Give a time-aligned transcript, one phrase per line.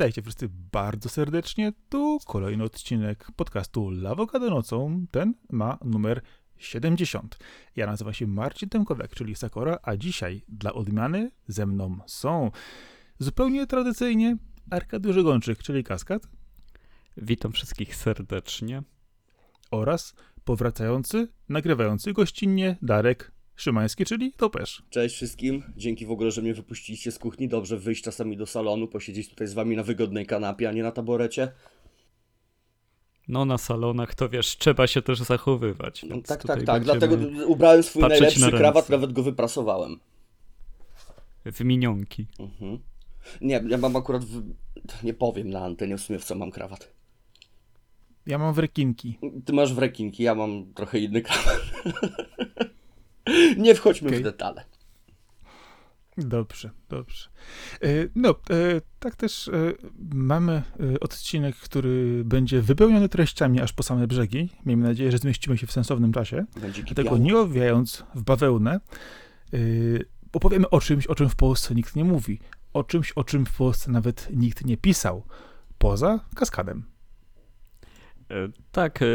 [0.00, 1.72] Witajcie wszyscy bardzo serdecznie.
[1.88, 5.06] Tu kolejny odcinek podcastu Lawokado nocą.
[5.10, 6.22] Ten ma numer
[6.58, 7.38] 70.
[7.76, 12.50] Ja nazywam się Marcin Temkowiak, czyli Sakora, a dzisiaj dla odmiany ze mną są
[13.18, 14.36] zupełnie tradycyjnie
[14.70, 16.22] Arkadiusz Gączyk, czyli Kaskad.
[17.16, 18.82] Witam wszystkich serdecznie.
[19.70, 20.14] Oraz
[20.44, 24.82] powracający, nagrywający gościnnie Darek Szymański, czyli Topesz.
[24.90, 25.62] Cześć wszystkim.
[25.76, 27.48] Dzięki w ogóle, że mnie wypuściliście z kuchni.
[27.48, 30.92] Dobrze wyjść czasami do salonu, posiedzieć tutaj z wami na wygodnej kanapie, a nie na
[30.92, 31.52] taborecie.
[33.28, 36.02] No na salonach to wiesz, trzeba się też zachowywać.
[36.02, 36.84] No, tak, tak, tak.
[36.84, 40.00] Dlatego ubrałem swój najlepszy na krawat, nawet go wyprasowałem.
[41.44, 42.26] W minionki.
[42.38, 42.78] Mhm.
[43.40, 44.42] Nie, ja mam akurat, w...
[45.02, 46.92] nie powiem na antenie w sumie w co mam krawat.
[48.26, 49.18] Ja mam w rekinki.
[49.44, 51.60] Ty masz w rekinki, ja mam trochę inny krawat.
[53.56, 54.20] Nie wchodźmy okay.
[54.20, 54.64] w detale.
[56.18, 57.28] Dobrze, dobrze.
[57.82, 58.34] E, no, e,
[58.98, 59.52] tak też e,
[60.12, 60.62] mamy
[61.00, 64.48] odcinek, który będzie wypełniony treściami aż po same brzegi.
[64.66, 66.44] Miejmy nadzieję, że zmieścimy się w sensownym czasie.
[66.84, 68.80] Dlatego nie owijając w bawełnę,
[70.32, 72.40] opowiemy o czymś, o czym w Polsce nikt nie mówi.
[72.72, 75.22] O czymś, o czym w Polsce nawet nikt nie pisał.
[75.78, 76.84] Poza kaskadem.
[78.30, 79.06] E, tak, e,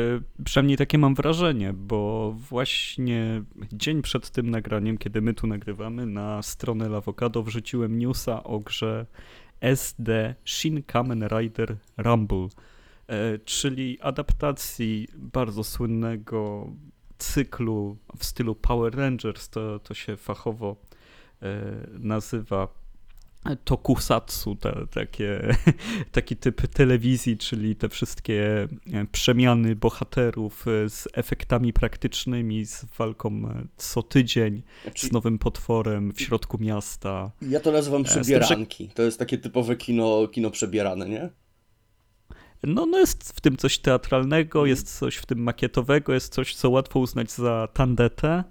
[0.44, 6.42] przynajmniej takie mam wrażenie, bo właśnie dzień przed tym nagraniem, kiedy my tu nagrywamy, na
[6.42, 9.06] stronę Lavocado wrzuciłem newsa o grze
[9.62, 12.48] SD Shin Kamen Rider Rumble,
[13.08, 16.70] e, czyli adaptacji bardzo słynnego
[17.18, 20.76] cyklu w stylu Power Rangers, to, to się fachowo
[22.00, 22.68] nazywa
[23.64, 25.56] tokusatsu, te, takie,
[26.12, 33.30] taki typ telewizji, czyli te wszystkie e, przemiany bohaterów e, z efektami praktycznymi, z walką
[33.30, 34.62] e, co tydzień,
[34.96, 37.32] z nowym potworem w środku miasta.
[37.42, 38.90] Ja to nazywam przebieranki.
[38.90, 41.30] To jest takie typowe kino, kino przebierane, nie?
[42.64, 44.70] No, no jest w tym coś teatralnego, mhm.
[44.70, 48.44] jest coś w tym makietowego, jest coś, co łatwo uznać za tandetę.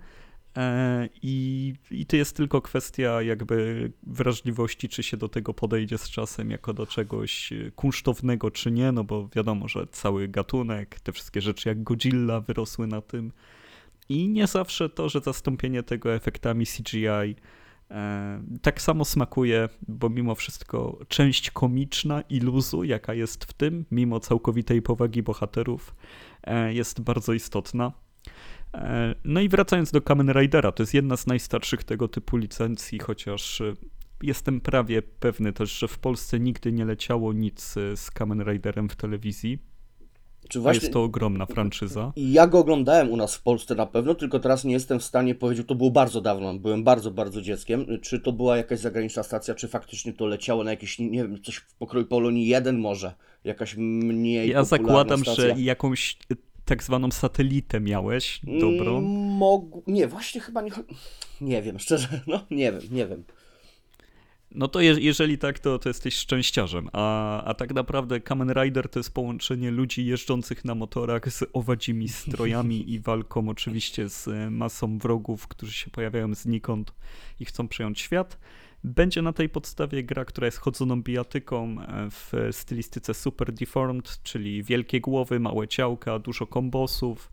[0.57, 6.11] E, I, I to jest tylko kwestia jakby wrażliwości, czy się do tego podejdzie z
[6.11, 11.41] czasem jako do czegoś kunsztownego, czy nie, no bo wiadomo, że cały gatunek, te wszystkie
[11.41, 13.33] rzeczy jak Godzilla wyrosły na tym.
[14.09, 17.37] I nie zawsze to, że zastąpienie tego efektami CGI
[17.91, 23.85] e, tak samo smakuje, bo mimo wszystko część komiczna i luzu, jaka jest w tym,
[23.91, 25.95] mimo całkowitej powagi bohaterów,
[26.43, 27.93] e, jest bardzo istotna.
[28.75, 32.99] E, no i wracając do Kamen Ridera, to jest jedna z najstarszych tego typu licencji,
[32.99, 33.75] chociaż e,
[34.23, 38.89] jestem prawie pewny też, że w Polsce nigdy nie leciało nic e, z Kamen Riderem
[38.89, 39.59] w telewizji.
[40.49, 40.81] Czy właśnie...
[40.81, 42.13] Jest to ogromna franczyza.
[42.17, 45.35] Ja go oglądałem u nas w Polsce na pewno, tylko teraz nie jestem w stanie
[45.35, 49.55] powiedzieć, to było bardzo dawno, byłem bardzo, bardzo dzieckiem, czy to była jakaś zagraniczna stacja,
[49.55, 53.15] czy faktycznie to leciało na jakieś, nie wiem, coś w pokroju Polonii 1 może,
[53.45, 55.45] jakaś mniej Ja zakładam, stacja.
[55.45, 56.19] że jakąś
[56.65, 59.01] tak zwaną satelitę miałeś, dobro?
[59.01, 59.65] Mog...
[59.87, 60.71] Nie, właśnie chyba nie...
[61.41, 63.25] Nie wiem, szczerze, no nie wiem, nie wiem.
[64.55, 66.89] No to je, jeżeli tak, to, to jesteś szczęściarzem.
[66.93, 72.09] A, a tak naprawdę Kamen Rider to jest połączenie ludzi jeżdżących na motorach z owadzimi
[72.09, 76.95] strojami i walką oczywiście z masą wrogów, którzy się pojawiają znikąd
[77.41, 78.39] i chcą przejąć świat.
[78.85, 84.63] Będzie na tej podstawie gra, która jest chodzoną bijatyką e, w stylistyce Super Deformed, czyli
[84.63, 87.33] wielkie głowy, małe ciałka, dużo kombosów.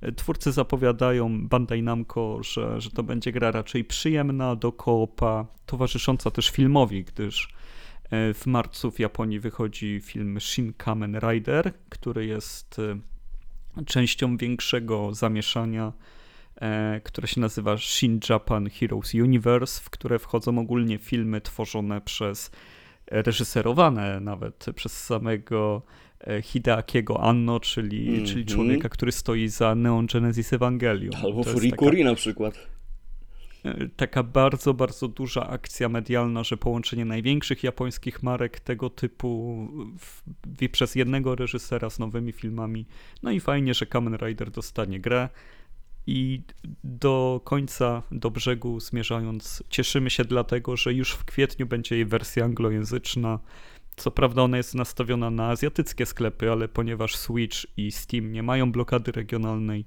[0.00, 6.30] E, twórcy zapowiadają Bandai Namco, że, że to będzie gra raczej przyjemna do koopa, towarzysząca
[6.30, 7.48] też filmowi, gdyż
[8.10, 12.80] e, w marcu w Japonii wychodzi film Shin Kamen Rider, który jest
[13.86, 15.92] częścią większego zamieszania
[17.04, 22.50] które się nazywa Shin Japan Heroes Universe, w które wchodzą ogólnie filmy tworzone przez,
[23.10, 25.82] reżyserowane nawet przez samego
[26.20, 28.28] e, Hideakiego Anno, czyli, mm -hmm.
[28.28, 31.14] czyli człowieka, który stoi za Neon Genesis Evangelion.
[31.24, 32.68] Albo Furikuri na przykład
[33.64, 39.56] e, taka bardzo, bardzo duża akcja medialna, że połączenie największych japońskich marek tego typu
[39.98, 40.22] w,
[40.62, 42.86] w, przez jednego reżysera z nowymi filmami.
[43.22, 45.28] No i fajnie, że Kamen Rider dostanie grę
[46.08, 46.42] i
[46.84, 52.44] do końca, do brzegu zmierzając, cieszymy się dlatego, że już w kwietniu będzie jej wersja
[52.44, 53.38] anglojęzyczna.
[53.96, 58.72] Co prawda ona jest nastawiona na azjatyckie sklepy, ale ponieważ Switch i Steam nie mają
[58.72, 59.84] blokady regionalnej,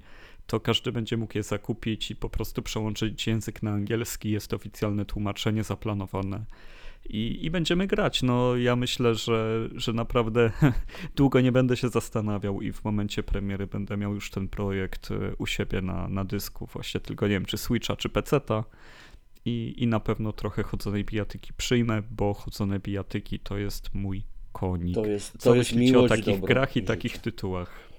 [0.48, 4.32] to każdy będzie mógł je zakupić i po prostu przełączyć język na angielski.
[4.32, 6.46] Jest oficjalne tłumaczenie zaplanowane
[7.10, 8.24] i, i będziemy grać.
[8.24, 10.52] No ja myślę, że, że naprawdę
[11.16, 15.36] długo nie będę się zastanawiał i w momencie premiery będę miał już ten projekt e,
[15.38, 18.64] u siebie na, na dysku, właśnie tylko nie wiem, czy Switcha, czy Peceta.
[19.46, 24.96] I, I na pewno trochę chodzonej bijatyki przyjmę, bo chodzone bijatyki to jest mój konik.
[24.96, 26.88] To jest, to Co jest myślicie o miłość takich grach i życia.
[26.88, 27.91] takich tytułach?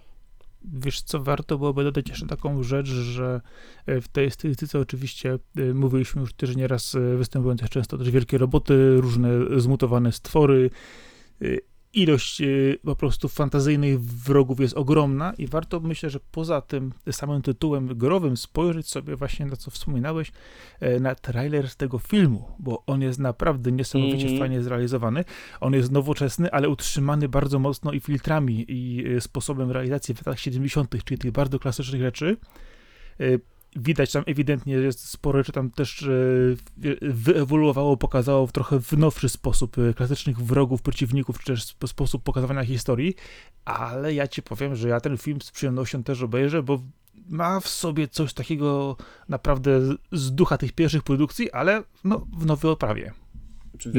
[0.64, 3.40] Wiesz co, warto byłoby dodać jeszcze taką rzecz, że
[3.86, 8.10] e, w tej stylistyce oczywiście e, mówiliśmy już też nieraz e, występują też często też
[8.10, 10.70] wielkie roboty, różne zmutowane stwory.
[11.94, 12.44] E, Ilość e,
[12.84, 18.36] po prostu fantazyjnych wrogów jest ogromna i warto myślę, że poza tym samym tytułem growym
[18.36, 20.32] spojrzeć sobie właśnie na co wspominałeś,
[20.80, 24.38] e, na trailer z tego filmu, bo on jest naprawdę niesamowicie Mhm.
[24.38, 25.24] fajnie zrealizowany.
[25.60, 30.40] On jest nowoczesny, ale utrzymany bardzo mocno i filtrami, i y, sposobem realizacji w latach
[30.40, 32.36] 70., czyli tych bardzo klasycznych rzeczy.
[33.76, 36.04] Widać tam ewidentnie jest sporo rzeczy tam też
[36.76, 41.88] wy- wyewoluowało, pokazało w trochę w nowszy sposób y, klasycznych wrogów, przeciwników, czy też sp-
[41.88, 43.14] sposób pokazywania historii,
[43.64, 46.82] ale ja ci powiem, że ja ten film z przyjemnością też obejrzę, bo
[47.28, 48.96] ma w sobie coś takiego
[49.28, 49.80] naprawdę
[50.12, 53.12] z- ducha tych pierwszych produkcji, ale no, w nowej oprawie.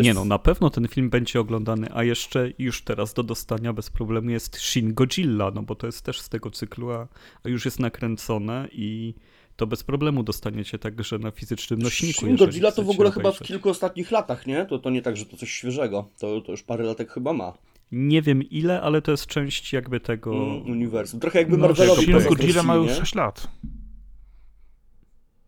[0.04, 3.90] Nie no, na pewno ten film będzie oglądany, a jeszcze już teraz do dostania bez
[3.90, 7.08] problemu jest Shin Godzilla, no bo to jest też z tego cyklu, a,
[7.44, 9.14] a już jest nakręcone i
[9.56, 12.26] to bez problemu dostaniecie także na fizycznym nośniku.
[12.38, 13.48] Godzilla to w ogóle chyba w obejrzeć.
[13.48, 14.66] kilku ostatnich latach, nie?
[14.66, 16.10] To, to nie tak, że to coś świeżego.
[16.20, 17.54] To, to już parę latek chyba ma.
[17.92, 20.36] Nie wiem ile, ale to jest część jakby tego...
[20.36, 21.20] Mm, uniwersum.
[21.20, 22.96] Trochę jakby No, Marvelowi Shin Godzilla ma już nie?
[22.96, 23.48] 6 lat.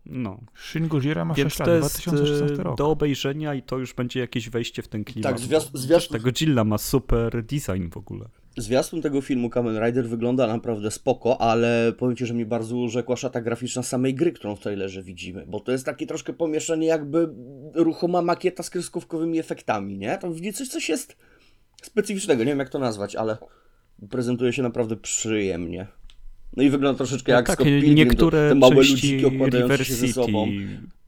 [0.06, 2.78] No, Shin Godzilla ma więc 6 lat, to jest 2016 e, rok.
[2.78, 5.32] do obejrzenia i to już będzie jakieś wejście w ten klimat.
[5.32, 8.30] Tak, zwiast- zwiastun- Ta Godzilla ma super design w ogóle.
[8.58, 13.16] Zwiastun tego filmu Kamen Rider wygląda naprawdę spoko, ale powiem Ci, że mi bardzo urzekła
[13.16, 17.30] szata graficzna samej gry, którą w trailerze widzimy, bo to jest takie troszkę pomieszanie jakby
[17.74, 20.18] ruchoma makieta z kreskówkowymi efektami, nie?
[20.18, 21.18] Tam w niej coś, coś jest
[21.84, 23.38] specyficznego, nie wiem jak to nazwać, ale
[24.10, 25.88] prezentuje się naprawdę przyjemnie.
[26.58, 30.08] No i wygląda troszeczkę jak tak, Scott Pilgrim, niektóre te, małe ludziki okładające się ze
[30.08, 30.48] sobą.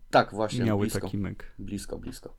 [0.10, 1.56] Tak, właśnie, miały blisko, taki myk.
[1.60, 2.38] blisko, blisko.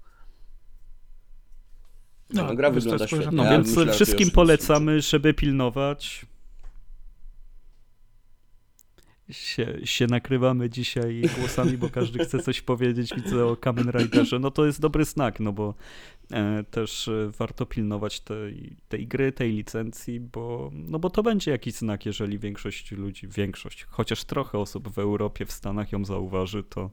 [2.30, 3.28] No, No, gra wygląda świetnie.
[3.32, 6.26] No Ja więc myślę, wszystkim polecamy, żeby pilnować.
[9.30, 14.38] Się, się nakrywamy dzisiaj głosami, bo każdy chce coś powiedzieć, widzę o Kamen Riderze.
[14.38, 15.74] No to jest dobry znak, no bo
[16.70, 21.74] też e, warto pilnować tej, tej gry, tej licencji, bo, no bo to będzie jakiś
[21.74, 26.90] znak, jeżeli większość ludzi, większość, chociaż trochę osób w Europie, w Stanach ją zauważy, to,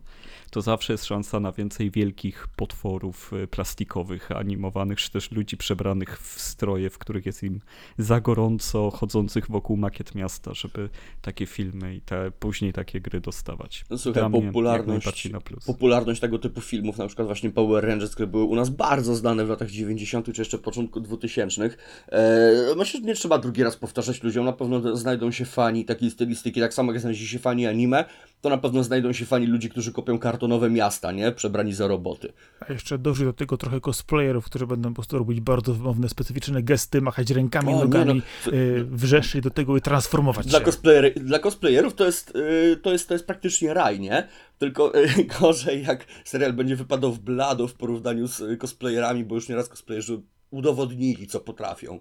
[0.49, 6.19] to zawsze jest szansa na więcej wielkich potworów e, plastikowych, animowanych, czy też ludzi przebranych
[6.19, 7.61] w stroje, w których jest im
[7.97, 10.89] za gorąco, chodzących wokół makiet miasta, żeby
[11.21, 13.85] takie filmy i te, później takie gry dostawać.
[13.89, 15.29] No słuchaj, popularność,
[15.65, 19.24] popularność tego typu filmów, na przykład właśnie Power Rangers, które były u nas bardzo znane
[19.33, 20.33] w latach 90.
[20.33, 21.69] czy jeszcze początku 2000.
[22.09, 26.11] E, myślę, że nie trzeba drugi raz powtarzać ludziom, na pewno znajdą się fani takiej
[26.11, 28.05] stylistyki, tak samo jak znajdzie się fani anime,
[28.41, 31.31] to na pewno znajdą się fani ludzi, którzy kopią kartonowe miasta, nie?
[31.31, 32.33] Przebrani za roboty.
[32.59, 36.63] A jeszcze dojrzy do tego trochę cosplayerów, którzy będą po prostu robić bardzo wymowne, specyficzne
[36.63, 38.51] gesty, machać rękami, O, nogami, no.
[38.53, 40.65] y, wrzeszczeć do tego i transformować Dla, się.
[40.65, 44.27] cosplayer, dla cosplayerów to jest, y, to, jest, to jest praktycznie raj, nie?
[44.57, 49.35] Tylko y, gorzej jak serial będzie wypadał w blado w porównaniu z y, cosplayerami, bo
[49.35, 50.21] już nieraz cosplayerzy
[50.51, 51.99] udowodnili, co potrafią.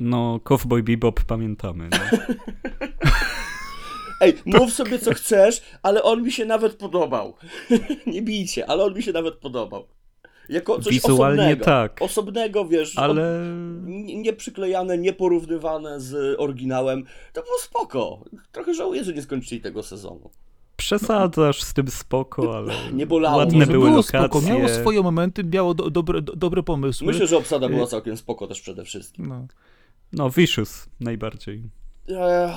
[0.00, 1.88] No, Cowboy Bebop pamiętamy.
[1.90, 1.98] No.
[4.20, 7.34] Ej, mów sobie co chcesz, ale on mi się nawet podobał.
[8.06, 9.88] Nie bijcie, ale on mi się nawet podobał.
[10.48, 11.64] Jako coś Wizualnie osobnego.
[11.64, 12.02] tak.
[12.02, 13.42] Osobnego, wiesz, Ale
[13.84, 17.04] nie, nie przyklejane, nie porównywane z oryginałem.
[17.32, 18.24] To było spoko.
[18.52, 20.30] Trochę żałuję, że nie skończyli tego sezonu.
[20.76, 23.36] przesadzasz z tym spoko, ale Nie bolało.
[23.36, 24.20] ładne Może były było lokacje.
[24.20, 27.06] spoko, miało swoje momenty, miało do, dobre, do, dobre pomysły.
[27.06, 29.26] Myślę, że obsada była Y- całkiem spoko też przede wszystkim.
[29.26, 29.46] No.
[30.12, 31.62] No, Vicious najbardziej.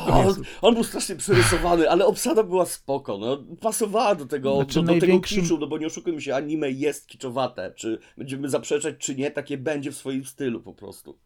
[0.07, 3.43] On, on był strasznie przerysowany, ale obsada była spoko, no.
[3.61, 6.71] Pasowała do tego, Znaczy, do, do tego największym- kiczu, no bo nie oszukujmy się, anime
[6.71, 7.73] jest kiczowate.
[7.75, 11.17] Czy będziemy zaprzeczać, czy nie, takie będzie w swoim stylu po prostu.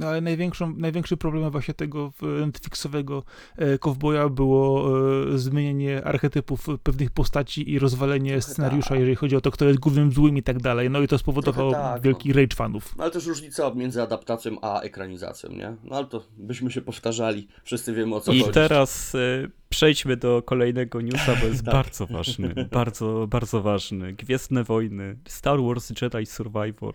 [0.00, 3.22] No, ale największą, największym problemem właśnie tego e, Netflixowego
[3.56, 4.90] e, kowboja było
[5.34, 8.98] e, zmienienie archetypów pewnych postaci i rozwalenie Trochę scenariusza, tak.
[8.98, 10.90] jeżeli chodzi o to, kto jest głównym złym i tak dalej.
[10.90, 12.96] No i to spowodowało tak, wielki rage fanów.
[12.96, 15.76] No ale też różnica między adaptacją a ekranizacją, nie?
[15.84, 18.52] No ale to byśmy się powtarzali, wszyscy wiemy o co I chodzi.
[18.52, 21.74] teraz y, przejdźmy do kolejnego newsa, bo jest Tak.
[21.74, 22.54] bardzo ważny.
[22.70, 24.12] Bardzo, bardzo ważny.
[24.12, 26.94] Gwiezdne Wojny, Star Wars Jedi Survivor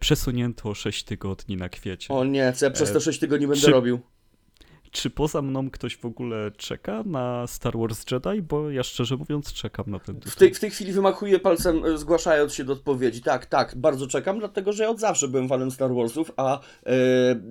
[0.00, 2.14] przesunięto o 6 tygodni na kwiecie.
[2.14, 4.00] O nie, co ja przez E, te 6 tygodni będę czy- robił?
[4.90, 8.42] Czy poza mną ktoś w ogóle czeka na Star Wars Jedi?
[8.42, 10.32] Bo ja szczerze mówiąc czekam na ten tytuł.
[10.32, 13.22] W tej, w tej chwili wymachuję palcem, e, zgłaszając się do odpowiedzi.
[13.22, 16.90] Tak, tak, bardzo czekam, dlatego że ja od zawsze byłem fanem Star Warsów, a e,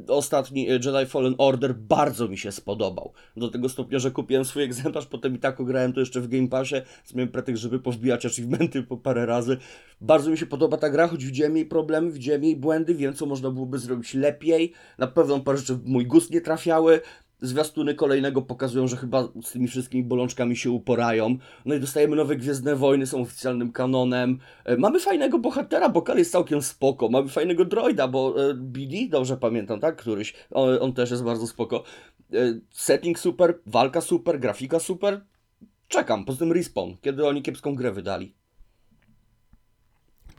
[0.07, 3.13] ostatni Jedi Fallen Order bardzo mi się spodobał.
[3.37, 6.47] Do tego stopnia, że kupiłem swój egzemplarz, potem i tak ograłem to jeszcze w Game
[6.47, 6.75] Passie,
[7.15, 9.57] miałem pretekst, żeby powbijać achievementy po parę razy.
[10.01, 13.25] Bardzo mi się podoba ta gra, choć widziałem jej problemy, widziałem jej błędy, wiem co
[13.25, 14.73] można byłoby zrobić lepiej.
[14.97, 17.01] Na pewno parę rzeczy w mój gust nie trafiały.
[17.41, 21.37] Zwiastuny kolejnego pokazują, że chyba z tymi wszystkimi bolączkami się uporają.
[21.65, 24.39] No i dostajemy nowe Gwiezdne Wojny, są oficjalnym kanonem.
[24.65, 27.09] E, mamy fajnego bohatera, bo Kal jest całkiem spoko.
[27.09, 29.95] Mamy fajnego droida, bo e, BD, dobrze pamiętam, tak?
[29.95, 30.33] Któryś.
[30.51, 31.83] On, on też jest bardzo spoko.
[32.33, 35.21] E, setting super, walka super, grafika super.
[35.87, 38.33] Czekam, poza tym respawn, kiedy oni kiepską grę wydali.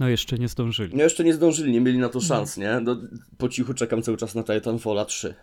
[0.00, 0.96] No jeszcze nie zdążyli.
[0.96, 2.80] No jeszcze nie zdążyli, nie mieli na to szans, nie?
[2.80, 2.96] No,
[3.38, 5.34] po cichu czekam cały czas na Titanfalla 3.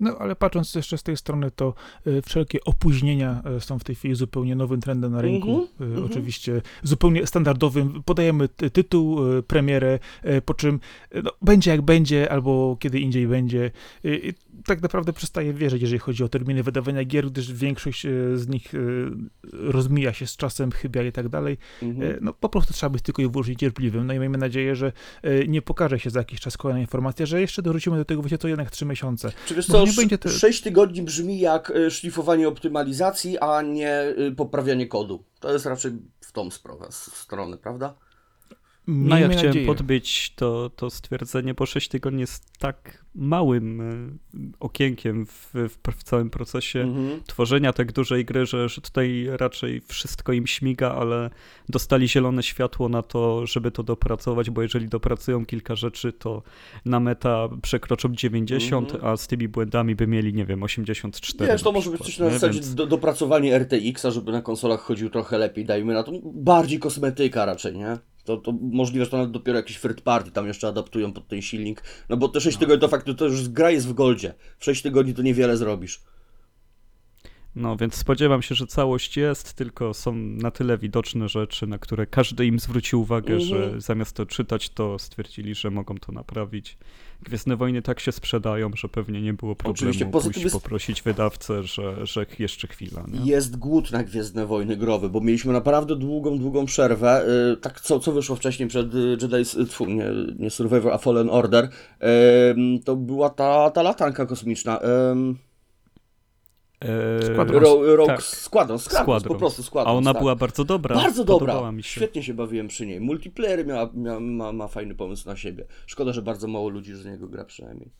[0.00, 1.74] No, ale patrząc jeszcze z tej strony, to
[2.06, 5.68] y, wszelkie opóźnienia y, są w tej chwili zupełnie nowym trendem na rynku.
[5.80, 6.04] Y, mhm.
[6.04, 8.02] Oczywiście zupełnie standardowym.
[8.04, 9.98] Podajemy ty- tytuł, premierę,
[10.44, 10.80] po czym
[11.22, 13.70] no, będzie jak będzie, albo kiedy indziej będzie.
[14.04, 14.34] I
[14.64, 18.74] tak naprawdę przestaję wierzyć, jeżeli chodzi o terminy wydawania gier, gdyż większość y, z nich
[18.74, 19.10] y,
[19.52, 21.58] rozmija się z czasem, chybia i tak dalej.
[21.82, 22.10] Mhm.
[22.12, 24.06] E, No po prostu trzeba być tylko i wyłącznie cierpliwym.
[24.06, 27.40] No i miejmy nadzieję, że e, nie pokaże się za jakiś czas kolejna informacja, że
[27.40, 29.32] jeszcze dorzucimy do tego, wiecie, to jednak trzy miesiące.
[29.46, 34.86] Czy wiesz co, nie będzie to- 6 tygodni brzmi jak szlifowanie optymalizacji, a nie poprawianie
[34.86, 35.24] kodu.
[35.40, 37.94] To jest raczej w tą sprawę, stronę, prawda?
[38.88, 39.66] No ja Miejmy chciałem nadzieję.
[39.66, 44.08] podbić to, to stwierdzenie, bo 6 tygodni jest tak małym e,
[44.60, 47.20] okienkiem w, w, w całym procesie Mhm.
[47.26, 51.30] tworzenia tak dużej gry, że, że tutaj raczej wszystko im śmiga, ale
[51.68, 56.42] dostali zielone światło na to, żeby to dopracować, bo jeżeli dopracują kilka rzeczy, to
[56.84, 59.12] na meta przekroczą 90, Mhm.
[59.12, 61.52] a z tymi błędami by mieli, nie wiem, 84.
[61.52, 65.10] Wiesz, to może być coś na zasadzie Więc- do, dopracowanie RTX-a, żeby na konsolach chodził
[65.10, 66.12] trochę lepiej, dajmy na to.
[66.24, 67.98] Bardziej kosmetyka raczej, nie?
[68.26, 71.42] To, to możliwe, że to nawet dopiero jakiś third party tam jeszcze adaptują pod ten
[71.42, 71.82] silnik.
[72.08, 74.34] No bo te 6 tygodni to fakt, to już gra jest w goldzie.
[74.58, 76.00] W 6 tygodni to niewiele zrobisz.
[77.56, 82.06] No, więc spodziewam się, że całość jest, tylko są na tyle widoczne rzeczy, na które
[82.06, 83.48] każdy im zwrócił uwagę, Mhm.
[83.48, 86.78] że zamiast to czytać, to stwierdzili, że mogą to naprawić.
[87.22, 91.02] Gwiezdne Wojny tak się sprzedają, że pewnie nie było problemu Oczywiście, poza pójść jest- poprosić
[91.02, 93.04] wydawcę, że, że jeszcze chwila.
[93.08, 93.30] Nie?
[93.30, 97.24] Jest głód na Gwiezdne Wojny growy, bo mieliśmy naprawdę długą, długą przerwę.
[97.50, 100.04] Yy, tak, co, co wyszło wcześniej przed y, Jedi, tfu, nie,
[100.38, 101.68] nie Survivor, a Fallen Order,
[102.50, 104.80] Ym, to była ta, ta latanka kosmiczna.
[106.80, 107.62] Eee, Squadron.
[107.62, 108.22] Ro, Rogue tak.
[108.22, 109.28] Squadron, Squadron, Squadron.
[109.32, 109.96] po prostu A Squadron.
[109.96, 110.22] ona tak.
[110.22, 110.94] była bardzo dobra.
[110.96, 111.72] Bardzo dobra.
[111.72, 111.90] mi się.
[111.90, 113.00] Świetnie się bawiłem przy niej.
[113.00, 115.66] Multiplayer miała, mia, ma, ma fajny pomysł na siebie.
[115.86, 117.90] Szkoda, że bardzo mało ludzi z niego gra przynajmniej.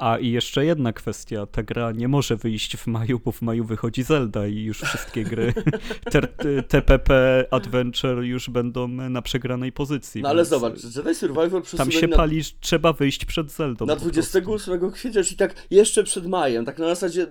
[0.00, 3.64] A i jeszcze jedna kwestia, ta gra nie może wyjść w maju, bo w maju
[3.64, 5.54] wychodzi Zelda i już wszystkie gry
[6.68, 10.22] TPP Adventure już będą na przegranej pozycji.
[10.22, 13.86] No ale zobacz, Jedi Survivor Tam się na, pali, trzeba wyjść przed Zeldą.
[13.86, 14.12] na po prostu.
[14.12, 16.64] 28 kwietnia, czyli tak jeszcze przed majem.
[16.64, 17.26] Tak na zasadzie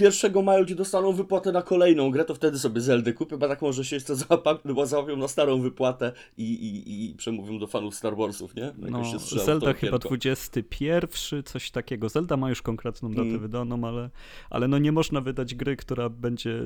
[0.00, 3.62] 1 maja ludzie dostaną wypłatę na kolejną grę, to wtedy sobie Zeldę kupię, bo tak
[3.62, 7.94] może się jeszcze załapać, bo załapią na starą wypłatę i, i, i przemówią do fanów
[7.94, 8.72] Star Warsów, nie?
[8.78, 9.98] No, Jakoś Zelda chyba okienko.
[9.98, 12.08] 21, coś takiego.
[12.08, 13.38] Zelda ma już konkretną datę Mm.
[13.40, 14.10] wydaną, ale,
[14.50, 16.62] ale no nie można wydać gry, która będzie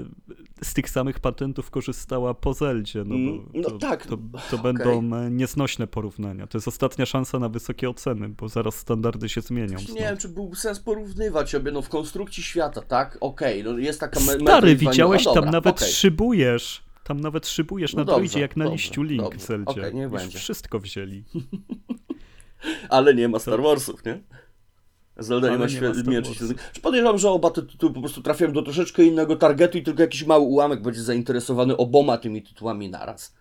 [0.63, 4.17] z tych samych patentów korzystała po Zeldzie, no Mm, no to, tak, to,
[4.51, 4.61] to okej.
[4.63, 6.47] będą e, nieznośne porównania.
[6.47, 9.79] To jest ostatnia szansa na wysokie oceny, bo zaraz standardy się zmienią.
[9.95, 13.19] Nie wiem, czy byłby sens porównywać obie, no w konstrukcji świata, tak?
[13.25, 15.93] Okej, no jest taka me- Stary, widziałeś, no tam dobra, nawet okej.
[15.93, 16.85] szybujesz.
[17.05, 19.39] Tam nawet szybujesz No na dobrze, jak na dobrze, liściu Link dobrze.
[19.39, 19.81] w Zeldzie.
[19.95, 20.39] Niech Już będzie.
[20.39, 21.25] wszystko wzięli.
[22.89, 24.21] Ale nie ma Star Warsów, nie?
[25.17, 26.37] Zelda nie ma nie ma świe- mieczy Warsów.
[26.37, 26.73] świetnych.
[26.83, 30.25] Podejrzewam, że oba te tytuły po prostu trafiają do troszeczkę innego targetu i tylko jakiś
[30.27, 33.35] mały ułamek będzie zainteresowany oboma tymi tytułami naraz.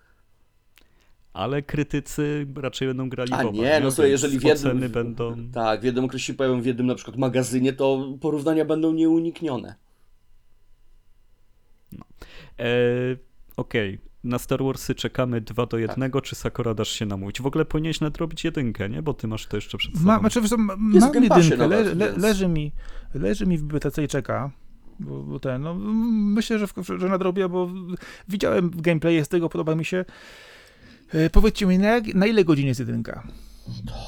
[1.33, 4.91] Ale krytycy raczej będą grali A w oba, nie, no Więc jeżeli w jednym...
[4.91, 5.35] będą...
[5.53, 9.75] Tak, w jednym okresie się pojawią w jednym na przykład magazynie, to porównania będą nieuniknione.
[12.59, 12.65] E,
[13.57, 16.23] Okej, na Star Warsy czekamy 2 do 1, Tak.
[16.23, 17.41] czy Sakura dasz się namówić?
[17.41, 19.01] W ogóle powinieneś nadrobić jedynkę, nie?
[19.01, 20.05] Bo ty masz to jeszcze przed sobą.
[20.05, 22.71] Ma, znaczy, ma- mam jedynkę, le, nawet, le, więc- leży, mi,
[23.13, 24.51] leży mi w bibliotece i czeka.
[24.99, 25.75] Bo, bo ten, no,
[26.35, 27.69] myślę, że, w- że nadrobię, bo
[28.29, 30.05] widziałem gameplay z tego, podoba mi się.
[31.13, 33.23] E, powiedzcie mi, na, na ile godzin jest jedynka?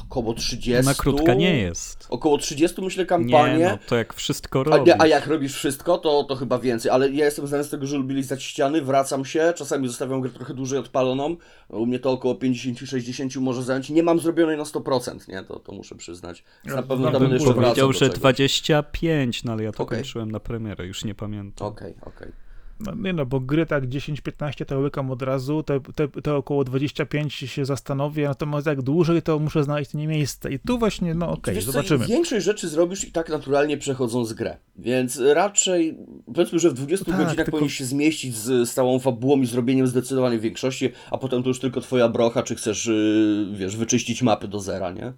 [0.10, 0.86] Około 30.
[0.86, 2.08] Na krótka nie jest.
[2.10, 3.58] Około 30 myślę kampanię.
[3.58, 4.88] Nie, no to jak wszystko A, robisz.
[4.88, 7.88] nie, a jak robisz wszystko, to, to chyba więcej, ale ja jestem znany z tego,
[7.88, 11.36] że lubili lizać ściany, wracam się, czasami zostawiam grę trochę dłużej odpaloną,
[11.70, 15.72] u mnie to około 50-60 może zająć, nie mam zrobionej na 100%, nie, to, to
[15.72, 16.44] muszę przyznać.
[16.66, 18.20] Na pewno no, tam będę jeszcze wracał Powiedział, że czegoś.
[18.20, 19.98] 25, no ale ja to Okej.
[19.98, 21.68] kończyłem na premierę, już nie pamiętam.
[21.68, 22.45] Okej, okej.
[22.80, 26.64] No, nie no, bo gry tak 10-15 to łykam od razu, te, te, te około
[26.64, 30.52] 25 się zastanowię, natomiast jak dłużej, to muszę znaleźć nie miejsce.
[30.52, 32.06] I tu właśnie, no okej, co, zobaczymy.
[32.06, 35.98] większość rzeczy zrobisz i tak naturalnie przechodząc grę, więc raczej
[36.34, 39.46] powiedzmy, że w 20 Tak, godzinach tylko- powinieneś się zmieścić z, z całą fabułą i
[39.46, 44.22] zrobieniem zdecydowanej większości, a potem to już tylko twoja brocha, czy chcesz, yy, wiesz, wyczyścić
[44.22, 45.14] mapy do zera, nie?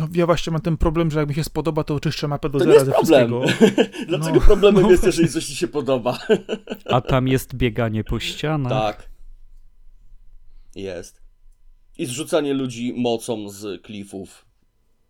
[0.00, 2.58] No ja właśnie mam ten problem, że jak mi się spodoba, to oczyszczę mapę do
[2.58, 3.42] To nie zera jest ze problem.
[3.48, 3.86] wszystkiego.
[4.08, 4.40] Dlaczego No.
[4.40, 6.18] problemem jest, jeżeli coś ci się podoba?
[6.86, 8.72] A tam jest bieganie po ścianach.
[8.72, 9.10] Tak.
[10.74, 11.22] Jest.
[11.98, 14.46] I zrzucanie ludzi mocą z klifów.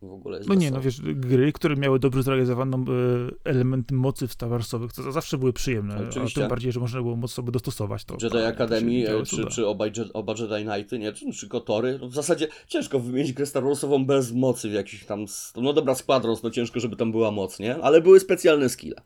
[0.02, 4.32] W ogóle No nie, no wiesz, gry, które miały dobrze zrealizowaną e, elementy mocy w
[4.32, 6.40] Star Warsowych, to zawsze były przyjemne, Oczywiście.
[6.40, 8.14] a tym bardziej, że można było moc sobie dostosować to.
[8.14, 11.12] Jedi to Academy, e, czy, czy oba, Je- oba Jedi Knighty, nie?
[11.12, 11.98] Czy, czy Kotory.
[12.00, 15.24] No w zasadzie ciężko wymienić grę Star Warsową bez mocy w jakiś tam...
[15.56, 17.76] No dobra, Squadrons, no ciężko, żeby tam była moc, nie?
[17.82, 18.96] Ale były specjalne skille.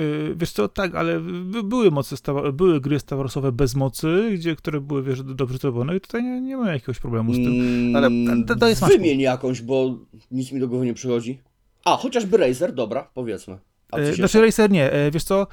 [0.00, 2.16] Y, Wiesz co, tak, ale by- były mocy,
[2.52, 6.40] były gry Star Warsowe bez mocy, gdzie, które były, wiesz, dobrze zrobione i tutaj nie,
[6.40, 7.46] nie ma jakiegoś problemu z tym.
[7.60, 8.08] Mm, Ale
[8.46, 8.84] to- to jest.
[8.84, 9.98] Wymień jakąś, bo
[10.30, 11.38] nic mi do głowy nie przychodzi.
[11.84, 13.58] A, chociażby Razer, dobra, powiedzmy.
[13.92, 15.46] E, coś Znaczy Racer nie, e, wiesz co,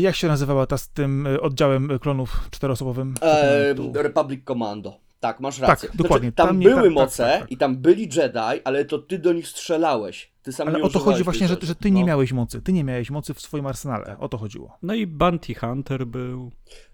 [0.00, 3.14] jak się nazywała ta z tym oddziałem klonów czteroosobowym?
[3.22, 5.00] E, Tu- Republic Commando.
[5.20, 5.88] Tak, masz Tak, rację.
[5.94, 6.32] dokładnie.
[6.32, 7.52] tam, Tam nie- były tak, tak, moce tak, tak.
[7.52, 10.32] i tam byli Jedi, ale to ty do nich strzelałeś.
[10.42, 11.66] Ty sam Ale nie o to chodzi właśnie, że, rzeczy.
[11.66, 12.06] że ty nie No.
[12.06, 14.78] miałeś mocy, ty nie miałeś mocy w swoim arsenale, o to chodziło.
[14.82, 16.52] No i Bounty Hunter był.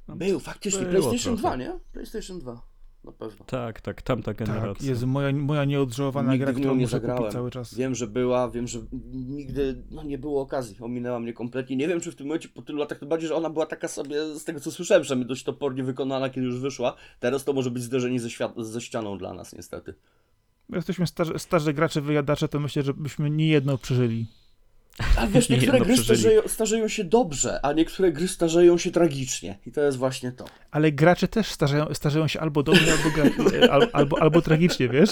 [0.08, 1.36] Był, faktycznie, PlayStation trochę.
[1.36, 1.72] 2, nie?
[1.92, 2.62] PlayStation 2,
[3.04, 3.44] na pewno.
[3.44, 4.90] Tak, tak, tamta Tak, generacja.
[4.90, 7.32] jest moja, moja nieodżałowana Nigdy gra, którą nie muszę zagrałem.
[7.32, 7.74] cały czas.
[7.74, 8.78] Wiem, że była, wiem, że
[9.12, 10.76] nigdy no, nie było okazji.
[10.80, 11.76] Ominęła mnie kompletnie.
[11.76, 13.88] Nie wiem, czy w tym momencie po tylu latach, to bardziej, że ona była taka
[13.88, 16.94] sobie, z tego co słyszałem, przynajmniej dość topornie wykonana, kiedy już wyszła.
[17.20, 19.94] Teraz to może być zderzenie ze, świat- ze ścianą dla nas, niestety.
[20.72, 24.26] Jesteśmy starzy, starzy gracze, wyjadacze, to myślę, że byśmy nie jedno przeżyli.
[25.16, 28.90] A wiesz, Nie, niektóre no, gry starzeją, starzeją się dobrze, a niektóre gry starzeją się
[28.90, 29.58] tragicznie.
[29.66, 30.44] I to jest właśnie to.
[30.70, 33.24] Ale gracze też starzeją, starzeją się albo dobrze, albo, gra,
[33.74, 35.10] al, albo, albo tragicznie, wiesz?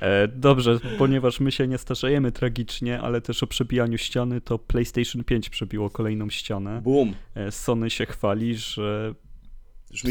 [0.00, 5.24] E, dobrze, ponieważ my się nie starzejemy tragicznie, ale też o przebijaniu ściany, to PlayStation
[5.24, 6.80] 5 przebiło kolejną ścianę.
[6.84, 7.14] Boom.
[7.34, 9.14] E, Sony się chwali, że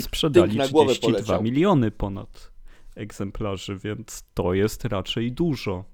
[0.01, 1.43] sprzedali tynk na głowę 32 poleciał.
[1.43, 2.51] miliony ponad
[2.95, 5.90] egzemplarzy, więc to jest raczej dużo.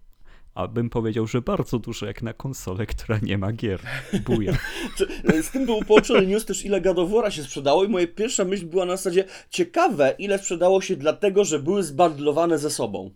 [0.57, 3.79] A bym powiedział, że bardzo dużo jak na konsolę, która nie ma gier.
[4.25, 4.53] Buja.
[4.97, 8.07] Czy- Z tym był połączony news też, ile God of War'a się sprzedało i moja
[8.07, 13.11] pierwsza myśl była na zasadzie ciekawe, ile sprzedało się dlatego, że były zbandlowane ze sobą.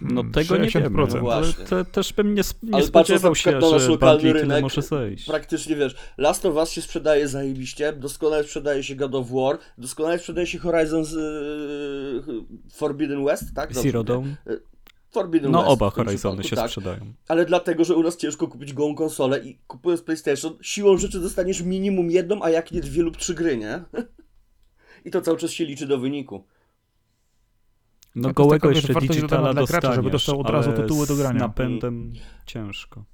[0.00, 0.82] No Mm, tego nie 60%.
[0.82, 4.32] wiem, No ale te, też bym nie, nie Ale spodziewał się, na nasz że lokalny
[4.32, 5.26] rynek, może zejść.
[5.26, 10.18] Praktycznie wiesz, Last of Us się sprzedaje zajebiście, doskonale sprzedaje się God of War, doskonale
[10.18, 12.22] sprzedaje się Horizon yy,
[12.72, 13.68] Forbidden West, tak?
[13.72, 14.04] Dobrze Zero?
[14.04, 14.28] Dawn?
[15.10, 15.70] Forbidden No West.
[15.70, 16.66] oba Horizony się tak.
[16.70, 17.00] sprzedają.
[17.28, 21.62] Ale dlatego, że u nas ciężko kupić gołą konsolę i kupując PlayStation, siłą rzeczy dostaniesz
[21.62, 23.84] minimum jedną, a jak nie dwie lub trzy gry, nie?
[25.04, 26.44] I to cały czas się liczy do wyniku.
[28.14, 31.18] No jest gołego jeszcze digitala dla gracza, dostaniesz, żeby dostał od razu tytuły do z
[31.18, 31.38] grania.
[31.40, 32.12] napędem
[32.46, 33.04] ciężko.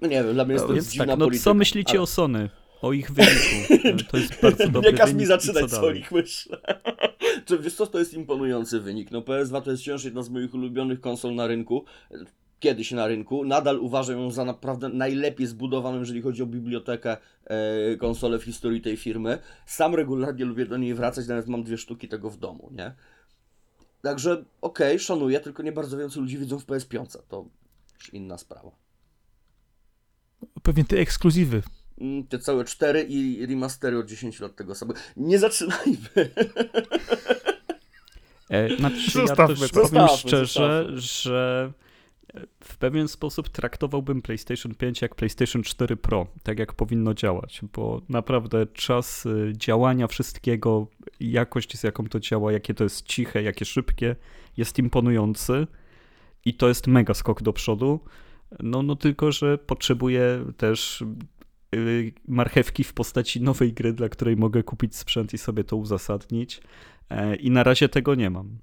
[0.00, 1.44] No nie wiem, dla mnie jest to Więc dziwna tak, no polityka.
[1.44, 2.00] co myślicie ale...
[2.00, 2.50] o Sony?
[2.82, 4.04] O ich wyniku?
[4.10, 6.58] To jest bardzo dobry Nie każ mi zaczynać, nich myślę.
[7.46, 9.10] Czy wiesz co, to jest imponujący wynik.
[9.10, 11.84] No PS2 to jest wciąż jedna z moich ulubionych konsol na rynku.
[12.60, 13.44] Kiedyś na rynku.
[13.44, 18.80] Nadal uważam ją za naprawdę najlepiej zbudowaną, jeżeli chodzi o bibliotekę e, konsolę w historii
[18.80, 19.38] tej firmy.
[19.66, 22.94] Sam regularnie lubię do niej wracać, nawet mam dwie sztuki tego w domu, nie?
[24.02, 27.18] Także okej, szanuję, tylko nie bardzo więcej ludzi widzą w PS5.
[27.28, 27.44] To
[27.98, 28.70] już inna sprawa.
[30.62, 31.62] Pewnie te ekskluzywy.
[32.00, 35.00] Mm, Te całe cztery i remastery od 10 lat tego samego.
[35.16, 35.98] Nie zaczynajmy.
[38.50, 39.88] E, znaczy, ja też to.
[39.88, 41.00] powiem szczerze, zostawmy.
[41.00, 41.72] że
[42.64, 48.02] w pewien sposób traktowałbym PlayStation 5 jak PlayStation 4 Pro, tak jak powinno działać, bo
[48.08, 50.86] naprawdę czas y, działania wszystkiego,
[51.20, 54.16] jakość z jaką to działa, jakie to jest ciche, jakie szybkie,
[54.56, 55.66] jest imponujący
[56.44, 58.00] i to jest mega skok do przodu.
[58.60, 61.04] No, no tylko, że potrzebuję też
[62.28, 66.60] marchewki w postaci nowej gry, dla której mogę kupić sprzęt i sobie to uzasadnić.
[67.10, 68.58] E, I na razie tego nie mam.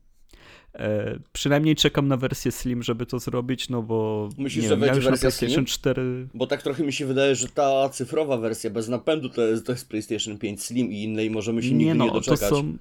[0.76, 4.80] E, przynajmniej czekam na wersję Slim, żeby to zrobić, no bo Myślisz, nie że ja
[4.80, 5.65] będzie wersja PlayStation Slim?
[5.65, 9.65] 4 Bo tak trochę mi się wydaje, że ta cyfrowa wersja bez napędu to jest,
[9.65, 12.50] to jest PlayStation 5 Slim i innej możemy się nigdy nie nie, no, to doczekać.
[12.50, 12.78] są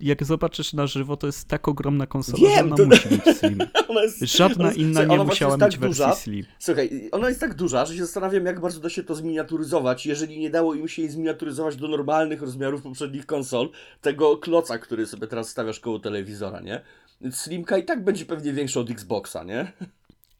[0.00, 3.36] jak zobaczysz na żywo, to jest tak ogromna konsola, Wiem, że ona to- musi być
[3.38, 3.58] slim.
[4.02, 6.14] Jest, Żadna inna nie musiała jest tak mieć wersji duża.
[6.14, 6.44] slim.
[6.58, 10.38] Słuchaj, ona jest tak duża, że się zastanawiam, jak bardzo da się to zminiaturyzować, jeżeli
[10.38, 15.26] nie dało im się jej zminiaturyzować do normalnych rozmiarów poprzednich konsol, tego kloca, który sobie
[15.26, 16.80] teraz stawiasz koło telewizora, nie?
[17.30, 19.72] Slimka i tak będzie pewnie większa od Xboxa, nie?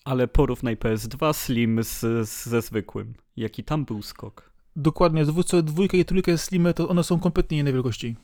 [0.05, 3.15] Ale porównaj PS2 Slim z, z, ze zwykłym.
[3.37, 4.50] Jaki tam był skok?
[4.77, 8.17] Dokładnie, dwójka, dwójka i trójka jest slimy, to one są kompletnie innej wielkości.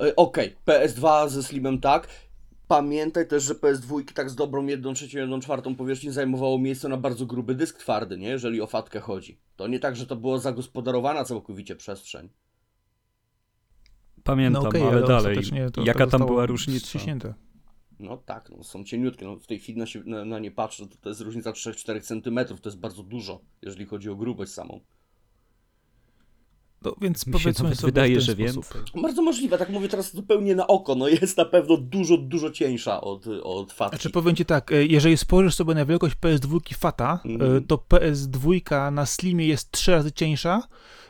[0.00, 2.08] E, Okej, PS2 ze Slimem tak.
[2.68, 6.96] Pamiętaj też, że PS2 tak z dobrą 1 trzecią, 1 czwartą powierzchni zajmowało miejsce na
[6.96, 8.28] bardzo gruby dysk twardy, nie?
[8.28, 9.38] Jeżeli o fatkę chodzi.
[9.56, 12.28] To nie tak, że to było zagospodarowana całkowicie przestrzeń.
[14.24, 15.16] Pamiętam, no okej, ale, dalej.
[15.16, 16.86] ostatecznie to Jaka tak tam była różnica?
[16.86, 17.34] ściśnięte.
[18.00, 19.26] No tak, no, są cieniutkie.
[19.26, 22.00] No, w tej chwili na, się, na, na nie patrzę, to, to jest różnica 3-4
[22.00, 22.58] cm.
[22.60, 24.80] To jest bardzo dużo, jeżeli chodzi o grubość samą.
[26.84, 28.74] No więc Mi się powiedzmy nawet sobie wydaje, w ten że sposób.
[28.74, 29.02] więcej.
[29.02, 30.94] Bardzo możliwe, tak mówię teraz zupełnie na oko.
[30.94, 33.96] No jest na pewno dużo, dużo cieńsza od, od fatki.
[33.96, 37.64] Znaczy powiem ci tak, e, jeżeli spojrzysz sobie na wielkość PS2 Fata, Mhm.
[37.64, 40.62] to PS2 na Slimie jest trzy razy cieńsza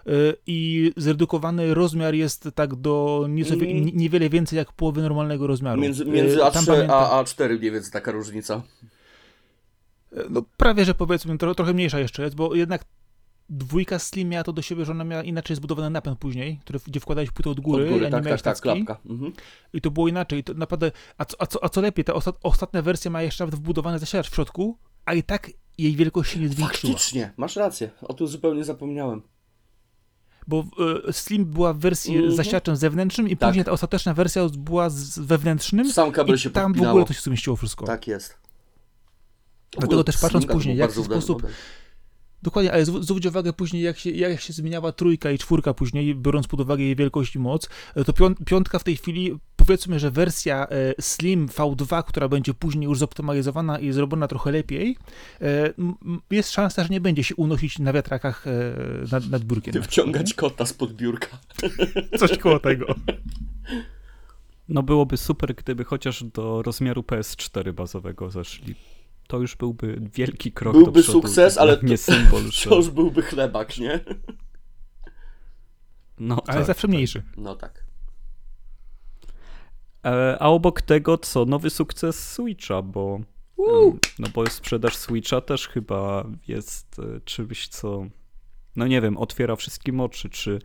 [0.06, 0.10] e,
[0.46, 5.80] i zredukowany rozmiar jest tak do nieco, nie- niewiele więcej jak połowy normalnego rozmiaru.
[5.80, 8.62] Między, między tam A3 pamiętam- a A4 mniej więcej taka różnica.
[10.30, 12.84] No prawie, że powiedzmy, tro, trochę mniejsza jeszcze jest, bo jednak
[13.52, 17.00] dwójka Slim miała to do siebie, że ona miała inaczej zbudowany napęd później, który, gdzie
[17.00, 18.62] wkładałeś płytę od góry, Od góry, tak, tak, tak, tacki.
[18.62, 18.98] klapka.
[19.10, 19.32] Mhm.
[19.72, 20.38] I to było inaczej.
[20.38, 23.22] I to naprawdę, a, co, a, co, a co lepiej, ta ostat, ostatnia wersja ma
[23.22, 26.92] jeszcze nawet wbudowany zasilacz w środku, a i tak jej wielkość się nie zwiększyła.
[26.92, 27.90] Faktycznie, masz rację.
[28.02, 29.22] O tym zupełnie zapomniałem.
[30.46, 30.64] Bo
[31.08, 32.32] e, Slim była w wersji Mhm.
[32.32, 33.48] z zasilaczem zewnętrznym i Tak.
[33.48, 36.90] później ta ostateczna wersja była z wewnętrznym Sam kabel i się tam w podpinało.
[36.92, 37.86] ogóle to się zmieściło wszystko.
[37.86, 38.38] Tak jest.
[39.78, 41.42] Dlatego też patrząc później, jak w sposób-.
[42.42, 46.14] Dokładnie, ale zw- zwróć uwagę później, jak się, jak się zmieniała trójka i czwórka później,
[46.14, 49.98] biorąc pod uwagę jej wielkość i moc, e, to pią- piątka w tej chwili, powiedzmy,
[50.00, 54.96] że wersja e, Slim V2, która będzie później już zoptymalizowana i zrobiona trochę lepiej,
[55.40, 55.72] e,
[56.30, 58.44] jest szansa, że nie będzie się unosić na wiatrakach
[59.12, 59.82] nad, nad biurkiem.
[59.82, 61.38] Wciągać kota spod biurka.
[62.18, 62.94] Coś koło tego.
[64.68, 68.74] No byłoby super, gdyby chociaż do rozmiaru PS4 bazowego zeszli.
[69.32, 71.22] To już byłby wielki krok Byłby do przodu.
[71.22, 72.50] sukces, ale to- nie symbol, że...
[72.50, 74.00] Wciąż byłby chlebak, nie?
[76.18, 76.66] No, Ale tak.
[76.66, 77.22] zawsze mniejszy.
[77.36, 77.84] No tak.
[80.04, 81.44] E, A obok tego co?
[81.44, 83.20] Nowy sukces Switcha, bo
[83.58, 88.06] em, no bo sprzedaż Switcha też chyba jest e, czymś, co
[88.76, 90.58] no nie wiem, otwiera wszystkim oczy, czy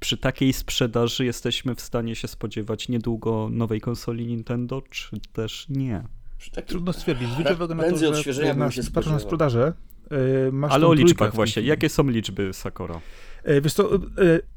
[0.00, 6.04] przy takiej sprzedaży jesteśmy w stanie się spodziewać niedługo nowej konsoli Nintendo, czy też nie.
[6.52, 6.68] Takim...
[6.68, 7.28] Trudno stwierdzić.
[7.28, 8.10] Pre- uwagę na to, że
[8.54, 9.72] na, się na sprzedażę,
[10.10, 10.16] e,
[10.52, 11.62] masz Ale o liczbach właśnie.
[11.62, 13.00] Jakie są liczby, Sakora?
[13.44, 13.98] E, Wiesz co, e,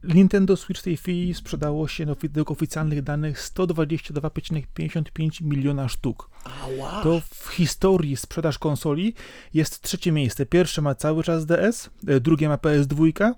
[0.03, 6.29] Nintendo Switch w tej chwili sprzedało się no, według oficjalnych danych 122,55 miliona sztuk.
[7.03, 9.13] To w historii sprzedaż konsoli
[9.53, 10.45] jest trzecie miejsce.
[10.45, 13.31] Pierwsze ma cały czas DS, drugie ma PS2,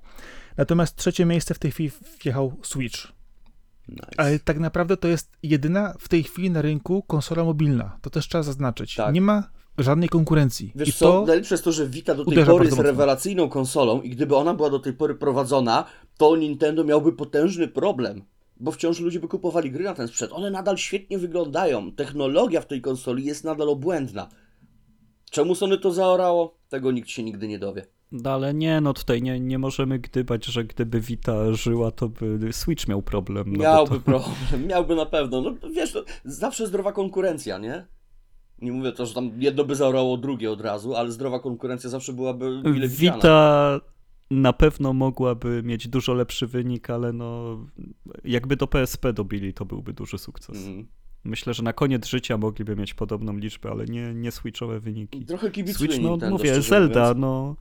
[0.57, 1.91] natomiast trzecie miejsce w tej chwili
[2.23, 3.12] wjechał Switch.
[3.87, 4.07] Nice.
[4.17, 7.97] Ale tak naprawdę to jest jedyna w tej chwili na rynku konsola mobilna.
[8.01, 8.95] To też trzeba zaznaczyć.
[8.95, 9.13] Tak.
[9.13, 10.71] Nie ma żadnej konkurencji.
[10.75, 14.01] Wiesz I co, to najlepsze jest to, że Vita do tej pory jest rewelacyjną konsolą
[14.01, 15.85] i gdyby ona była do tej pory prowadzona,
[16.17, 18.23] to Nintendo miałby potężny problem.
[18.59, 20.31] Bo wciąż ludzie by kupowali gry na ten sprzęt.
[20.31, 21.91] One nadal świetnie wyglądają.
[21.91, 24.29] Technologia w tej konsoli jest nadal obłędna.
[25.31, 26.57] Czemu Sony to zaorało?
[26.69, 27.85] Tego nikt się nigdy nie dowie.
[28.13, 32.53] No ale nie, no tutaj nie, nie możemy gdybać, że gdyby Vita żyła, to by
[32.53, 33.53] Switch miał problem.
[33.53, 33.99] No miałby to...
[33.99, 34.33] problem,
[34.69, 35.41] miałby na pewno.
[35.41, 37.85] No wiesz, zawsze zdrowa konkurencja, nie?
[38.61, 42.13] Nie mówię to, że tam jedno by zaorało drugie od razu, ale zdrowa konkurencja zawsze
[42.13, 43.15] byłaby mile widziana.
[43.15, 43.79] Vita
[44.31, 47.57] na pewno mogłaby mieć dużo lepszy wynik, ale no
[48.23, 50.67] jakby do PSP dobili, to byłby duży sukces.
[50.67, 50.87] Mm.
[51.23, 55.25] Myślę, że na koniec życia mogliby mieć podobną liczbę, ale nie, nie Switchowe wyniki.
[55.25, 57.19] Trochę kibicuję Switch, no Nintendo, mówię, Zelda, mówiąc.
[57.21, 57.55] no.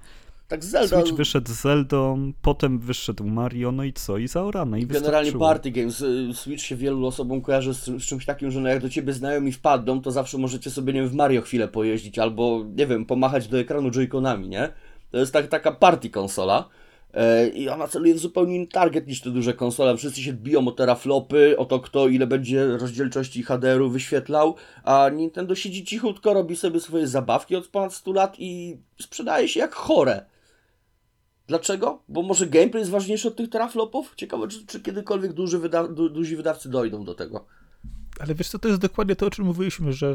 [0.52, 4.18] Tak Zelda, Switch wyszedł z Zeldą, potem wyszedł Mario, no i co?
[4.18, 5.48] I zaorane, i generalnie wystarczyło.
[5.48, 8.82] Party Games, y, Switch się wielu osobom kojarzy z, z czymś takim, że no jak
[8.82, 12.64] do ciebie znajomi wpadną, to zawsze możecie sobie, nie wiem, w Mario chwilę pojeździć, albo,
[12.76, 14.68] nie wiem, pomachać do ekranu joyconami, nie?
[15.10, 16.68] To jest tak, taka party konsola.
[17.14, 19.96] E, I ona celuje w zupełnie inny target niż te duże konsole.
[19.96, 25.54] Wszyscy się biją o teraflopy, o to kto ile będzie rozdzielczości HDR-u wyświetlał, a Nintendo
[25.54, 30.31] siedzi cichutko, robi sobie swoje zabawki od ponad 100 lat i sprzedaje się jak chore.
[31.46, 32.02] Dlaczego?
[32.08, 34.12] Bo może gameplay jest ważniejszy od tych teraflopów?
[34.16, 37.44] Ciekawe, czy, czy kiedykolwiek duży wyda du, duzi wydawcy dojdą do tego.
[38.20, 40.06] Ale wiesz co, to jest dokładnie to, o czym mówiliśmy, że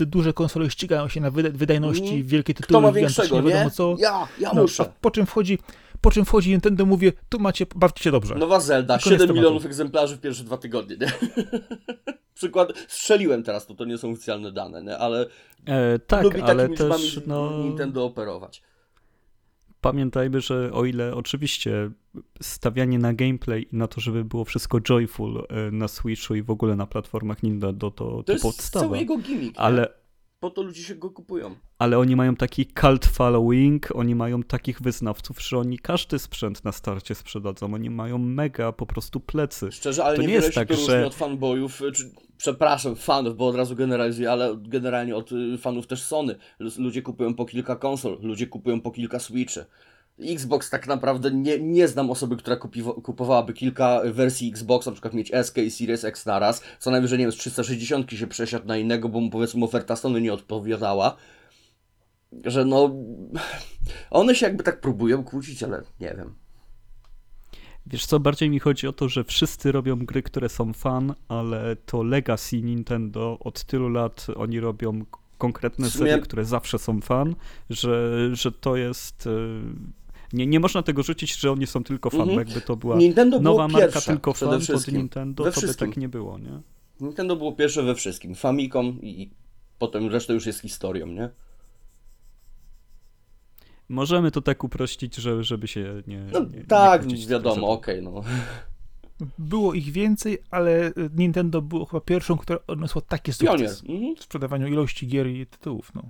[0.00, 2.22] e, duże konsole ścigają się na wyda- wydajności, Mhm.
[2.26, 3.70] wielkie Kto tytuły, ma gigantyczne, większego, wiadomo nie?
[3.70, 3.96] co.
[3.98, 4.92] Ja, ja No, muszę.
[5.00, 5.58] po czym wchodzi,
[6.00, 8.34] po czym wchodzi Nintendo mówię, tu macie, bawcie się dobrze.
[8.34, 9.34] Nowa Zelda, Koniec 7 tematu.
[9.34, 11.12] milionów egzemplarzy w pierwsze dwa tygodnie, nie?
[12.34, 14.98] Przykład, strzeliłem teraz, to to nie są oficjalne dane, nie?
[14.98, 15.26] Ale
[15.66, 18.62] E, tak, lubi ale takimi też no, Nintendo operować.
[19.80, 21.90] Pamiętajmy, że o ile oczywiście
[22.42, 26.50] stawianie na gameplay i na to, żeby było wszystko joyful e, na Switchu i w
[26.50, 28.84] ogóle na platformach Nintendo, to, to, To jest podstawa.
[28.84, 29.60] cały jego gimmick, nie?
[29.60, 29.88] Ale,
[30.40, 31.56] Po to ludzie się go kupują.
[31.78, 36.72] ale oni mają taki cult following, oni mają takich wyznawców, że oni każdy sprzęt na
[36.72, 39.72] starcie sprzedadzą, oni mają mega po prostu plecy.
[39.72, 43.36] Szczerze, ale To nie niewiele jest się tak, to że- od fanboyów, czy, przepraszam, fanów,
[43.36, 46.34] bo od razu generalizuję, ale generalnie od y, fanów też Sony.
[46.58, 49.64] Lu- Ludzie kupują po kilka konsol, ludzie kupują po kilka Switchy.
[50.18, 55.14] Xbox tak naprawdę nie, nie znam osoby, która kupiwa, kupowałaby kilka wersji Xboxa, na przykład
[55.14, 56.62] mieć SK i Series X naraz.
[56.78, 60.20] Co najwyżej, nie wiem, z 360 się przesiadł na innego, bo mu powiedzmy oferta Sony
[60.20, 61.16] nie odpowiadała.
[62.44, 62.90] Że no,
[64.10, 66.34] one się jakby tak próbują kłócić, ale nie wiem.
[67.86, 71.76] Wiesz co, bardziej mi chodzi o to, że wszyscy robią gry, które są fan, ale
[71.86, 75.04] to legacy Nintendo od tylu lat oni robią
[75.38, 77.34] konkretne sumie- serie, które zawsze są fan,
[77.70, 79.26] że, że to jest...
[79.26, 79.30] e,
[80.32, 82.38] Nie, nie można tego rzucić, że oni są tylko fan, Mhm.
[82.38, 84.96] jakby to była Nintendo nowa marka tylko fan wszystkim.
[84.96, 85.88] Nintendo, We to by wszystkim.
[85.88, 86.60] tak nie było, nie?
[87.00, 88.34] Nintendo było pierwsze we wszystkim.
[88.34, 89.30] Famicom i, i
[89.78, 91.30] potem reszta już jest historią, nie?
[93.88, 96.18] Możemy to tak uprościć, że, żeby się nie.
[96.32, 98.22] No nie, nie tak, z wiadomo, okej, no.
[99.38, 103.68] Było ich więcej, ale Nintendo było chyba pierwszą, która odniosła takie Pionier.
[103.70, 104.16] sukces Mhm.
[104.16, 105.92] w sprzedawaniu ilości gier i tytułów.
[105.94, 106.02] No.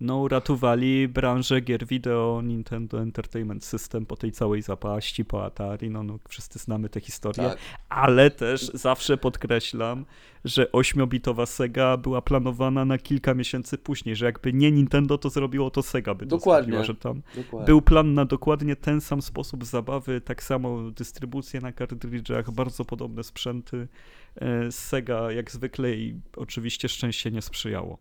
[0.00, 6.02] No, uratowali branżę gier wideo Nintendo Entertainment System po tej całej zapaści, po Atari, no,
[6.02, 7.58] no wszyscy znamy tę historię, Tak.
[7.88, 10.04] ale też zawsze podkreślam,
[10.44, 15.70] że 8-bitowa Sega była planowana na kilka miesięcy później, że jakby nie Nintendo to zrobiło,
[15.70, 16.64] to Sega by to Dokładnie.
[16.64, 17.66] zrobiła, że tam Dokładnie.
[17.66, 23.24] był plan na dokładnie ten sam sposób zabawy, tak samo dystrybucję na kartridżach, bardzo podobne
[23.24, 23.88] sprzęty.
[24.36, 27.98] E, Sega jak zwykle i oczywiście szczęście nie sprzyjało.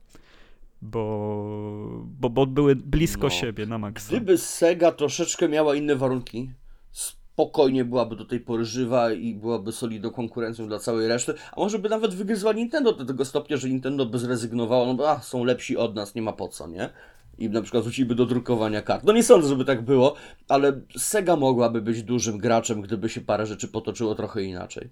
[0.91, 3.29] Bo, bo, bo były blisko No.
[3.29, 4.07] siebie na maksa.
[4.09, 6.51] Gdyby Sega troszeczkę miała inne warunki,
[6.91, 11.79] spokojnie byłaby do tej pory żywa i byłaby solidną konkurencją dla całej reszty, a może
[11.79, 15.43] by nawet wygryzła Nintendo do tego stopnia, że Nintendo by zrezygnowało, no bo a, są
[15.43, 16.89] lepsi od nas, nie ma po co, nie?
[17.37, 19.03] I na przykład wróciliby do drukowania kart.
[19.03, 20.15] No nie sądzę, żeby tak było,
[20.47, 24.89] ale Sega mogłaby być dużym graczem, gdyby się parę rzeczy potoczyło trochę inaczej.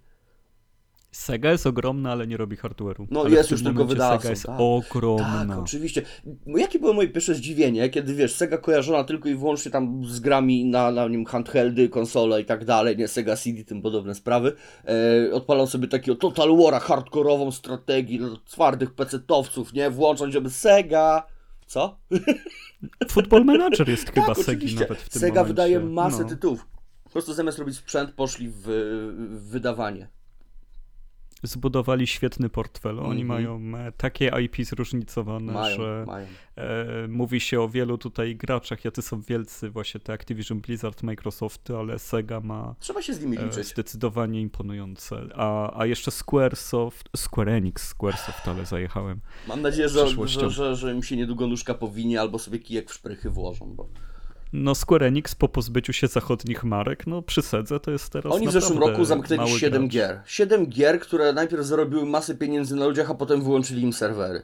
[1.13, 3.08] Sega jest ogromna, ale nie robi hardware'u.
[3.12, 4.56] No, ale jest już tylko wydawcą, Sega jest tak.
[4.60, 5.45] ogromna.
[5.49, 6.02] Tak, oczywiście.
[6.45, 10.65] Jakie było moje pierwsze zdziwienie, kiedy wiesz, Sega kojarzona tylko i wyłącznie tam z grami
[10.65, 14.54] na, na nim handheldy, konsole i tak dalej, nie Sega CD, tym podobne sprawy.
[15.30, 19.89] E, odpalał sobie takiego Total War'a, hardkorową strategię dla twardych pecetowców, nie?
[19.89, 21.23] Włączać, żeby Sega...
[21.65, 21.99] Co?
[23.12, 24.80] Football Manager jest chyba tak, Segi oczywiście.
[24.80, 25.47] nawet w tym Sega momencie.
[25.47, 26.30] wydaje masę No.
[26.30, 26.67] tytułów.
[27.04, 30.08] Po prostu zamiast robić sprzęt, poszli w, w wydawanie.
[31.44, 33.00] Zbudowali świetny portfel.
[33.00, 33.28] Oni Mhm.
[33.28, 36.28] mają e, takie IP zróżnicowane, Mają, że mają.
[36.56, 41.72] E, mówi się o wielu tutaj graczach, jacy są wielcy, właśnie te Activision Blizzard, Microsoft,
[41.72, 43.68] ale Sega ma Trzeba się z nimi e, liczyć.
[43.68, 45.22] zdecydowanie imponujące.
[45.36, 49.20] A, a jeszcze Squaresoft, Square Enix, Squaresoft, ale zajechałem.
[49.48, 52.94] Mam nadzieję, że, że, że, że im się niedługo nóżka powinie albo sobie kijek w
[52.94, 53.88] szprychy włożą, bo...
[54.54, 58.48] No Square Enix po pozbyciu się zachodnich marek, no przy Sedze to jest teraz Oni
[58.48, 59.92] w zeszłym roku zamknęli mały 7 gracz.
[59.94, 60.22] gier.
[60.26, 64.42] 7 gier, które najpierw zarobiły masę pieniędzy na ludziach, a potem wyłączyli im serwery.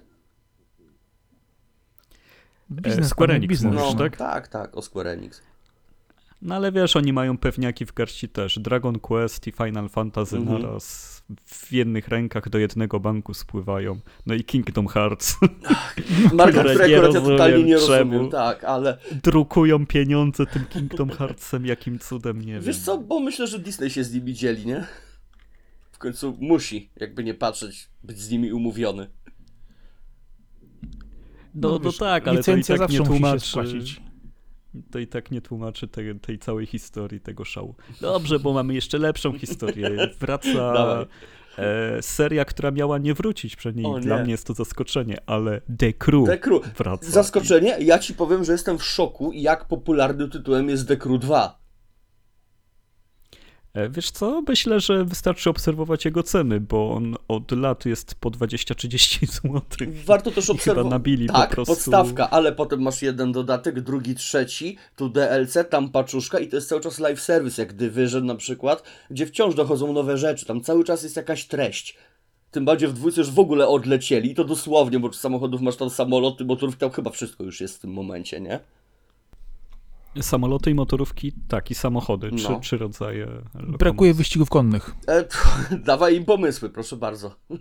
[2.71, 3.73] Biznes, Square panie, Enix biznes.
[3.73, 4.17] mówisz, No, tak?
[4.17, 5.41] tak, tak, o Square Enix.
[6.41, 8.59] No ale wiesz, oni mają pewniaki w garści też.
[8.59, 10.61] Dragon Quest i Final Fantasy Mhm.
[10.61, 11.09] naraz
[11.45, 13.99] w jednych rękach do jednego banku spływają.
[14.25, 15.37] No i Kingdom Hearts.
[16.33, 20.65] Marka, Które której nie akurat ja totalnie nie rozumiem rozumiem, tak, ale drukują pieniądze tym
[20.65, 22.85] Kingdom Heartsem, jakim cudem, nie wiesz wiem.
[22.85, 24.85] co, bo myślę, że Disney się z nimi dzieli, nie?
[25.91, 29.07] W końcu musi, jakby nie patrzeć, być z nimi umówiony.
[31.55, 33.59] No, no wiesz, tak, ale to i licencja tak nie tłumaczy.
[34.91, 37.75] To i tak nie tłumaczy tej, tej całej historii, tego szału.
[38.01, 40.09] Dobrze, bo mamy jeszcze lepszą historię.
[40.19, 40.49] Wraca
[41.57, 44.23] e, seria, która miała nie wrócić, przynajmniej O dla nie.
[44.23, 46.61] mnie jest to zaskoczenie, ale The Crew The Crew.
[46.77, 47.11] wraca.
[47.11, 51.58] Zaskoczenie, ja ci powiem, że jestem w szoku, jak popularnym tytułem jest The Crew 2.
[53.79, 58.29] E, Wiesz co, myślę, że wystarczy obserwować jego ceny, bo on od lat jest po
[58.29, 59.61] 20-30 zł.
[60.05, 60.91] Warto też chyba obserwować.
[60.91, 61.73] nabili po tak, prostu...
[61.73, 66.69] podstawka, ale potem masz jeden dodatek, drugi, trzeci, tu DLC, tam paczuszka i to jest
[66.69, 70.83] cały czas live service, jak Division na przykład, gdzie wciąż dochodzą nowe rzeczy, tam cały
[70.83, 71.97] czas jest jakaś treść.
[72.51, 75.75] Tym bardziej w dwójce już w ogóle odlecieli, i to dosłownie, bo z samochodów masz
[75.75, 78.59] tam samoloty, motorów, tam chyba wszystko już jest w tym momencie, nie?
[80.21, 82.59] Samoloty i motorówki, tak, i samochody, trzy, No.
[82.59, 83.25] trzy rodzaje.
[83.25, 83.77] lokomotyw.
[83.77, 84.95] Brakuje wyścigów konnych.
[85.07, 85.25] E,
[85.85, 87.35] dawaj im pomysły, proszę bardzo.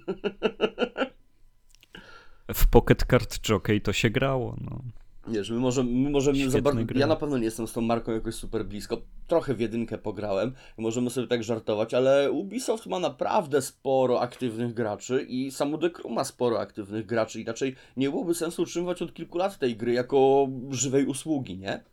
[2.54, 4.82] W Pocket Card Jockey to się grało, no.
[5.30, 8.12] Wiesz, my możemy, my możemy za bardzo, ja na pewno nie jestem z tą marką
[8.12, 9.00] jakoś super blisko.
[9.26, 15.26] Trochę w jedynkę pograłem, możemy sobie tak żartować, ale Ubisoft ma naprawdę sporo aktywnych graczy
[15.28, 17.40] i samo The Crew ma sporo aktywnych graczy.
[17.40, 21.84] Inaczej nie byłoby sensu utrzymywać od kilku lat tej gry jako żywej usługi, nie?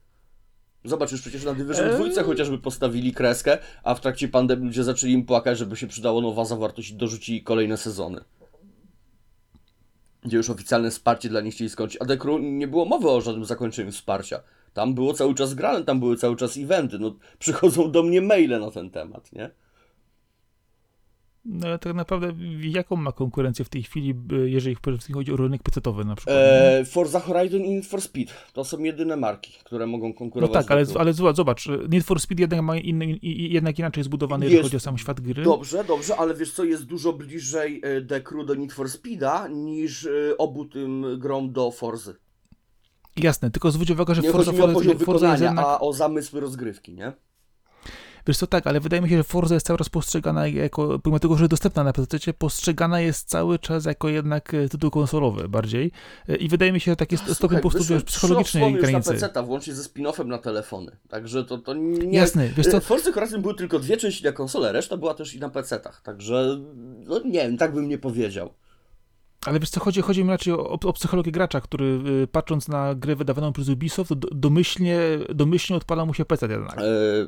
[0.86, 2.12] Zobacz, już przecież na Division Eee.
[2.14, 6.22] 2 chociażby postawili kreskę, a w trakcie pandemii ludzie zaczęli im płakać, żeby się przydała
[6.22, 8.22] nowa zawartość i dorzucili kolejne sezony.
[10.24, 12.02] Gdzie już oficjalne wsparcie dla nich chcieli skończyć.
[12.02, 14.40] A Crew nie było mowy o żadnym zakończeniu wsparcia.
[14.74, 17.00] Tam było cały czas grane, tam były cały czas eventy.
[17.00, 19.50] No, przychodzą do mnie maile na ten temat, nie?
[21.46, 24.78] No ale tak naprawdę jaką ma konkurencję w tej chwili, y, jeżeli
[25.14, 26.38] chodzi o rynek pecetowy na przykład?
[26.38, 30.54] Eee, Forza Horizon i Need for Speed to są jedyne marki, które mogą No konkurować
[30.54, 34.46] tak, z ale, ale zobacz, zobacz, Need for Speed jednak, ma inny, jednak inaczej zbudowany,
[34.46, 35.44] jeżeli chodzi o sam świat gry.
[35.44, 39.48] Dobrze, dobrze, ale wiesz co, jest dużo bliżej e, The Crew do Need for Speeda
[39.48, 42.16] niż e, obu tym grom do Forzy.
[43.18, 45.66] Jasne, tylko zwróć uwagę, że Nie Forza, chodzi mi o Forza, poziom Forza wykonania, jednak...
[45.66, 47.14] a o zamysły rozgrywki, nie?
[48.28, 51.20] Wiesz co, tak, ale wydaje mi się, że Forza jest cały czas postrzegana jako, pomimo
[51.20, 55.50] tego, że jest dostępna na PC, postrzegana jest cały czas jako jednak e, tytuł konsolowy
[55.50, 55.92] bardziej.
[56.30, 59.14] E, I wydaje mi się, że tak jest stopień po prostu psychologicznej już granicy.
[59.14, 60.92] na PC, włącznie ze spin-offem na telefony.
[61.10, 62.18] Także to, to nie...
[62.18, 65.36] Jasne, wiesz co, W Forza Horizon były tylko dwie części na konsolę, reszta była też
[65.36, 66.02] i na PC-tach.
[66.02, 66.58] Także,
[67.06, 68.54] no nie wiem, tak bym nie powiedział.
[69.46, 71.86] Ale wiesz co, chodzi, chodzi mi raczej o, o psychologię gracza, który
[72.24, 75.00] y, patrząc na grę wydawaną przez Ubisoft, do, domyślnie,
[75.36, 76.78] domyślnie odpala mu się PC jednak.
[76.78, 76.84] E,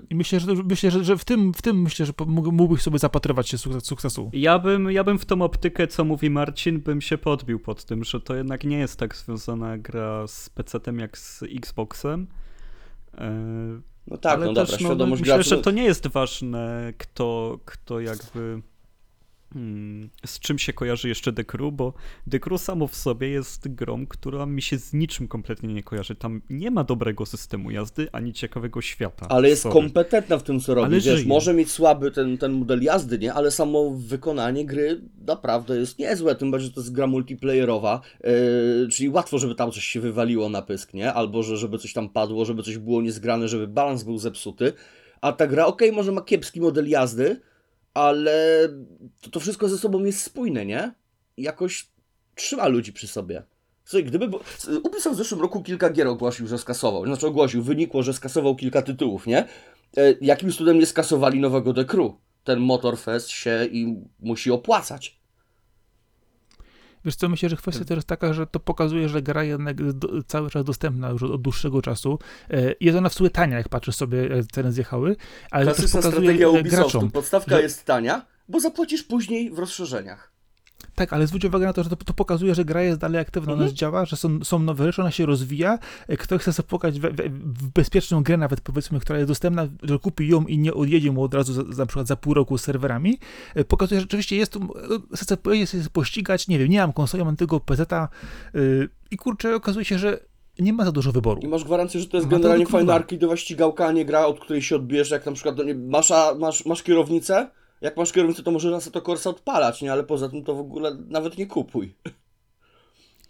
[0.10, 3.50] I myślę, że, myślę, że, że w, tym, w tym myślę, że mógłbyś sobie zapatrywać
[3.50, 4.30] się sukces, sukcesu.
[4.34, 8.04] Ja bym, ja bym w tą optykę, co mówi Marcin, bym się podbił pod tym,
[8.04, 12.28] że to jednak nie jest tak związana gra z PC-tem jak z Xboxem.
[13.18, 13.32] E,
[14.08, 17.60] no tak, ale no też, dobra, no, świadomość myślę, że to nie jest ważne, kto,
[17.66, 18.62] kto jakby
[20.26, 21.94] z czym się kojarzy jeszcze The Crew, bo
[22.32, 26.16] The Crew samo w sobie jest grą, która mi się z niczym kompletnie nie kojarzy.
[26.16, 29.26] Tam nie ma dobrego systemu jazdy, ani ciekawego świata.
[29.30, 29.74] Ale jest Sorry.
[29.74, 30.86] kompetentna w tym, co robi.
[30.86, 31.28] Ale Wiesz, żyje.
[31.28, 33.34] może mieć słaby ten, ten model jazdy, nie?
[33.34, 36.36] Ale samo wykonanie gry naprawdę jest niezłe.
[36.36, 40.50] Tym bardziej, że to jest gra multiplayerowa, yy, czyli łatwo, żeby tam coś się wywaliło
[40.50, 41.14] na pysk, nie?
[41.14, 44.74] Albo że, żeby coś tam padło, żeby coś było niezgrane, żeby balans był zepsuty.
[45.22, 47.42] A ta gra, okej, może ma kiepski model jazdy,
[47.98, 48.70] ale
[49.22, 50.94] to, to wszystko ze sobą jest spójne, nie?
[51.38, 51.88] I Jakoś
[52.36, 53.44] trzyma ludzi przy sobie.
[53.86, 54.28] Słuchaj, gdyby.
[54.28, 54.42] Bo...
[54.84, 57.06] Ubisoft w zeszłym roku kilka gier ogłosił, że skasował.
[57.06, 59.38] Znaczy ogłosił, wynikło, że skasował kilka tytułów, nie?
[59.98, 62.12] E, jakim cudem nie skasowali nowego The Crew?
[62.44, 65.20] Ten Motorfest się im musi opłacać.
[67.08, 69.98] Wiesz co, myślę, że kwestia też jest taka, że to pokazuje, że gra jednak jest
[69.98, 72.20] do, cały czas dostępna już od, dłuższego czasu.
[72.50, 75.16] E, Jest ona w sumie tania, jak patrzysz sobie, jak ceny zjechały,
[75.52, 76.84] ale to też Klasyczna pokazuje strategia e, Ubisoftu.
[76.92, 77.12] graczom.
[77.12, 80.32] Podstawka że- jest tania, bo zapłacisz później w rozszerzeniach.
[80.98, 83.52] Tak, ale zwróć uwagę na to, że to, to pokazuje, że gra jest dalej aktywna,
[83.52, 83.70] Mhm.
[83.70, 85.80] ona działa, że są, są nowe rzeczy, ona się rozwija.
[86.08, 89.68] E, Kto chce sobie pokazać w, w, w bezpieczną grę, nawet powiedzmy, która jest dostępna,
[89.84, 92.34] że kupi ją i nie odjedzie mu od razu za, za, na przykład za pół
[92.34, 93.20] roku z serwerami,
[93.56, 96.94] e, pokazuje, że rzeczywiście jest tu, e, chcę sobie sobie pościgać, nie wiem, nie mam
[96.94, 98.10] konsoli, mam tylko PC-ta
[98.56, 100.20] y, i kurczę, okazuje się, że
[100.60, 101.42] nie ma za dużo wyboru.
[101.42, 102.78] I masz gwarancję, że to jest Ma to generalnie kurwa.
[102.78, 105.76] fajna arcade'owa ścigałka, a nie gra, od której się odbierze, jak na przykład no nie,
[105.76, 107.50] masz, a, masz, masz kierownicę,
[107.82, 109.92] jak masz kierownicę, to może na to Corsa odpalać, nie?
[109.92, 111.94] Ale poza tym to w ogóle nawet nie kupuj.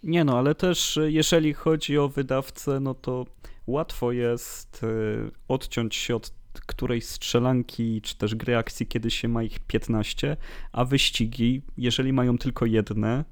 [0.02, 3.26] Nie no, ale też e, jeżeli chodzi o wydawcę, no to
[3.66, 6.32] łatwo jest e, odciąć się od
[6.66, 10.36] którejś strzelanki czy też gry akcji, kiedy się ma ich 15,
[10.72, 13.24] a wyścigi, jeżeli mają tylko jedne,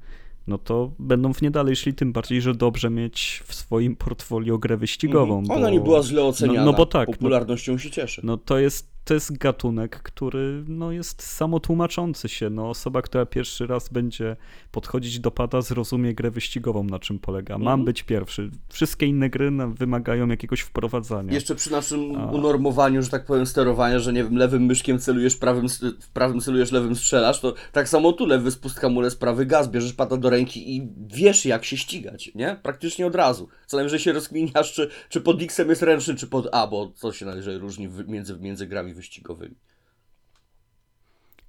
[0.47, 4.59] no to będą w nie dalej szli, tym bardziej, że dobrze mieć w swoim portfolio
[4.59, 5.39] grę wyścigową.
[5.39, 5.59] Mhm.
[5.59, 6.65] Ona bo- nie była źle oceniana.
[6.65, 8.21] no bo tak, no- Popularnością się cieszy.
[8.25, 12.51] No to jest, to jest gatunek, który no, jest samotłumaczący się.
[12.51, 14.37] No, osoba, która pierwszy raz będzie
[14.73, 17.59] podchodzić do pada, zrozumie grę wyścigową, na czym polega.
[17.59, 17.85] Mam Mhm.
[17.85, 18.51] być pierwszy.
[18.69, 21.33] Wszystkie inne gry wymagają jakiegoś wprowadzania.
[21.35, 22.27] Jeszcze przy naszym A.
[22.27, 25.67] unormowaniu, że tak powiem, sterowania, że nie wiem, lewym myszkiem celujesz, prawym,
[26.15, 30.17] prawym celujesz, lewym strzelasz, to tak samo tu lewy spust hamulec, prawy gaz, bierzesz pada
[30.17, 32.57] do ręki i wiesz jak się ścigać, nie?
[32.63, 33.49] Praktycznie od razu.
[33.67, 37.13] Co najwyżej się rozkminiasz, czy, czy pod X-em jest ręczny, czy pod A, bo co
[37.13, 39.55] się należy różni między, między grami wyścigowymi.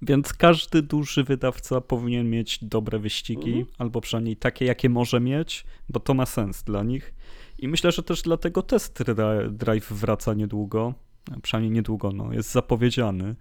[0.02, 3.66] Więc każdy duży wydawca powinien mieć dobre wyścigi, Mhm.
[3.78, 7.14] albo przynajmniej takie, jakie może mieć, bo to ma sens dla nich.
[7.58, 10.94] I myślę, że też dlatego test Dri- Drive wraca niedługo,
[11.42, 13.34] przynajmniej niedługo, no, jest zapowiedziany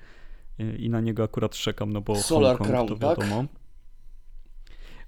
[0.60, 3.30] i- i na niego akurat czekam, no bo Solar Hongkong Crown, to tak?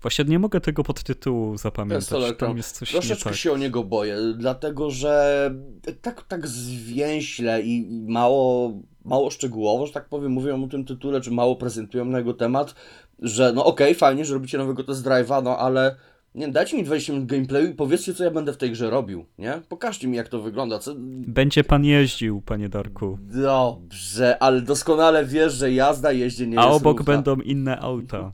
[0.01, 2.03] Właśnie nie mogę tego podtytułu zapamiętać.
[2.03, 3.35] Solar Tam jest coś Troszeczkę tak.
[3.35, 5.53] się o niego boję, dlatego że
[6.01, 8.73] tak, tak zwięźle i mało,
[9.05, 12.75] mało szczegółowo, że tak powiem, mówią o tym tytule, czy mało prezentują na jego temat,
[13.19, 15.95] że no okej, okay, fajnie, że robicie nowego test drive'a, no ale
[16.35, 19.25] nie dajcie mi 20 minut gameplayu i powiedzcie, co ja będę w tej grze robił,
[19.37, 19.61] nie?
[19.69, 20.79] Pokażcie mi, jak to wygląda.
[20.79, 20.95] Co...
[21.27, 23.17] Będzie pan jeździł, panie Darku.
[23.21, 27.13] Dobrze, ale doskonale wiesz, że jazda jeździe nie A jest obok równa.
[27.13, 28.31] będą inne auta.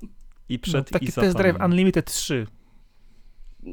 [0.49, 1.57] I przed No, i taki za test drive.
[1.65, 2.47] Unlimited 3.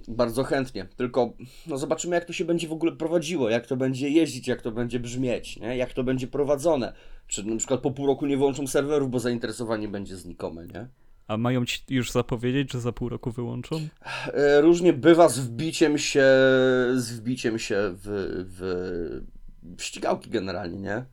[0.08, 1.32] Bardzo chętnie, tylko
[1.66, 4.72] no zobaczymy jak to się będzie w ogóle prowadziło, jak to będzie jeździć, jak to
[4.72, 5.76] będzie brzmieć, nie?
[5.76, 6.92] jak to będzie prowadzone.
[7.26, 10.88] Czy na przykład po pół roku nie wyłączą serwerów, bo zainteresowanie będzie znikome, nie?
[11.28, 13.76] A mają ci już zapowiedzieć, że za pół roku wyłączą?
[14.26, 16.24] E, Różnie bywa z wbiciem się,
[16.94, 18.02] z wbiciem się w,
[18.48, 18.60] w,
[19.78, 21.04] w ścigałki generalnie, nie?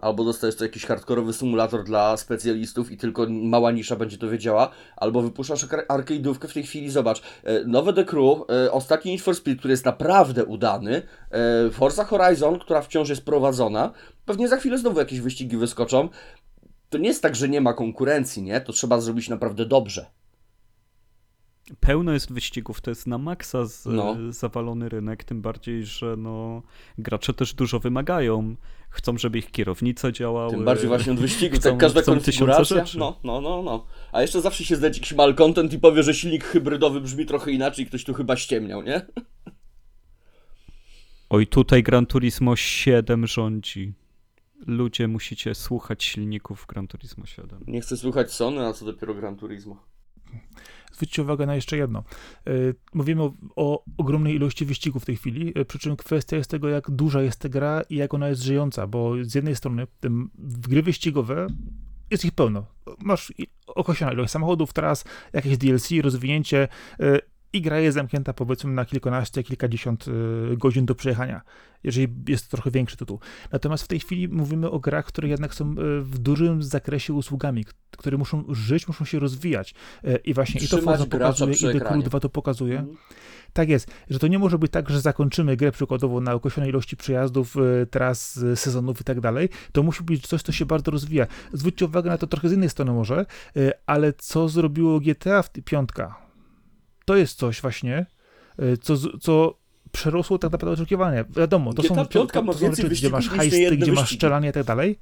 [0.00, 4.70] Albo dostajesz to jakiś hardkorowy symulator dla specjalistów i tylko mała nisza będzie to wiedziała,
[4.96, 9.22] albo wypuszczasz ar- arcade'ówkę w tej chwili, zobacz, e, nowe The Crew, e, ostatni Need
[9.22, 13.92] for Speed, który jest naprawdę udany, e, Forza Horizon, która wciąż jest prowadzona,
[14.24, 16.08] pewnie za chwilę znowu jakieś wyścigi wyskoczą.
[16.90, 18.60] To nie jest tak, że nie ma konkurencji, nie?
[18.60, 20.06] To trzeba zrobić naprawdę dobrze.
[21.80, 24.16] Pełno jest wyścigów, to jest na maksa z, No.
[24.28, 26.62] zawalony rynek, tym bardziej, że no,
[26.98, 28.56] gracze też dużo wymagają.
[28.90, 30.50] Chcą, żeby ich kierownice działały.
[30.50, 32.84] Tym bardziej właśnie od wyścigów, Chcą- tak każda konfiguracja.
[32.98, 33.86] No, no, no, no.
[34.12, 37.86] A jeszcze zawsze się znajdzie jakiś malcontent i powie, że silnik hybrydowy brzmi trochę inaczej
[37.86, 39.06] ktoś tu chyba ściemniał, nie?
[41.30, 43.92] Oj, tutaj Gran Turismo 7 rządzi.
[44.66, 47.64] Ludzie musicie słuchać silników Gran Turismo 7.
[47.66, 49.89] Nie chcę słuchać Sony, a co dopiero Gran Turismo.
[50.92, 52.04] Zwróćcie uwagę na jeszcze jedno.
[52.48, 56.50] Y, Mówimy o, o ogromnej ilości wyścigów w tej chwili, y, przy czym kwestia jest
[56.50, 59.86] tego, jak duża jest ta gra i jak ona jest żyjąca, bo z jednej strony
[60.38, 61.46] w gry wyścigowe
[62.10, 62.66] jest ich pełno.
[62.98, 63.32] Masz
[63.66, 66.68] określoną ilość samochodów, teraz jakieś DLC, rozwinięcie
[67.00, 67.20] y,
[67.52, 71.40] i gra jest zamknięta powiedzmy na kilkanaście, kilkadziesiąt y, godzin do przejechania,
[71.84, 73.20] jeżeli jest to trochę większy tytuł.
[73.52, 77.64] Natomiast w tej chwili mówimy o grach, które jednak są y, w dużym zakresie usługami,
[77.90, 79.74] które muszą żyć, muszą się rozwijać.
[80.04, 81.80] Y, I właśnie i to Trzymać Forza pokazuje, i The.
[81.80, 82.78] Crew 2 to pokazuje.
[82.78, 82.96] Mhm.
[83.52, 86.96] Tak jest, że to nie może być tak, że zakończymy grę przykładowo na określonej ilości
[86.96, 87.56] przejazdów,
[87.90, 89.48] tras, sezonów i tak dalej.
[89.72, 91.26] To musi być coś, co się bardzo rozwija.
[91.52, 93.26] Zwróćcie uwagę na to trochę z innej strony może,
[93.86, 96.29] ale co zrobiło GTA w piątka?
[97.04, 98.06] To jest coś właśnie,
[98.62, 99.60] y, co, co
[99.92, 101.24] przerosło tak naprawdę oczekiwania.
[101.24, 104.52] Wiadomo, to są, piątka to, to są rzeczy, gdzie masz hajsty, gdzie masz strzelanie i
[104.52, 104.98] tak dalej.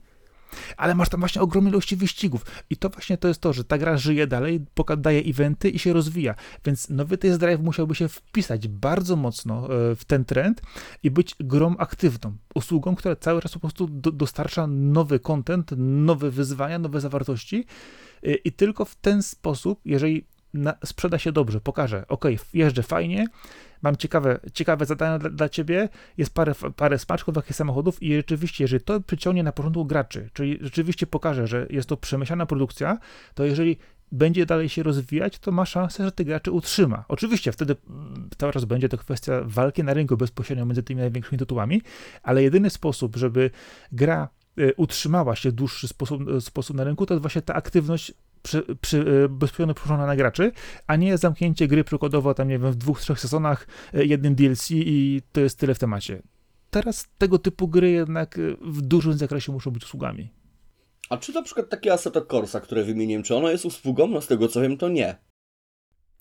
[0.76, 2.44] Ale masz tam właśnie ogromne ilości wyścigów.
[2.70, 4.64] I to właśnie to jest to, że ta gra żyje dalej,
[4.98, 6.34] daje eventy i się rozwija.
[6.64, 10.62] Więc nowy test drive musiałby się wpisać bardzo mocno e, w ten trend
[11.02, 12.36] i być grą aktywną.
[12.54, 17.64] Usługą, która cały czas po prostu do, dostarcza nowy content, nowe wyzwania, nowe zawartości.
[18.22, 20.24] E, I tylko w ten sposób, jeżeli
[20.54, 22.24] na, sprzeda się dobrze, pokaże, ok,
[22.54, 23.26] jeżdżę fajnie,
[23.82, 28.64] mam ciekawe, ciekawe zadania dla, dla ciebie, jest parę, parę smaczków takich samochodów i rzeczywiście,
[28.64, 32.98] jeżeli to przyciągnie na porządku graczy, czyli rzeczywiście pokaże, że jest to przemyślana produkcja,
[33.34, 33.76] to jeżeli
[34.12, 37.04] będzie dalej się rozwijać, to ma szansę, że tych graczy utrzyma.
[37.08, 41.38] Oczywiście wtedy mm, cały czas będzie to kwestia walki na rynku bezpośrednio między tymi największymi
[41.38, 41.82] tytułami,
[42.22, 43.50] ale jedyny sposób, żeby
[43.92, 44.28] gra
[44.58, 48.12] y, utrzymała się w dłuższy sposób, sposób na rynku, to jest właśnie ta aktywność
[48.42, 50.52] przy, przy, y, bezpośrednio na graczy,
[50.86, 54.70] a nie zamknięcie gry przykładowo tam, nie wiem, w dwóch, trzech sezonach, y, jednym DLC
[54.70, 56.22] i to jest tyle w temacie.
[56.70, 60.32] Teraz tego typu gry jednak y, w dużym zakresie muszą być usługami.
[61.10, 64.06] A czy na przykład takie Assetto Corsa, które wymieniłem, czy ono jest usługą?
[64.06, 65.27] No z tego co wiem, to nie.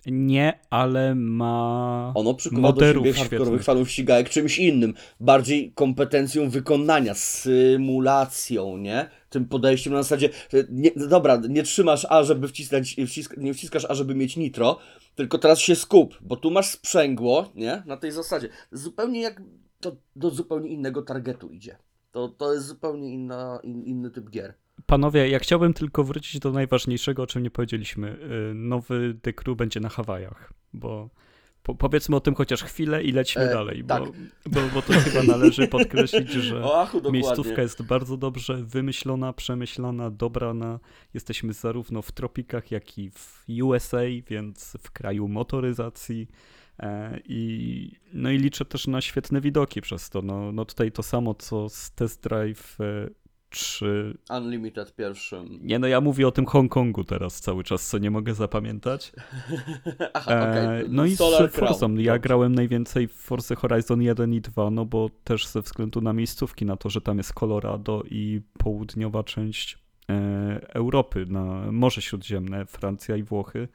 [0.08, 4.94] Nie, ale ma Ono przykuwa do siebie hardkorowych fanów ścigałek czymś innym.
[5.20, 9.10] Bardziej kompetencją wykonania, symulacją, nie?
[9.30, 10.30] Tym podejściem na zasadzie,
[10.70, 14.80] nie, no dobra, nie trzymasz A, żeby wcisnąć, wcisk, nie wciskasz A, żeby mieć nitro,
[15.16, 17.84] tylko teraz się skup, bo tu masz sprzęgło, nie?
[17.86, 18.50] Na tej zasadzie.
[18.72, 19.42] Zupełnie jak
[19.80, 21.78] to do zupełnie innego targetu idzie.
[22.12, 24.54] To, to jest zupełnie inna, in, inny typ gier.
[24.86, 28.18] Panowie, ja chciałbym tylko wrócić do najważniejszego, o czym nie powiedzieliśmy.
[28.52, 31.10] Y, Nowy Crew będzie na Hawajach, bo
[31.64, 34.04] po, powiedzmy o tym chociaż chwilę i lećmy E, dalej, tak.
[34.04, 34.12] bo,
[34.46, 37.20] bo, bo to chyba należy podkreślić, że O, achu, dokładnie.
[37.20, 40.80] miejscówka jest bardzo dobrze wymyślona, przemyślana, dobrana.
[41.14, 46.28] Jesteśmy zarówno w tropikach, jak i w USA, więc w kraju motoryzacji.
[46.80, 50.22] E, I, no i liczę też na świetne widoki przez to.
[50.22, 52.78] No, no tutaj to samo, co z Test Drive
[53.48, 55.60] e, 3 Unlimited pierwszym.
[55.62, 59.12] nie no, ja mówię o tym Hongkongu teraz cały czas, co nie mogę zapamiętać.
[60.14, 60.66] Aha, okej.
[60.66, 61.96] E, no i Solar z Forzą.
[61.96, 66.14] Ja grałem najwięcej w Forza Horizon 1 i 2, no bo też ze względu na
[66.14, 69.78] miejscówki, na to, że tam jest Colorado i południowa część
[70.74, 73.68] Europy, na Morze Śródziemne, Francja i Włochy.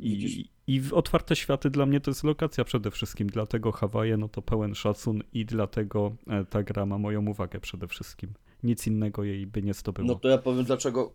[0.00, 4.42] I, I otwarte światy dla mnie to jest lokacja przede wszystkim, dlatego Hawaje no to
[4.42, 6.16] pełen szacun i dlatego
[6.50, 8.32] ta gra ma moją uwagę przede wszystkim.
[8.62, 10.08] Nic innego jej by nie zdobyło.
[10.08, 11.12] No to ja powiem dlaczego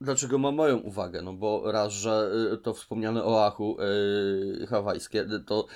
[0.00, 1.22] Dlaczego ma moją uwagę?
[1.22, 3.76] No bo raz, że y, to wspomniane Oahu
[4.60, 5.66] yy, hawajskie, y, to,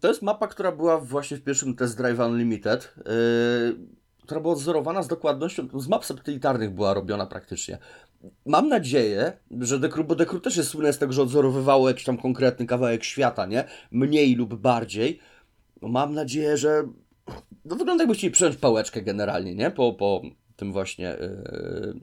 [0.00, 3.04] to jest mapa, która była właśnie w pierwszym Test Drive Unlimited, yy,
[4.22, 7.78] która była odzorowana z dokładnością, z map satelitarnych była robiona praktycznie.
[8.46, 12.16] Mam nadzieję, że Dekru, bo Dekru też jest słynne z tego, że odzorowywało jakiś tam
[12.16, 13.64] konkretny kawałek świata, nie?
[13.90, 15.20] Mniej lub bardziej.
[15.82, 16.88] No mam nadzieję, że
[17.64, 19.70] no wygląda jakby chcieli przejąć pałeczkę generalnie, nie?
[19.70, 20.22] Po, po
[20.56, 21.16] tym właśnie...
[21.20, 22.00] Yy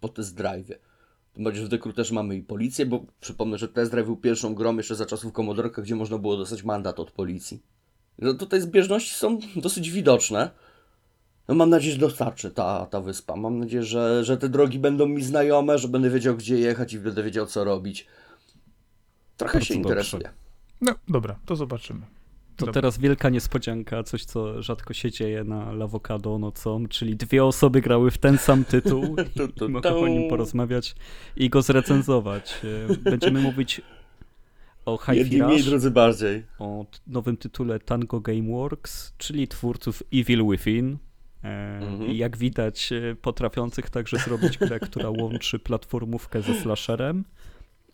[0.00, 0.68] po test drive.
[1.32, 4.16] Tym bardziej, że w Dekru też mamy i policję, bo przypomnę, że test drive był
[4.16, 7.62] pierwszą grą jeszcze za czasów Commodore, gdzie można było dostać mandat od policji.
[8.18, 10.50] No tutaj zbieżności są dosyć widoczne.
[11.48, 13.36] No mam nadzieję, że dostarczy ta, ta wyspa.
[13.36, 16.98] Mam nadzieję, że, że te drogi będą mi znajome, że będę wiedział, gdzie jechać i
[16.98, 18.06] będę wiedział, co robić.
[19.36, 20.30] Trochę Bardzo się interesuje.
[20.80, 22.00] No dobra, to zobaczymy.
[22.56, 27.80] To teraz wielka niespodzianka, coś co rzadko się dzieje na Lawokado nocą, czyli dwie osoby
[27.80, 29.16] grały w ten sam tytuł
[29.66, 30.94] i mogę o nim porozmawiać
[31.36, 32.60] i go zrecenzować.
[32.90, 33.80] E, będziemy mówić
[34.84, 36.44] o Hi-Fi Rush, drodzy bardziej.
[36.58, 40.98] o nowym tytule Tango Gameworks, czyli twórców Evil Within.
[41.44, 42.10] E, mhm.
[42.10, 47.24] I jak widać, e, potrafiących także zrobić grę, która łączy platformówkę ze slasherem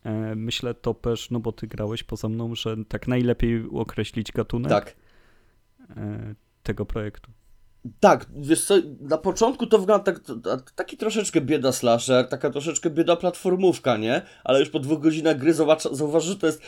[0.05, 4.97] E, myślę, Topesz, no bo ty grałeś poza mną, że tak najlepiej określić gatunek tak.
[5.97, 7.31] E, tego projektu.
[8.01, 10.13] Tak, wiesz co, na początku to wygląda
[10.45, 14.23] tak, taki troszeczkę bieda slasher, taka troszeczkę bieda platformówka, nie?
[14.45, 16.63] Ale już po dwóch godzinach gry zauważ, zauważ że to jest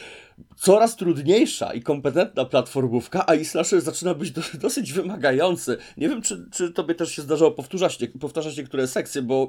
[0.56, 5.76] coraz trudniejsza i kompetentna platformówka, a i slasher zaczyna być do, dosyć wymagający.
[5.96, 9.48] Nie wiem, czy, czy tobie też się zdarzało powtarzać, powtarzać niektóre sekcje, bo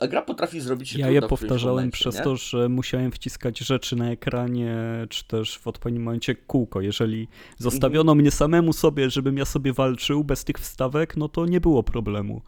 [0.00, 2.22] a gra potrafi zrobić się Ja je powtarzałem momencie, przez nie?
[2.22, 4.76] to, że musiałem wciskać rzeczy na ekranie,
[5.08, 6.80] czy też w odpowiednim momencie kółko.
[6.80, 7.28] Jeżeli
[7.58, 11.82] zostawiono mnie samemu sobie, żebym ja sobie walczył bez tych wstawek, no to nie było
[11.82, 12.42] problemu.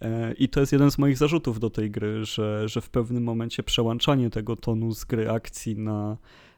[0.00, 3.22] E, I to jest jeden z moich zarzutów do tej gry, że, że w pewnym
[3.22, 6.16] momencie przełączanie tego tonu z gry akcji na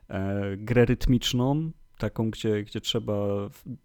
[0.09, 1.71] e, grę rytmiczną
[2.03, 3.15] taką, gdzie, gdzie trzeba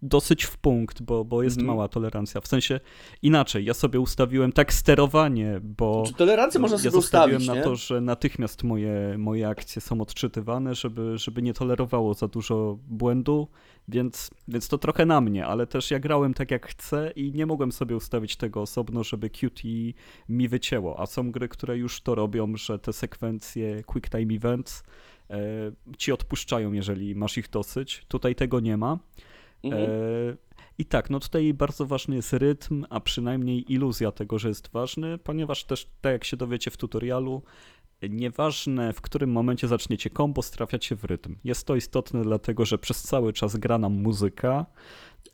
[0.02, 1.76] dosyć w punkt, bo, bo jest mhm.
[1.76, 2.40] mała tolerancja.
[2.40, 2.80] W sensie
[3.22, 6.04] inaczej, ja sobie ustawiłem tak sterowanie, bo.
[6.06, 7.46] Czy tolerancję można ja sobie ustawić?
[7.46, 7.62] na nie?
[7.62, 13.48] to, że natychmiast moje, moje akcje są odczytywane, żeby, żeby nie tolerowało za dużo błędu,
[13.88, 17.46] więc, więc to trochę na mnie, ale też ja grałem tak jak chcę i nie
[17.46, 19.62] mogłem sobie ustawić tego osobno, żeby QT
[20.28, 21.00] mi wycięło.
[21.00, 24.82] A są gry, które już to robią, że te sekwencje Quick Time Events
[25.30, 28.04] E, ci odpuszczają, jeżeli masz ich dosyć.
[28.08, 28.98] Tutaj tego nie ma.
[29.64, 29.90] Mhm.
[29.90, 29.90] E,
[30.78, 35.18] I tak, no tutaj bardzo ważny jest rytm, a przynajmniej iluzja tego, że jest ważny,
[35.18, 37.42] ponieważ też, tak jak się dowiecie w tutorialu,
[38.02, 41.36] nieważne w którym momencie zaczniecie kombo, strafiacie w rytm.
[41.44, 44.66] Jest to istotne dlatego, że przez cały czas gra nam muzyka,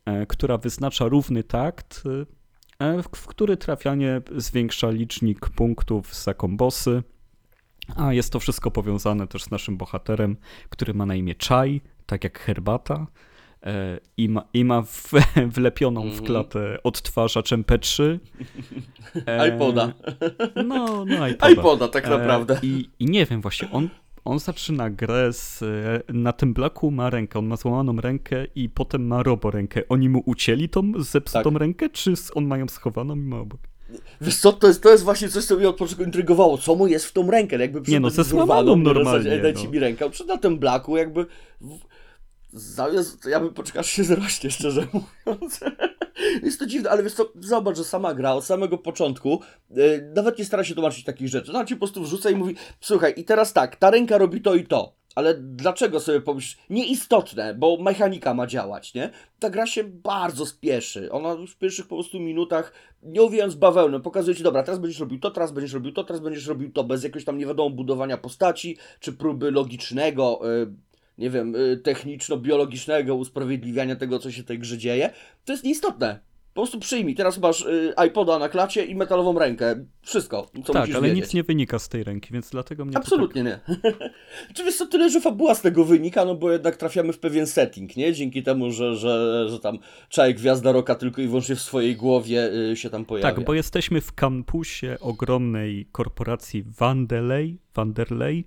[0.05, 2.03] e, która wyznacza równy takt,
[3.15, 7.03] w który trafianie zwiększa licznik punktów za kombosy.
[7.95, 10.37] A jest to wszystko powiązane też z naszym bohaterem,
[10.69, 13.07] który ma na imię Chai, tak jak herbata.
[13.65, 15.11] E, I ma, i ma w,
[15.55, 16.25] wlepioną w mhm.
[16.25, 18.03] klatę odtwarzacz MP3.
[19.27, 19.93] E, iPoda.
[20.65, 21.49] No, no iPoda.
[21.49, 22.59] iPoda tak e, naprawdę.
[22.61, 23.89] I, I nie wiem właśnie, on,
[24.25, 25.63] on zaczyna grę z,
[26.13, 29.81] na tym blaku ma rękę, on ma złamaną rękę i potem ma robo rękę.
[29.89, 31.59] Oni mu ucięli tą zepsutą tak.
[31.59, 33.59] rękę, czy on ma ją schowaną i ma obok?
[34.21, 36.57] Wiesz co, to jest, to jest właśnie coś, co mnie od początku intrygowało.
[36.57, 37.57] Co mu jest w tą rękę?
[37.57, 39.53] Jakby nie no, ze złamaną normalnie.
[39.53, 39.71] Ci no.
[39.71, 40.09] mi rękę.
[40.09, 41.25] Przed na tym blaku jakby...
[42.55, 45.59] Zamiast, ja bym poczekał, aż się zrośnie, szczerze mówiąc.
[46.43, 49.41] jest to dziwne, ale wiesz co, zobacz, że sama gra od samego początku
[49.71, 51.51] yy, nawet nie stara się tłumaczyć takich rzeczy.
[51.51, 54.55] Ona ci po prostu wrzuca i mówi, słuchaj, i teraz tak, ta ręka robi to
[54.55, 54.95] i to.
[55.15, 56.57] Ale dlaczego sobie pomyślisz?
[56.69, 59.09] Nieistotne, bo mechanika ma działać, nie?
[59.39, 61.11] Ta gra się bardzo spieszy.
[61.11, 65.19] Ona w pierwszych po prostu minutach, nie owijając bawełnę, pokazuje ci, dobra, teraz będziesz robił
[65.19, 68.17] to, teraz będziesz robił to, teraz będziesz robił to, bez jakiegoś tam nie wiadomo budowania
[68.17, 70.73] postaci, czy próby logicznego, yy,
[71.17, 75.09] nie wiem, yy, techniczno-biologicznego usprawiedliwiania tego, co się w tej grze dzieje.
[75.45, 76.19] To jest nieistotne.
[76.55, 79.85] Po prostu przyjmij, teraz masz y, iPoda na klacie i metalową rękę.
[80.01, 81.23] Wszystko, co tak, musisz ale wiedzieć.
[81.23, 83.67] nic nie wynika z tej ręki, więc dlatego mnie Absolutnie tak...
[83.77, 83.91] nie.
[84.53, 87.47] Czy wiesz co, tyle, że fabuła z tego wynika, no bo jednak trafiamy w pewien
[87.47, 88.13] setting, nie?
[88.13, 92.51] Dzięki temu, że, że, że tam czaj Gwiazda Roka tylko i wyłącznie w swojej głowie
[92.71, 93.35] y, się tam pojawia.
[93.35, 96.63] Tak, bo jesteśmy w kampusie ogromnej korporacji
[97.75, 98.45] Vanderlei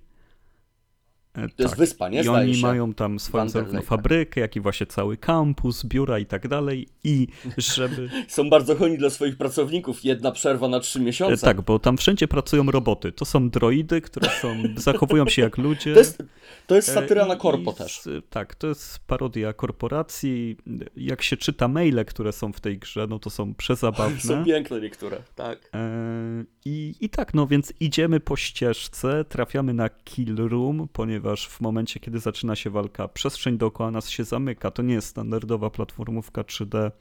[1.33, 1.59] To tak.
[1.59, 2.21] jest wyspa, nie?
[2.21, 2.61] I oni się.
[2.61, 6.87] mają tam swoją zarówno fabrykę, jak i właśnie cały kampus, biura i tak dalej.
[7.03, 7.27] I
[7.57, 8.09] żeby.
[8.27, 10.05] Są bardzo hojni dla swoich pracowników.
[10.05, 11.45] Jedna przerwa na trzy miesiące.
[11.45, 13.11] Tak, bo tam wszędzie pracują roboty.
[13.11, 15.93] To są droidy, które są, zachowują się jak ludzie.
[15.93, 16.23] To jest,
[16.67, 18.01] to jest satyra na korpo też.
[18.29, 20.57] Tak, to jest parodia korporacji.
[20.97, 24.19] Jak się czyta maile, które są w tej grze, no to są przezabawne.
[24.19, 25.69] Są piękne niektóre, tak.
[25.73, 31.61] E, I, I tak, no więc idziemy po ścieżce, trafiamy na kill room, ponieważ w
[31.61, 34.71] momencie, kiedy zaczyna się walka, przestrzeń dookoła nas się zamyka.
[34.71, 36.91] To nie jest standardowa platformówka 3D,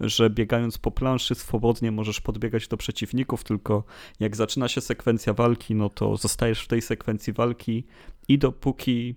[0.00, 3.84] że biegając po planszy swobodnie możesz podbiegać do przeciwników, tylko
[4.20, 7.84] jak zaczyna się sekwencja walki, no to zostajesz w tej sekwencji walki
[8.28, 9.14] i dopóki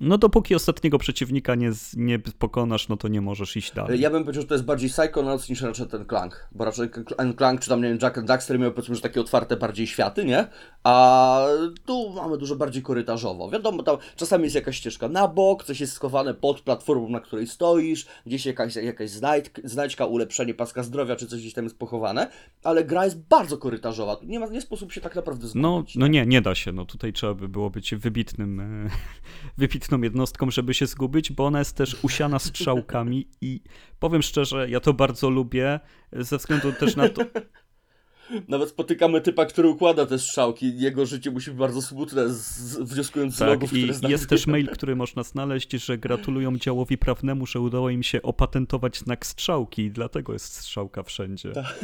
[0.00, 4.00] no dopóki ostatniego przeciwnika nie, nie pokonasz, no to nie możesz iść dalej.
[4.00, 6.88] Ja bym powiedział, że to jest bardziej Psychonauts niż raczej ten Clank, bo raczej
[7.36, 10.24] Clank czy tam, nie wiem, Jack and Daxter miał powiedzmy, że takie otwarte bardziej światy,
[10.24, 10.46] nie?
[10.84, 11.46] A
[11.86, 13.50] tu mamy dużo bardziej korytarzowo.
[13.50, 17.46] Wiadomo, tam czasami jest jakaś ścieżka na bok, coś jest schowane pod platformą, na której
[17.46, 22.30] stoisz, gdzieś jakaś, jakaś znajdź, znajdźka, ulepszenie paska zdrowia, czy coś gdzieś tam jest pochowane,
[22.64, 24.16] ale gra jest bardzo korytarzowa.
[24.22, 25.62] Nie ma nie sposób się tak naprawdę zgubić.
[25.62, 26.72] No, no nie, nie da się.
[26.72, 28.90] No tutaj trzeba by było być wybitnym, e,
[29.58, 33.60] wybitnym konkretną jednostką, żeby się zgubić, bo ona jest też usiana strzałkami i
[33.98, 35.80] powiem szczerze, ja to bardzo lubię,
[36.12, 37.22] ze względu też na to...
[38.48, 40.78] Nawet spotykamy typa, który układa te strzałki.
[40.78, 44.46] Jego życie musi być bardzo smutne, z, wnioskując tak, z logów, i które jest też
[44.46, 49.82] mail, który można znaleźć, że gratulują działowi prawnemu, że udało im się opatentować znak strzałki
[49.82, 51.52] i dlatego jest strzałka wszędzie.
[51.52, 51.74] Tak.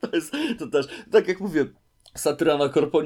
[0.00, 1.66] To jest, to też, tak jak mówię,
[2.14, 3.02] satyra na korpo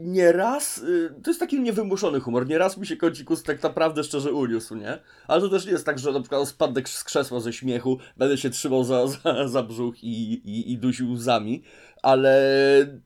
[0.00, 4.74] nieraz, y, to jest taki niewymuszony humor, nieraz mi się kącikus tak naprawdę szczerze uniósł,
[4.74, 4.98] nie?
[5.28, 8.38] Ale to też nie jest tak, że na przykład spadek z krzesła ze śmiechu, będę
[8.38, 11.62] się trzymał za, za, za brzuch i, i, i dusił łzami,
[12.02, 13.00] ale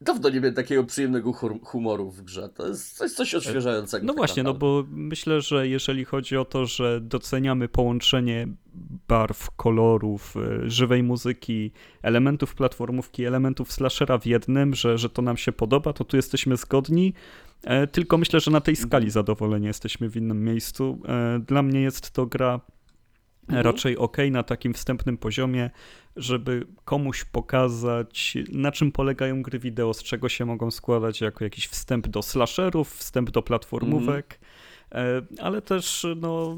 [0.00, 1.32] Dawno nie miałem takiego przyjemnego
[1.62, 2.48] humoru w grze.
[2.48, 4.06] To jest, jest coś odświeżającego.
[4.06, 8.48] No tak właśnie, no bo myślę, że jeżeli chodzi o to, że doceniamy połączenie
[9.08, 11.72] barw, kolorów, e, żywej muzyki,
[12.02, 16.56] elementów platformówki, elementów slashera w jednym, że, że to nam się podoba, to tu jesteśmy
[16.56, 17.14] zgodni.
[17.64, 19.10] E, tylko myślę, że na tej skali mhm.
[19.10, 20.98] zadowoleni jesteśmy w innym miejscu.
[21.08, 22.60] E, dla mnie jest to gra
[23.48, 23.64] mhm.
[23.64, 25.70] raczej ok na takim wstępnym poziomie,
[26.16, 31.66] żeby komuś pokazać, na czym polegają gry wideo, z czego się mogą składać, jako jakiś
[31.66, 34.40] wstęp do slasherów, wstęp do platformówek,
[34.90, 35.26] mm.
[35.40, 36.56] ale też no,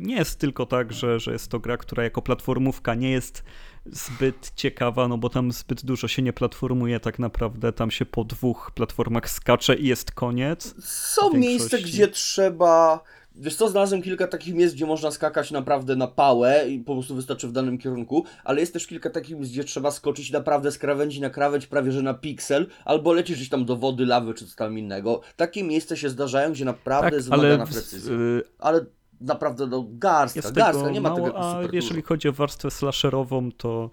[0.00, 3.44] nie jest tylko tak, że, że jest to gra, która jako platformówka nie jest
[3.86, 8.24] zbyt ciekawa, no bo tam zbyt dużo się nie platformuje tak naprawdę, tam się po
[8.24, 10.74] dwóch platformach skacze i jest koniec.
[10.84, 13.00] Są miejsca, gdzie trzeba
[13.34, 17.14] Wiesz co, znalazłem kilka takich miejsc, gdzie można skakać naprawdę na pałę i po prostu
[17.14, 20.78] wystarczy w danym kierunku, ale jest też kilka takich miejsc, gdzie trzeba skoczyć naprawdę z
[20.78, 24.46] krawędzi na krawędź, prawie że na piksel, albo lecieć gdzieś tam do wody, lawy czy
[24.46, 25.20] coś tam innego.
[25.36, 28.12] Takie miejsca się zdarzają, gdzie naprawdę tak, jest wymagana precyzja.
[28.12, 28.42] Yy...
[28.58, 28.86] Ale
[29.20, 33.52] naprawdę no garstka, jest garstka, nie ma mało, tego A jeżeli chodzi o warstwę slasherową,
[33.52, 33.90] to...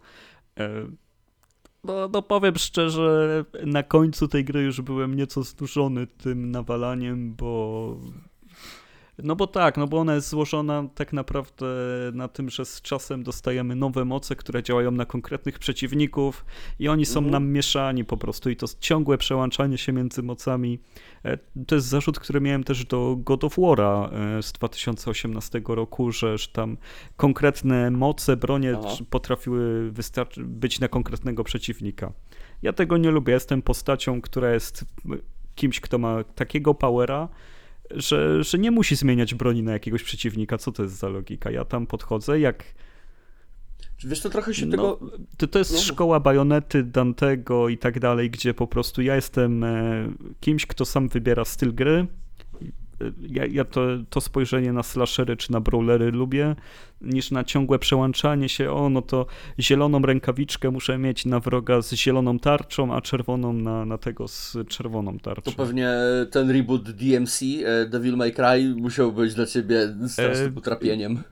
[0.60, 0.92] Yy...
[1.84, 7.98] No, no powiem szczerze, na końcu tej gry już byłem nieco znużony tym nawalaniem, bo
[9.24, 11.66] no bo tak, no bo ona jest złożona tak naprawdę
[12.14, 16.46] na tym, że z czasem dostajemy nowe moce, które działają na konkretnych przeciwników
[16.80, 17.32] i oni są mhm.
[17.32, 20.80] nam mieszani po prostu i to ciągłe przełączanie się między mocami.
[21.26, 21.38] E,
[21.68, 26.36] to jest zarzut, który miałem też do God of War'a e, z 2018 roku, że
[26.54, 26.78] tam
[27.18, 28.96] konkretne moce, bronie Aha.
[29.10, 29.92] potrafiły
[30.38, 32.14] być na konkretnego przeciwnika.
[32.62, 33.34] Ja tego nie lubię.
[33.34, 34.86] Jestem postacią, która jest
[35.56, 37.30] kimś, kto ma takiego powera,
[37.92, 40.58] że, że nie musi zmieniać broni na jakiegoś przeciwnika.
[40.58, 41.52] Co to jest za logika?
[41.52, 42.64] Ja tam podchodzę, jak.
[44.04, 45.00] Wiesz, to trochę się no, tego.
[45.38, 45.80] To, to jest no.
[45.80, 50.10] szkoła bajonety, Dantego i tak dalej, gdzie po prostu ja jestem e,
[50.40, 52.08] kimś, kto sam wybiera styl gry
[53.30, 56.56] ja, ja to, to spojrzenie na slashery czy na brawlery lubię,
[57.02, 59.26] niż na ciągłe przełączanie się, o no to
[59.60, 64.58] zieloną rękawiczkę muszę mieć na wroga z zieloną tarczą, a czerwoną na, na tego z
[64.68, 65.52] czerwoną tarczą.
[65.52, 65.90] To pewnie
[66.32, 70.58] ten reboot DMC, e, Devil May Cry, musiał być dla ciebie strasznym e...
[70.58, 71.24] utrapieniem.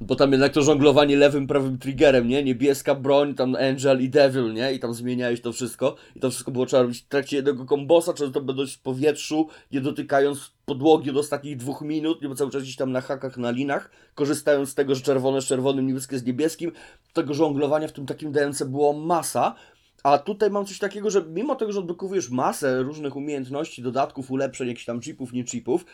[0.00, 2.42] Bo tam jednak to żonglowanie lewym, prawym triggerem, nie?
[2.42, 4.72] Niebieska broń, tam Angel i Devil, nie?
[4.72, 5.96] I tam zmieniałeś to wszystko.
[6.16, 9.80] I to wszystko było trzeba robić w trakcie jednego kombosa, często będąc w powietrzu, nie
[9.80, 13.90] dotykając podłogi od ostatnich dwóch minut, bo cały czas gdzieś tam na hakach, na linach,
[14.14, 16.72] korzystając z tego, że czerwone z czerwonym, niebieskie z niebieskim.
[17.12, 19.54] Tego żonglowania w tym takim DMC było masa.
[20.02, 24.68] A tutaj mam coś takiego, że mimo tego, że odblokowujesz masę różnych umiejętności, dodatków, ulepszeń,
[24.68, 25.84] jakichś tam chipów, nie chipów,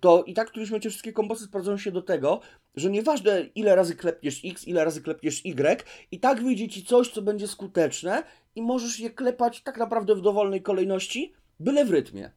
[0.00, 2.40] to i tak któryś te wszystkie kombosy sprawdzą się do tego,
[2.74, 7.10] że nieważne ile razy klepniesz X, ile razy klepniesz Y, i tak wyjdzie ci coś,
[7.10, 8.22] co będzie skuteczne
[8.54, 12.30] i możesz je klepać tak naprawdę w dowolnej kolejności, byle w rytmie.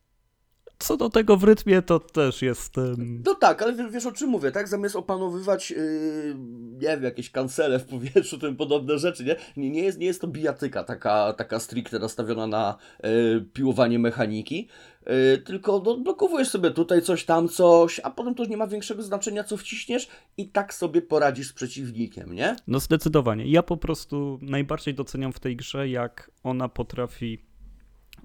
[0.82, 2.78] Co do tego w rytmie, to też jest...
[2.78, 3.24] Um...
[3.26, 4.68] No tak, ale wiesz o czym mówię, tak?
[4.68, 6.36] Zamiast opanowywać, yy,
[6.74, 9.36] nie wiem, jakieś kancele w powietrzu, tym podobne rzeczy, nie?
[9.58, 14.68] Nie, nie, jest, nie jest to bijatyka taka, taka stricte nastawiona na yy, piłowanie mechaniki,
[15.06, 18.68] yy, tylko no, blokowujesz sobie tutaj coś, tam coś, a potem to już nie ma
[18.68, 20.08] większego znaczenia, co wciśniesz
[20.38, 22.56] i tak sobie poradzisz z przeciwnikiem, nie?
[22.68, 23.46] No zdecydowanie.
[23.46, 27.51] Ja po prostu najbardziej doceniam w tej grze, jak ona potrafi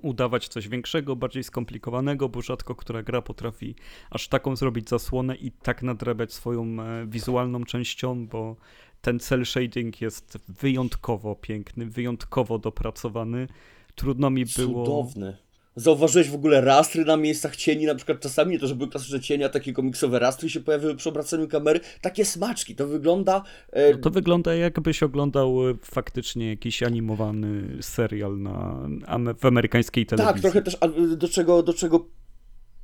[0.03, 3.75] udawać coś większego, bardziej skomplikowanego, bo rzadko która gra potrafi
[4.11, 8.57] aż taką zrobić zasłonę i tak nadrabiać swoją e, wizualną częścią, bo
[9.01, 13.49] ten cel shading jest wyjątkowo piękny, wyjątkowo dopracowany.
[13.95, 14.85] Trudno mi było.
[14.85, 15.46] Cudowny.
[15.77, 19.21] Zauważyłeś w ogóle rastry na miejscach cieni, na przykład czasami nie to, że były klasyczne
[19.21, 23.43] cienia, takie komiksowe rastry się pojawiły przy obracaniu kamery, takie smaczki, to wygląda...
[23.73, 23.93] E...
[23.93, 28.89] No to wygląda jakbyś oglądał e, faktycznie jakiś animowany serial na,
[29.39, 30.33] w amerykańskiej telewizji.
[30.33, 30.79] Tak, trochę też
[31.17, 32.07] do czego, do czego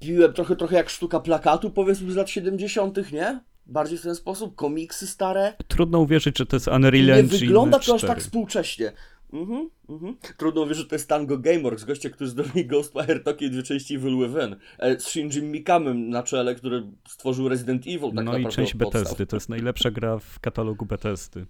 [0.00, 3.40] piłem, trochę, trochę jak sztuka plakatu powiedzmy z lat 70., nie?
[3.66, 5.52] Bardziej w ten sposób, komiksy stare.
[5.68, 8.92] Trudno uwierzyć, że to jest Unreal Engine Nie wygląda to aż tak współcześnie.
[9.32, 10.16] Mhm, mhm.
[10.36, 13.94] Trudno uwierzyć, że to jest Tango Gameworks, goście, którzy zrobili Ghostwire Tokyo i dwie części
[13.94, 14.56] Evil Within.
[14.78, 18.12] E, z Shinji Mikamem na czele, który stworzył Resident Evil.
[18.14, 21.46] Tak no i część Bethesdy, to jest najlepsza gra w katalogu Bethesdy.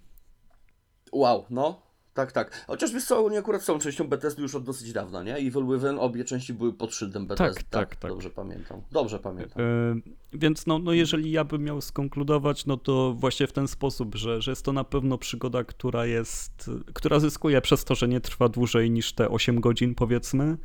[1.11, 1.92] Wow, no.
[2.13, 2.65] Tak, tak.
[2.67, 5.35] Chociaż wiesz co, oni akurat są częścią Bethesdy już od dosyć dawna, nie?
[5.35, 7.61] Evil Within, obie części były pod szyldem Bethesdy.
[7.61, 7.95] Tak, tak, tak.
[7.95, 8.11] tak.
[8.11, 8.81] Dobrze pamiętam.
[8.91, 9.61] Dobrze pamiętam.
[9.61, 9.95] E,
[10.33, 14.41] więc no, no jeżeli ja bym miał skonkludować, no to właśnie w ten sposób, że,
[14.41, 18.49] że jest to na pewno przygoda, która jest, która zyskuje przez to, że nie trwa
[18.49, 20.57] dłużej niż te 8 godzin powiedzmy,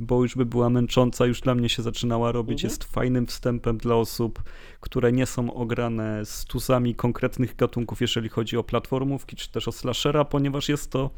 [0.00, 2.64] bo już by była męcząca, już dla mnie się zaczynała robić.
[2.64, 2.70] Mhm.
[2.70, 4.42] Jest fajnym wstępem dla osób,
[4.80, 9.72] które nie są ograne z tuzami konkretnych gatunków, jeżeli chodzi o platformówki, czy też o
[9.72, 11.10] slashera, ponieważ jest to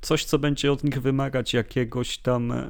[0.00, 2.66] coś, co będzie od nich wymagać jakiegoś tam e,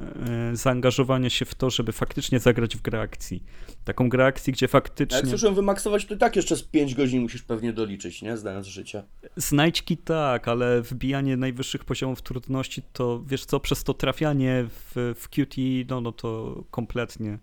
[0.52, 3.42] zaangażowania się w to, żeby faktycznie zagrać w grę akcji.
[3.84, 5.16] Taką grę akcji, gdzie faktycznie...
[5.16, 8.36] Jak słyszę wymaksować, to tak jeszcze z 5 godzin musisz pewnie doliczyć, nie?
[8.36, 9.02] Zdając życie.
[9.36, 15.28] Znajdźki tak, ale wbijanie najwyższych poziomów trudności, to wiesz co, przez to trafianie w, w
[15.28, 15.51] QT,
[15.88, 17.38] no, no to kompletnie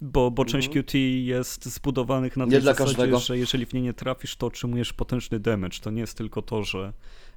[0.00, 0.84] bo, bo część mhm.
[0.84, 3.18] QT jest zbudowanych na tej zasadzie, każdego.
[3.18, 5.78] że jeżeli w nie nie trafisz, to otrzymujesz potężny damage.
[5.80, 6.92] To nie jest tylko to, że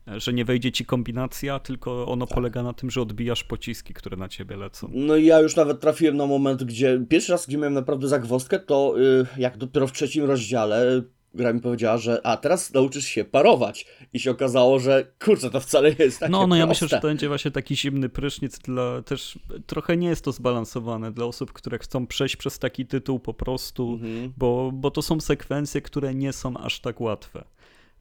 [0.07, 2.35] że nie wejdzie ci kombinacja, tylko ono tak.
[2.35, 4.89] polega na tym, że odbijasz pociski, które na ciebie lecą.
[4.93, 8.59] No i ja już nawet trafiłem na moment, gdzie pierwszy raz, gdzie miałem naprawdę zagwozdkę,
[8.59, 11.01] to yy, jak dopiero w trzecim rozdziale
[11.33, 13.85] gra mi powiedziała, że a teraz nauczysz się parować.
[14.13, 16.59] I się okazało, że kurczę, to wcale nie jest takie No, no proste.
[16.59, 20.31] ja myślę, że to będzie właśnie taki zimny prysznic dla też trochę nie jest to
[20.31, 24.33] zbalansowane dla osób, które chcą przejść przez taki tytuł po prostu, mhm.
[24.37, 27.43] bo, bo to są sekwencje, które nie są aż tak łatwe.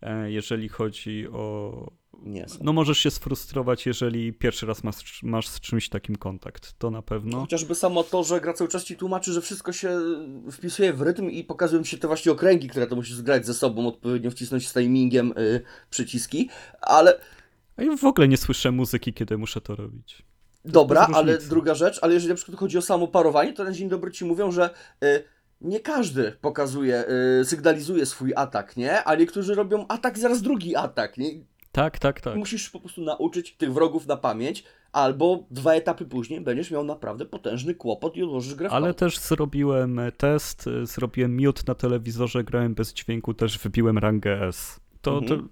[0.03, 2.02] E, jeżeli chodzi o.
[2.23, 2.59] Nie są.
[2.63, 6.73] No możesz się sfrustrować, jeżeli pierwszy raz masz, masz z czymś takim kontakt.
[6.79, 7.41] To na pewno.
[7.41, 10.01] Chociażby samo to, że gra cały czas ci tłumaczy, że wszystko się
[10.53, 13.89] wpisuje w rytm i pokazują ci te właśnie okręgi, które to musisz zgrać ze sobą,
[13.89, 16.49] odpowiednio wcisnąć z timingiem y, przyciski,
[16.81, 17.21] ale.
[17.77, 20.23] A ja w ogóle nie słyszę muzyki, kiedy muszę to robić.
[20.63, 23.73] To Dobra, ale druga rzecz, ale jeżeli na przykład chodzi o samo parowanie, to na
[23.73, 24.71] dzień dobry ci mówią, że.
[25.05, 25.25] Y,
[25.63, 27.05] nie każdy pokazuje,
[27.39, 29.05] yy, sygnalizuje swój atak, nie?
[29.05, 31.31] A niektórzy robią atak, zaraz drugi atak, nie?
[31.73, 32.37] Tak, tak, tak.
[32.37, 37.27] Musisz po prostu nauczyć tych wrogów na pamięć, albo dwa etapy później będziesz miał naprawdę
[37.27, 42.93] potężny kłopot i odłożysz grę Ale też zrobiłem test, zrobiłem miód na telewizorze, grałem bez
[42.93, 44.81] dźwięku, też wybiłem rangę S.
[45.03, 45.41] To, mhm.
[45.41, 45.49] to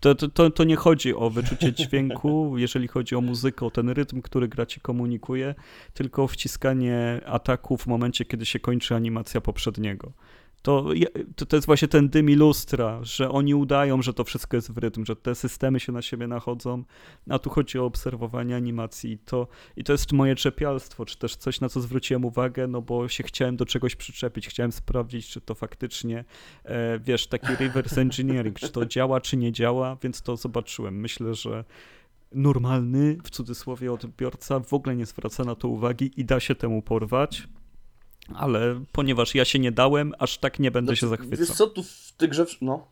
[0.00, 4.22] to, to, to nie chodzi o wyczucie dźwięku, jeżeli chodzi o muzykę, o ten rytm,
[4.22, 5.54] który gra ci komunikuje,
[5.94, 10.12] tylko o wciskanie ataku w momencie, kiedy się kończy animacja poprzedniego
[10.62, 10.84] to,
[11.36, 14.72] to, to jest właśnie ten dym i lustra, że oni udają, że to wszystko jest
[14.72, 16.84] w rytm, że te systemy się na siebie nachodzą,
[17.30, 19.12] a tu chodzi o obserwowanie animacji.
[19.12, 22.82] I to, i to jest moje czepialstwo, czy też coś, na co zwróciłem uwagę, no
[22.82, 26.24] bo się chciałem do czegoś przyczepić, chciałem sprawdzić, czy to faktycznie,
[26.64, 31.00] e, wiesz, taki reverse engineering, czy to działa, czy nie działa, więc to zobaczyłem.
[31.00, 31.64] Myślę, że
[32.32, 36.82] normalny, w cudzysłowie, odbiorca w ogóle nie zwraca na to uwagi i da się temu
[36.82, 37.48] porwać
[38.34, 41.46] ale ponieważ ja się nie dałem, aż tak nie będę znaczy, się zachwycał.
[41.46, 42.88] Wiesz co, tu w tej grze, no...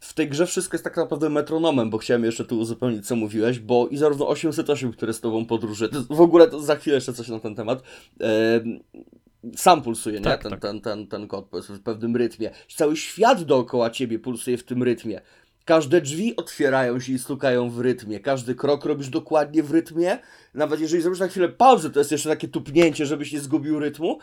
[0.00, 3.58] W tej grze wszystko jest tak naprawdę metronomem, bo chciałem jeszcze tu uzupełnić, co mówiłeś,
[3.58, 7.28] bo i zarówno 808, które z tobą podróży, w ogóle to za chwilę jeszcze coś
[7.28, 7.82] na ten temat,
[8.20, 8.60] e,
[9.56, 10.42] sam pulsuje, tak, nie?
[10.42, 10.60] Ten, tak.
[10.60, 12.50] ten, ten, ten kod w pewnym rytmie.
[12.76, 15.20] Cały świat dookoła ciebie pulsuje w tym rytmie.
[15.68, 18.20] Każde drzwi otwierają się i stukają w rytmie.
[18.20, 20.18] Każdy krok robisz dokładnie w rytmie.
[20.54, 24.18] Nawet jeżeli zrobisz na chwilę pauzę, to jest jeszcze takie tupnięcie, żebyś nie zgubił rytmu.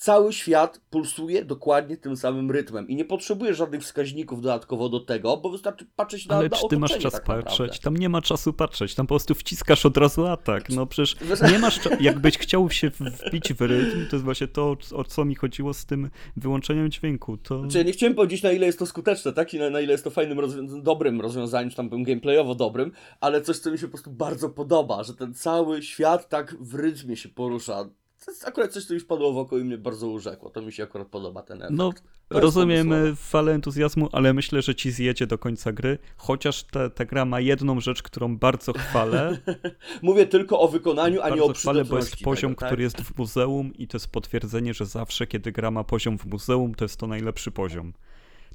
[0.00, 5.36] Cały świat pulsuje dokładnie tym samym rytmem i nie potrzebujesz żadnych wskaźników dodatkowo do tego,
[5.36, 7.58] bo wystarczy patrzeć na, Ale na czy ty masz czas tak patrzeć?
[7.58, 7.78] naprawdę.
[7.82, 10.68] Tam nie ma czasu patrzeć, tam po prostu wciskasz od razu atak.
[10.68, 11.16] No przecież
[11.52, 15.34] nie masz jakbyś chciał się wbić w rytm, to jest właśnie to, o co mi
[15.34, 17.36] chodziło z tym wyłączeniem dźwięku.
[17.36, 17.60] To...
[17.60, 19.54] Znaczy, ja nie chciałem powiedzieć, na ile jest to skuteczne, tak?
[19.54, 22.92] I na, na ile jest to fajnym, rozwią- dobrym rozwiązaniem, czy tam powiem gameplayowo dobrym,
[23.20, 26.74] ale coś, co mi się po prostu bardzo podoba, że ten cały świat tak w
[26.74, 27.90] rytmie się porusza.
[28.24, 30.50] To jest akurat coś, co mi wpadło w oko i mnie bardzo urzekło.
[30.50, 31.76] To mi się akurat podoba ten efekt.
[31.76, 31.92] No,
[32.30, 37.24] rozumiem falę entuzjazmu, ale myślę, że ci zjedzie do końca gry, chociaż ta, ta gra
[37.24, 39.38] ma jedną rzecz, którą bardzo chwalę.
[40.02, 42.68] Mówię tylko o wykonaniu, a nie o chwalę, bo jest poziom, tego, tak?
[42.68, 46.26] który jest w muzeum i to jest potwierdzenie, że zawsze, kiedy gra ma poziom w
[46.26, 47.92] muzeum, to jest to najlepszy poziom.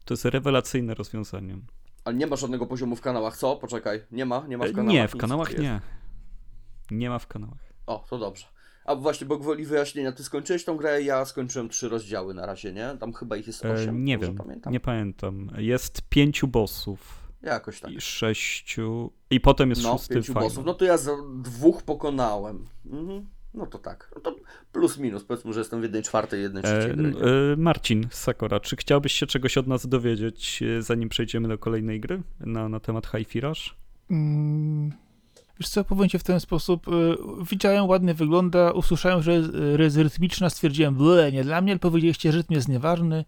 [0.05, 1.57] To jest rewelacyjne rozwiązanie.
[2.03, 3.55] Ale nie ma żadnego poziomu w kanałach, co?
[3.55, 4.45] Poczekaj, nie ma?
[4.47, 4.93] Nie ma w E, kanałach?
[4.93, 5.81] Nie, w kanałach nie.
[6.91, 7.73] Nie ma w kanałach.
[7.87, 8.54] O, to dobrze.
[8.85, 12.73] A właśnie, bo gwoli wyjaśnienia, ty skończyłeś tą grę, ja skończyłem trzy rozdziały na razie,
[12.73, 12.95] nie?
[12.99, 14.73] Tam chyba ich jest E, osiem, nie dobrze wiem, pamiętam?
[14.73, 15.49] nie pamiętam.
[15.57, 17.91] Jest pięciu bossów Jakoś tak.
[17.91, 19.11] i sześciu.
[19.29, 20.43] I potem jest No, szósty pięciu final.
[20.43, 20.65] bossów.
[20.65, 21.11] No to ja za
[21.43, 22.67] dwóch pokonałem.
[22.85, 23.25] Mhm.
[23.53, 24.11] No to tak.
[24.15, 24.35] No to
[24.71, 25.23] plus minus.
[25.23, 27.07] Powiedzmy, że jestem w jednej czwartej, jednej E, trzeciej gry.
[27.07, 27.15] n-
[27.53, 31.99] e, Marcin Sakora, czy chciałbyś się czegoś od nas dowiedzieć, e, zanim przejdziemy do kolejnej
[31.99, 33.75] gry na, na temat High Firaż?
[34.11, 34.91] Mm,
[35.59, 36.87] Wiesz co, powiem ci w ten sposób.
[36.87, 36.91] y,
[37.51, 42.31] Widziałem, ładnie wygląda, usłyszałem, że y, jest rytmiczna, stwierdziłem, ble, nie dla mnie, ale powiedzieliście,
[42.31, 43.25] że rytm jest nieważny.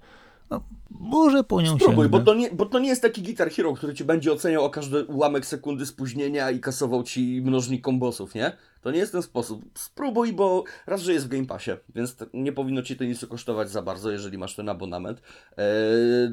[0.49, 3.73] No, może po nią Spróbuj, bo to, nie, bo to nie jest taki Guitar Hero,
[3.73, 8.51] który ci będzie oceniał o każdy ułamek sekundy spóźnienia i kasował ci mnożnik kombosów, nie?
[8.81, 9.61] To nie jest ten sposób.
[9.73, 13.69] Spróbuj, bo raz, że jest w Game Passie, więc nie powinno ci to nic kosztować
[13.69, 15.21] za bardzo, jeżeli masz ten abonament.
[15.57, 15.65] Eee,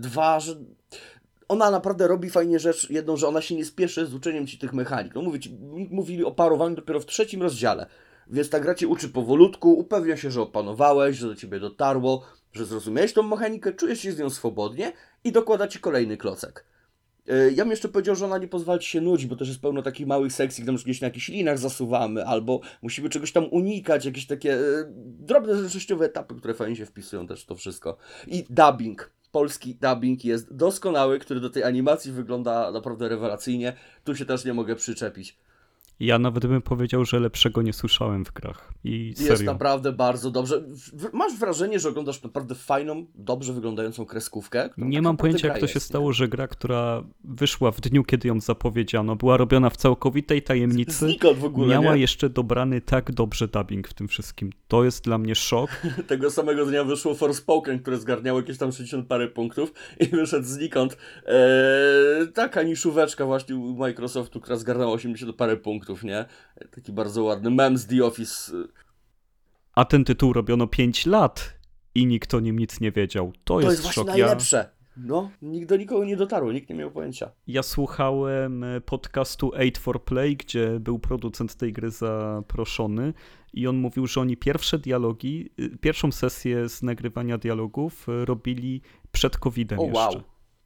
[0.01, 0.55] dwa, że
[1.49, 4.73] ona naprawdę robi fajnie rzecz, jedną, że ona się nie spieszy z uczeniem ci tych
[4.73, 5.15] mechanik.
[5.15, 5.59] No mówię ci,
[5.91, 7.87] mówili o parowaniu dopiero w trzecim rozdziale.
[8.31, 12.23] Więc ta gra cię uczy powolutku, upewnia się, że opanowałeś, że do ciebie dotarło,
[12.53, 14.93] że zrozumiałeś tą mechanikę, czujesz się z nią swobodnie
[15.25, 16.65] i dokłada ci kolejny klocek.
[17.27, 19.61] Yy, Ja bym jeszcze powiedział, że ona nie pozwala ci się nudzić, bo też jest
[19.61, 24.05] pełno takich małych sekcji, gdzie gdzieś na jakichś linach zasuwamy, albo musimy czegoś tam unikać,
[24.05, 27.97] jakieś takie yy, drobne zręcznościowe etapy, które fajnie się wpisują też w to wszystko.
[28.27, 29.14] I dubbing.
[29.35, 33.73] Polski dubbing jest doskonały, który do tej animacji wygląda naprawdę rewelacyjnie.
[34.05, 35.37] Tu się też nie mogę przyczepić.
[36.01, 38.73] Ja nawet bym powiedział, że lepszego nie słyszałem w grach.
[38.85, 39.53] I Jest serio.
[39.53, 40.65] naprawdę bardzo dobrze.
[41.13, 44.71] Masz wrażenie, że oglądasz naprawdę fajną, dobrze wyglądającą kreskówkę?
[44.79, 45.81] Nie tak mam pojęcia, jak to się jest, nie?
[45.81, 51.07] stało, że gra, która wyszła w dniu, kiedy ją zapowiedziano, była robiona w całkowitej tajemnicy,
[51.07, 52.01] Znikąd w ogóle, miała nie?
[52.01, 54.53] jeszcze dobrany tak dobrze dubbing w tym wszystkim.
[54.69, 55.71] To jest dla mnie szok.
[56.07, 60.97] Tego samego dnia wyszło Forspoken, które zgarniało jakieś tam 60 parę punktów i wyszedł znikąd
[61.27, 66.25] eee, taka niszóweczka właśnie u Microsoftu, która zgarnęła 80 parę punktów, nie?
[66.71, 68.53] Taki bardzo ładny mem z The Office.
[69.75, 71.55] A ten tytuł robiono 5 lat
[71.95, 73.33] i nikt o nim nic nie wiedział.
[73.45, 74.07] To, To jest, jest właśnie szok.
[74.07, 74.71] Najlepsze.
[74.97, 77.31] No, nikt do nikogo nie dotarło, nikt nie miał pojęcia.
[77.47, 83.13] ja słuchałem e, podcastu 8 for Play, gdzie był producent tej gry zaproszony
[83.53, 88.81] i on mówił, że oni pierwsze dialogi, y, pierwszą sesję z nagrywania dialogów y, robili
[89.13, 89.99] przed COVID-em O jeszcze.
[90.01, 90.23] wow.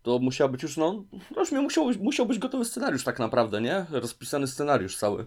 [0.09, 1.05] To musiał być już, no,
[1.53, 3.87] miał, musiał, być- musiał być gotowy scenariusz tak naprawdę, nie?
[3.91, 5.27] Rozpisany scenariusz cały.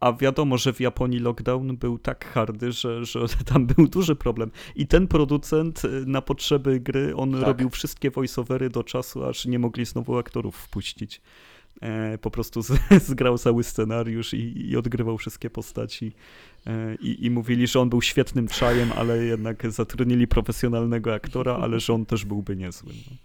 [0.00, 3.20] A wiadomo, że w Japonii lockdown był tak hardy, że, że
[3.52, 4.50] tam był duży problem.
[4.76, 7.42] I ten producent y, na potrzeby gry, on Tak.
[7.42, 11.20] robił wszystkie voiceovery do czasu, aż nie mogli znowu aktorów wpuścić.
[11.80, 12.72] E, po prostu z,
[13.10, 16.12] zgrał cały scenariusz i, i odgrywał wszystkie postaci.
[16.66, 21.80] E, i, I mówili, że on był świetnym czajem, ale jednak zatrudnili profesjonalnego aktora, ale
[21.80, 22.92] że on też byłby niezły.
[23.10, 23.16] No.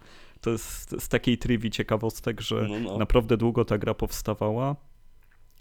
[0.46, 2.98] To jest z takiej trywi ciekawostek, że No, no.
[2.98, 4.76] naprawdę długo ta gra powstawała.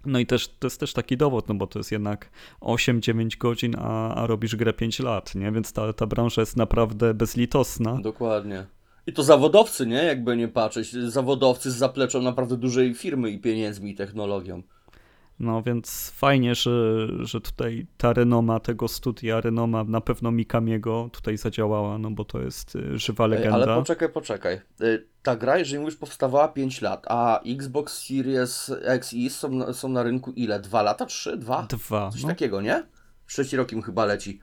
[0.05, 2.29] No i też to jest też taki dowód, no bo to jest jednak
[2.61, 5.51] 8-9 godzin, a, a robisz grę 5 lat, nie?
[5.51, 7.97] Więc ta, ta branża jest naprawdę bezlitosna.
[8.01, 8.65] Dokładnie.
[9.07, 10.03] I to zawodowcy, nie?
[10.03, 10.91] Jakby nie patrzeć.
[10.91, 14.61] Zawodowcy z zapleczą naprawdę dużej firmy i pieniędzmi i technologią.
[15.39, 21.37] No więc fajnie, że, że tutaj ta renoma tego studia, renoma na pewno Mikamiego tutaj
[21.37, 23.55] zadziałała, no bo to jest y, żywa legenda.
[23.55, 24.61] Ale poczekaj, poczekaj.
[24.81, 29.73] Y, Ta gra, jeżeli mówisz, powstawała 5 lat, a Xbox Series X i są, na-
[29.73, 30.59] są na rynku ile?
[30.59, 31.05] 2 lata?
[31.05, 31.37] 3?
[31.37, 31.63] 2?
[31.69, 32.09] Dwa.
[32.11, 32.83] Coś No, takiego, nie?
[33.27, 34.39] Trzeci rok im chyba leci.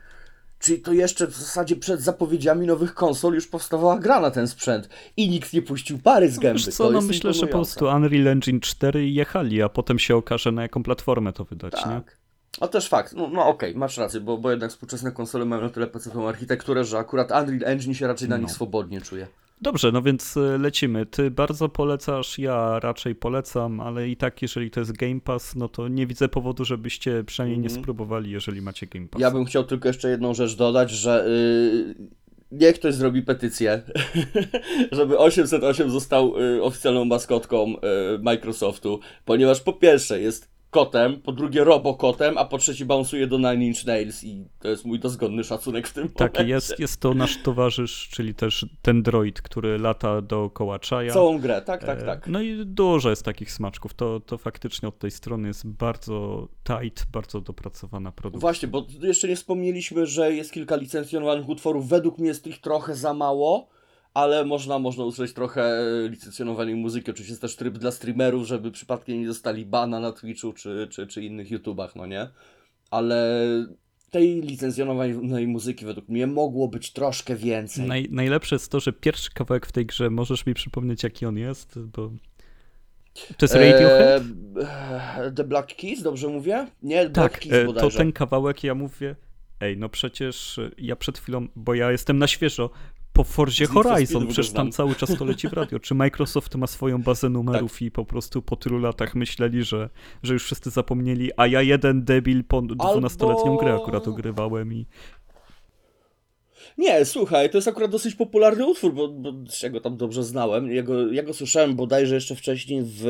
[0.63, 4.89] Czyli to jeszcze w zasadzie przed zapowiedziami nowych konsol już powstawała gra na ten sprzęt
[5.17, 6.59] i nikt nie puścił pary z gęby.
[6.59, 10.17] Wiesz co, no myślę, że po prostu Unreal Engine 4 i jechali, a potem się
[10.17, 11.83] okaże na jaką platformę to wydać, nie?
[11.83, 12.19] Tak.
[12.61, 15.69] A też fakt, no, no okej, masz rację, bo, bo jednak współczesne konsole mają na
[15.71, 18.43] tyle PC architekturę, że akurat Unreal Engine się raczej na No.
[18.43, 19.27] nich swobodnie czuje.
[19.63, 21.07] Dobrze, no więc e, lecimy.
[21.07, 25.69] Ty bardzo polecasz, ja raczej polecam, ale i tak, jeżeli to jest Game Pass, no
[25.69, 27.71] to nie widzę powodu, żebyście przynajmniej mm -hmm.
[27.71, 27.83] nie mhm.
[27.83, 29.23] spróbowali, jeżeli macie Game Pass.
[29.23, 32.09] Ja bym chciał tylko jeszcze jedną rzecz dodać, że yy,
[32.53, 33.83] niech ktoś zrobi petycję,
[34.93, 37.79] żeby 808 został yy, oficjalną maskotką yy,
[38.23, 43.63] Microsoftu, ponieważ po pierwsze jest kotem, po drugie robokotem, a po trzecie bounsuje do Nine
[43.63, 46.55] Inch Nails i to jest mój dozgodny szacunek w tym tak, momencie.
[46.55, 51.13] jest, jest to nasz towarzysz, czyli też ten droid, który lata dookoła czaja.
[51.13, 52.27] Całą grę, tak, tak, tak.
[52.27, 57.07] No i dużo jest takich smaczków, to, to faktycznie od tej strony jest bardzo tight,
[57.11, 58.41] bardzo dopracowana produkcja.
[58.41, 62.95] Właśnie, bo jeszcze nie wspomnieliśmy, że jest kilka licencjonowanych utworów, według mnie jest ich trochę
[62.95, 63.69] za mało,
[64.15, 67.11] ale można, można usłyszeć trochę e, licencjonowanej muzyki.
[67.11, 71.07] Oczywiście jest też tryb dla streamerów, żeby przypadkiem nie dostali bana na Twitchu czy, czy,
[71.07, 72.29] czy innych YouTubach, no nie?
[72.91, 73.41] Ale
[74.11, 77.87] tej licencjonowanej muzyki według mnie mogło być troszkę więcej.
[77.87, 81.39] Naj, najlepsze jest to, że pierwszy kawałek w tej grze, możesz mi przypomnieć jaki on
[81.39, 82.11] jest, bo...
[83.37, 84.23] To jest Radiohead?
[84.23, 86.67] Eee, The Black Keys, dobrze mówię?
[86.83, 87.91] Nie, Black tak, Keys e, bodajże.
[87.91, 89.17] to ten kawałek ja mówię,
[89.61, 92.71] ej, no przecież ja przed chwilą, bo ja jestem na świeżo,
[93.13, 95.81] po Forzie Horizon, przecież tam cały czas to leci w radio.
[95.81, 97.83] Czy Microsoft ma swoją bazę numerów tak.
[97.83, 99.91] i po prostu po tylu latach myśleli, że,
[100.23, 103.57] że już wszyscy zapomnieli, a ja jeden debil po 12-letnią Albo...
[103.57, 104.87] grę akurat ogrywałem i...
[106.79, 109.33] Nie, słuchaj, to jest akurat dosyć popularny utwór, bo, bo
[109.63, 110.73] ja go tam dobrze znałem.
[110.73, 113.03] Ja go, ja go słyszałem bodajże jeszcze wcześniej w,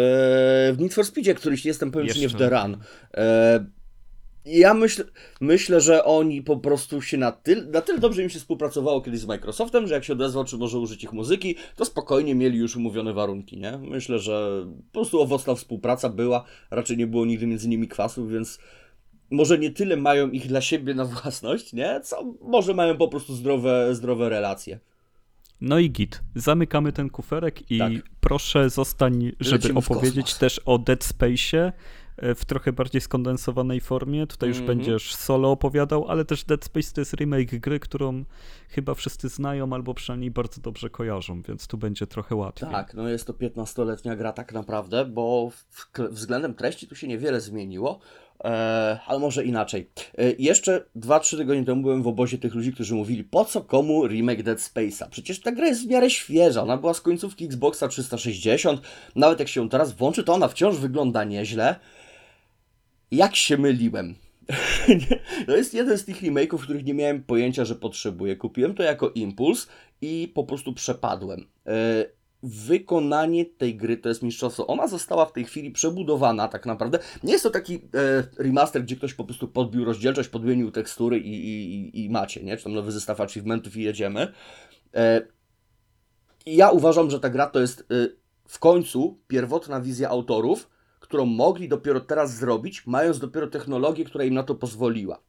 [0.77, 2.77] w Need for Speedzie, któryś nie jestem pewien, czy nie w The Run.
[3.15, 3.82] E
[4.45, 5.05] ja myśl,
[5.41, 9.21] myślę, że oni po prostu się na tyle, na tyle dobrze im się współpracowało kiedyś
[9.21, 12.77] z Microsoftem, że jak się odezwał, czy może użyć ich muzyki, to spokojnie mieli już
[12.77, 13.79] umówione warunki, nie?
[13.79, 18.59] Myślę, że po prostu owocna współpraca była, raczej nie było nigdy między nimi kwasów, więc
[19.31, 22.01] może nie tyle mają ich dla siebie na własność, nie?
[22.05, 24.81] Co może mają po prostu zdrowe, zdrowe relacje.
[25.61, 26.23] No i git.
[26.35, 27.93] Zamykamy ten kuferek i tak.
[28.21, 31.73] proszę zostań, żeby opowiedzieć też o Dead Space'ie
[32.37, 34.27] w trochę bardziej skondensowanej formie.
[34.27, 34.77] Tutaj już mm -hmm.
[34.77, 38.25] będziesz solo opowiadał, ale też Dead Space to jest remake gry, którą
[38.69, 42.71] chyba wszyscy znają albo przynajmniej bardzo dobrze kojarzą, więc tu będzie trochę łatwiej.
[42.71, 45.51] Tak, no jest to 15-letnia gra tak naprawdę, bo
[46.11, 48.01] względem treści tu się niewiele zmieniło.
[48.45, 49.91] Eee, ale może inaczej.
[50.19, 54.07] Eee, jeszcze 2-3 tygodnie temu byłem w obozie tych ludzi, którzy mówili, po co komu
[54.07, 55.09] remake Dead Space'a?
[55.11, 58.81] Przecież ta gra jest w miarę świeża, ona była z końcówki Xboxa 360,
[59.17, 61.77] nawet jak się ją teraz włączy, to ona wciąż wygląda nieźle
[63.13, 64.15] jak się myliłem.
[65.47, 68.37] to jest jeden z tych remake'ów, których nie miałem pojęcia, że potrzebuję.
[68.37, 69.67] Kupiłem to jako impuls
[70.01, 71.47] i po prostu przepadłem.
[71.67, 72.05] E,
[72.43, 74.67] wykonanie tej gry to jest mistrzostwo.
[74.67, 76.99] Ona została w tej chwili przebudowana tak naprawdę.
[77.23, 77.81] Nie jest to taki e,
[78.39, 82.57] remaster, gdzie ktoś po prostu podbił rozdzielczość, podmienił tekstury i, i, i macie, nie?
[82.57, 84.33] Czy tam nowy zestaw achievementów i jedziemy.
[84.95, 85.23] E,
[86.47, 87.87] ja uważam, że ta gra to jest
[88.49, 90.72] w końcu pierwotna wizja autorów,
[91.13, 95.21] którą mogli dopiero teraz zrobić, mając dopiero technologię, która im na to pozwoliła.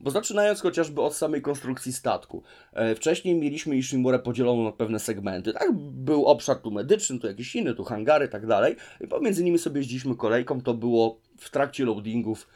[0.00, 2.42] Bo zaczynając chociażby od samej konstrukcji statku.
[2.72, 5.52] E, wcześniej mieliśmy Ishimurę podzieloną na pewne segmenty.
[5.52, 8.76] Tak, był obszar tu medyczny, tu jakiś inny, tu hangary, tak dalej.
[9.00, 12.48] I pomiędzy nimi sobie jeździliśmy kolejką, to było w trakcie loadingów.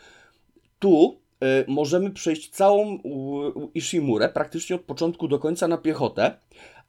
[0.78, 2.98] Tu y, możemy przejść całą
[3.74, 6.34] Ishimurę praktycznie od początku do końca na piechotę,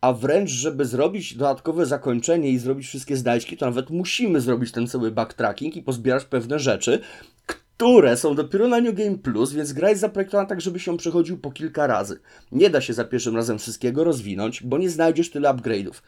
[0.05, 4.87] a wręcz, żeby zrobić dodatkowe zakończenie i zrobić wszystkie znajdźki, to nawet musimy zrobić ten
[4.87, 6.99] cały backtracking i pozbierać pewne rzeczy,
[7.45, 11.37] które są dopiero na New Game Plus, więc gra jest zaprojektowana tak, żeby się przechodził
[11.37, 12.19] po kilka razy.
[12.51, 16.01] Nie da się za pierwszym razem wszystkiego rozwinąć, bo nie znajdziesz tyle upgrade'ów.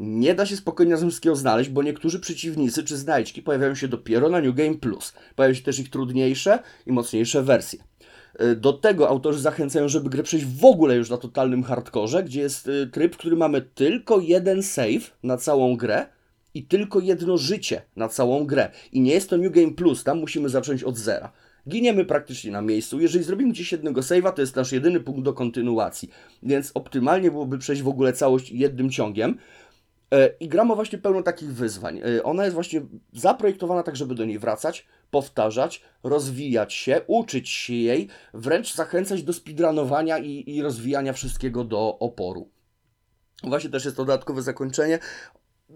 [0.00, 4.28] Nie da się spokojnie razem wszystkiego znaleźć, bo niektórzy przeciwnicy czy znajdźki pojawiają się dopiero
[4.28, 5.12] na New Game Plus.
[5.36, 7.78] Pojawiają się też ich trudniejsze i mocniejsze wersje.
[8.34, 12.40] E, do tego autorzy zachęcają, żeby grę przejść w ogóle już na totalnym hardkorze, gdzie
[12.40, 16.06] jest e, tryb, w którym mamy tylko jeden save na całą grę
[16.54, 18.70] i tylko jedno życie na całą grę.
[18.92, 21.32] I nie jest to New Game Plus, tam musimy zacząć od zera.
[21.68, 23.00] Giniemy praktycznie na miejscu.
[23.00, 26.10] Jeżeli zrobimy gdzieś jednego save'a, to jest nasz jedyny punkt do kontynuacji.
[26.42, 29.38] Więc optymalnie byłoby przejść w ogóle całość jednym ciągiem.
[30.12, 32.00] E, I gra ma właśnie pełno takich wyzwań.
[32.24, 38.08] Ona jest właśnie zaprojektowana tak, żeby do niej wracać, powtarzać, rozwijać się, uczyć się jej,
[38.34, 42.50] wręcz zachęcać do speedrunowania i, i rozwijania wszystkiego do oporu.
[43.44, 44.98] Właśnie też jest dodatkowe zakończenie.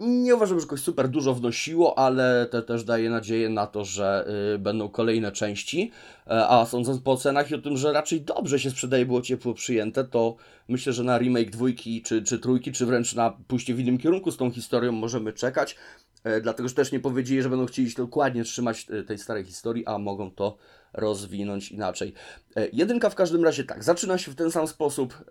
[0.01, 4.27] Nie uważam, że jakoś super dużo wnosiło, ale to też daje nadzieję na to, że
[4.55, 5.91] y, będą kolejne części.
[6.27, 9.55] E, a sądząc po ocenach i o tym, że raczej dobrze się sprzedaje, było ciepło
[9.55, 10.37] przyjęte, to
[10.69, 14.31] myślę, że na remake dwójki, czy, czy trójki, czy wręcz na pójście w innym kierunku
[14.31, 15.77] z tą historią możemy czekać.
[16.25, 19.45] E, dlatego, że też nie powiedzieli, że będą chcieli się dokładnie trzymać e, tej starej
[19.45, 20.57] historii, a mogą to
[20.93, 22.13] rozwinąć inaczej.
[22.73, 25.25] Jedynka w każdym razie tak, zaczyna się w ten sam sposób.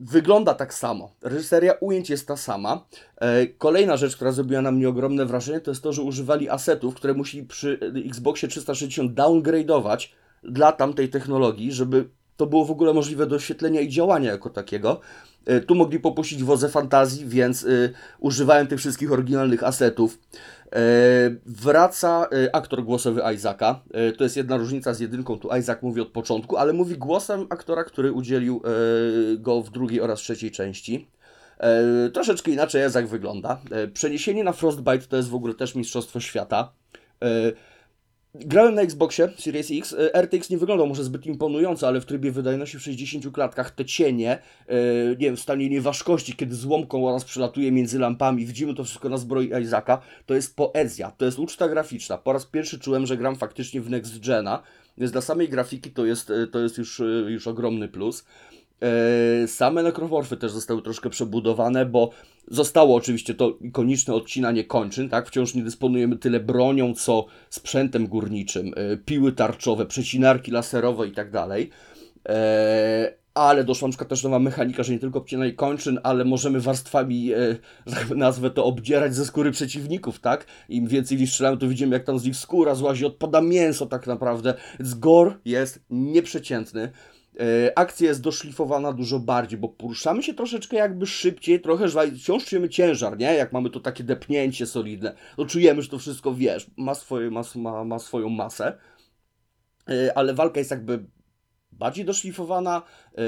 [0.00, 1.14] Wygląda tak samo.
[1.22, 2.86] Reżyseria ujęć jest ta sama.
[3.16, 6.94] E, kolejna rzecz, która zrobiła na mnie ogromne wrażenie, to jest to, że używali asetów,
[6.94, 10.08] które musieli przy Xboxie 360 downgrade'ować
[10.42, 12.08] dla tamtej technologii, żeby
[12.38, 15.00] to było w ogóle możliwe do oświetlenia i działania jako takiego.
[15.46, 20.18] E, tu mogli popuścić wodze fantazji, więc y, używałem tych wszystkich oryginalnych asetów.
[20.72, 20.80] E,
[21.46, 23.80] wraca e, aktor głosowy Isaaca.
[23.92, 25.38] E, to jest jedna różnica z jedynką.
[25.38, 28.62] Tu Isaac mówi od początku, ale mówi głosem aktora, który udzielił
[29.36, 31.08] go w drugiej oraz trzeciej części.
[32.12, 33.60] Troszeczkę inaczej Isaac wygląda.
[33.92, 36.72] Przeniesienie na Frostbite to jest w ogóle też Mistrzostwo Świata.
[38.34, 39.94] Grałem na Xboxie Series X.
[39.98, 43.84] E, RTX nie wyglądał może zbyt imponująco, ale w trybie wydajności w 60 klatkach te
[43.84, 44.74] cienie, yy,
[45.10, 49.16] nie wiem, w stanie nieważkości, kiedy złomką oraz przelatuje między lampami, widzimy to wszystko na
[49.16, 52.18] zbroi Isaaca, to jest poezja, to jest uczta graficzna.
[52.18, 54.62] Po raz pierwszy czułem, że gram faktycznie w Next Gena,
[54.98, 58.24] więc dla samej grafiki to jest, e, to jest już, już ogromny plus.
[59.40, 62.10] Yy, same nekromorfy też zostały troszkę przebudowane, bo
[62.48, 65.28] zostało oczywiście to ikoniczne odcinanie kończyn, tak?
[65.28, 71.30] Wciąż nie dysponujemy tyle bronią, co sprzętem górniczym, yy, piły tarczowe, przecinarki laserowe i tak
[71.30, 71.70] dalej.
[72.28, 72.34] Yy,
[73.38, 77.32] ale doszła na przykład też nowa mechanika, że nie tylko obcinanie kończyn, ale możemy warstwami,
[77.32, 77.56] e,
[78.14, 80.46] nazwę to, obdzierać ze skóry przeciwników, tak?
[80.68, 84.06] Im więcej ich strzelamy, to widzimy, jak tam z ich skóra złazi, odpada mięso tak
[84.06, 84.54] naprawdę.
[84.80, 86.92] Gore jest nieprzeciętny.
[87.40, 91.86] E, akcja jest doszlifowana dużo bardziej, bo poruszamy się troszeczkę jakby szybciej, trochę
[92.16, 93.34] wciąż czujemy ciężar, nie?
[93.34, 97.42] Jak mamy to takie depnięcie solidne, to czujemy, że to wszystko, wiesz, ma, swoje, ma,
[97.54, 98.78] ma, ma swoją masę,
[99.88, 101.04] e, ale walka jest jakby
[101.72, 102.82] bardziej doszlifowana,
[103.14, 103.22] e,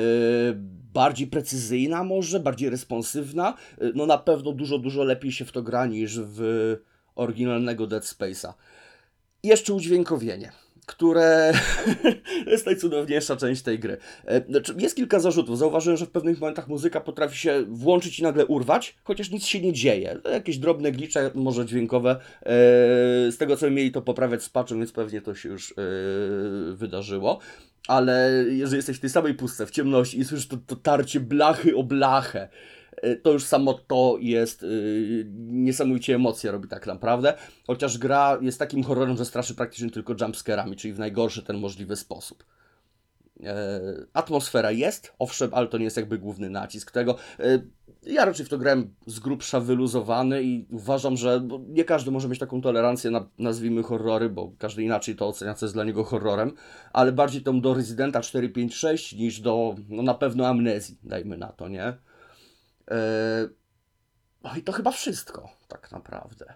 [0.93, 3.55] bardziej precyzyjna może, bardziej responsywna,
[3.95, 6.77] no na pewno dużo, dużo lepiej się w to gra niż w
[7.15, 8.53] oryginalnego Dead Space'a.
[9.43, 10.53] Jeszcze udźwiękowienie
[10.91, 11.53] które
[12.53, 13.97] jest najcudowniejsza część tej gry.
[14.25, 15.59] E, znaczy, jest kilka zarzutów.
[15.59, 19.61] Zauważyłem, że w pewnych momentach muzyka potrafi się włączyć i nagle urwać, chociaż nic się
[19.61, 20.21] nie dzieje.
[20.33, 22.11] Jakieś drobne glicze, może dźwiękowe.
[22.11, 22.47] E,
[23.33, 25.75] z tego co mieli to poprawiać z patchem, więc pewnie to się już e,
[26.75, 27.39] wydarzyło.
[27.89, 31.77] Ale jeżeli jesteś w tej samej pustce, w ciemności i słyszysz to, to tarcie blachy
[31.77, 32.49] o blachę,
[33.23, 37.35] to już samo to jest yy, niesamowicie emocje robi tak naprawdę.
[37.67, 41.97] Chociaż gra jest takim horrorem, że straszy praktycznie tylko jumpscarami, czyli w najgorszy ten możliwy
[41.97, 42.45] sposób.
[43.45, 43.81] E,
[44.13, 47.17] atmosfera jest, owszem, ale to nie jest jakby główny nacisk tego.
[47.39, 47.63] E,
[48.03, 52.39] ja raczej w to grałem z grubsza wyluzowany i uważam, że nie każdy może mieć
[52.39, 56.53] taką tolerancję na, nazwijmy horrory, bo każdy inaczej to ocenia, co jest dla niego horrorem,
[56.93, 61.69] ale bardziej tą do Residenta 456 niż do, no na pewno amnezji, dajmy na to,
[61.69, 61.95] nie?
[62.91, 63.49] E,
[64.45, 66.55] no i to chyba wszystko, tak naprawdę.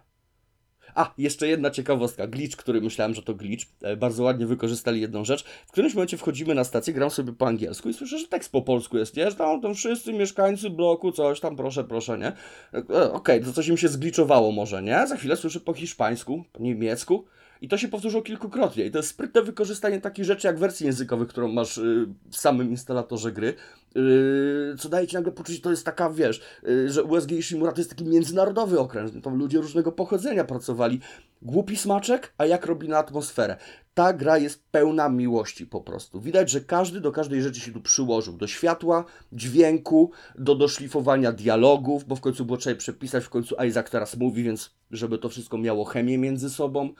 [0.95, 2.27] A, jeszcze jedna ciekawostka.
[2.27, 3.65] Glitch, który myślałem, że to glitch.
[3.83, 5.45] E, bardzo ładnie wykorzystali jedną rzecz.
[5.67, 8.63] W którymś momencie wchodzimy na stację, gram sobie po angielsku i słyszę, że tekst po
[8.63, 9.31] polsku jest, nie?
[9.31, 12.33] Że tam, tam wszyscy mieszkańcy bloku, coś tam, proszę, proszę, nie?
[12.75, 15.07] E, Okej, okay, to coś im się zgliczowało może, nie?
[15.07, 17.25] Za chwilę słyszę po hiszpańsku, po niemiecku.
[17.61, 18.87] I to się powtórzyło kilkukrotnie.
[18.87, 22.71] I to jest sprytne wykorzystanie takich rzeczy jak wersji językowych, którą masz yy, w samym
[22.71, 23.55] instalatorze gry.
[23.95, 27.81] Yy, co daje ci nagle poczucie, to jest taka, wiesz, yy, że USG Ishimura to
[27.81, 29.25] jest taki międzynarodowy okręt.
[29.25, 31.01] Tam ludzie różnego pochodzenia pracowali.
[31.43, 33.57] Głupi smaczek, a jak robi na atmosferę.
[33.95, 36.21] Ta gra jest pełna miłości po prostu.
[36.21, 38.37] Widać, że każdy do każdej rzeczy się tu przyłożył.
[38.37, 43.91] Do światła, dźwięku, do doszlifowania dialogów, bo w końcu było trzeba przepisać, w końcu Isaac
[43.91, 46.95] teraz mówi, więc żeby to wszystko miało chemię między sobą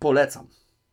[0.00, 0.46] polecam.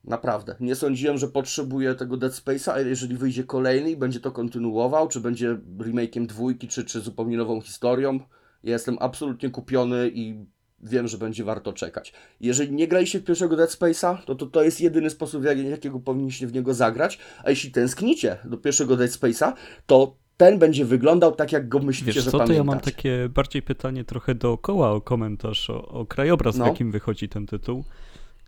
[0.04, 0.56] Naprawdę.
[0.60, 5.08] Nie sądziłem, że potrzebuję tego Dead Space'a, ale jeżeli wyjdzie kolejny i będzie to kontynuował,
[5.08, 8.20] czy będzie remake'iem dwójki, czy, czy zupełnie nową historią,
[8.64, 10.46] ja jestem absolutnie kupiony i
[10.84, 12.14] wiem, że będzie warto czekać.
[12.42, 16.00] Jeżeli nie graliście w pierwszego Dead Space'a, to, to to jest jedyny sposób, jak, jakiego
[16.00, 19.54] powinniście w niego zagrać, a jeśli tęsknicie do pierwszego Dead Space'a,
[19.86, 22.54] to ten będzie wyglądał tak, jak go myślicie, Wiesz, że co, pamiętacie.
[22.54, 26.66] to ja mam takie bardziej pytanie trochę dookoła o komentarz, o, o krajobraz, no.
[26.66, 27.84] w jakim wychodzi ten tytuł.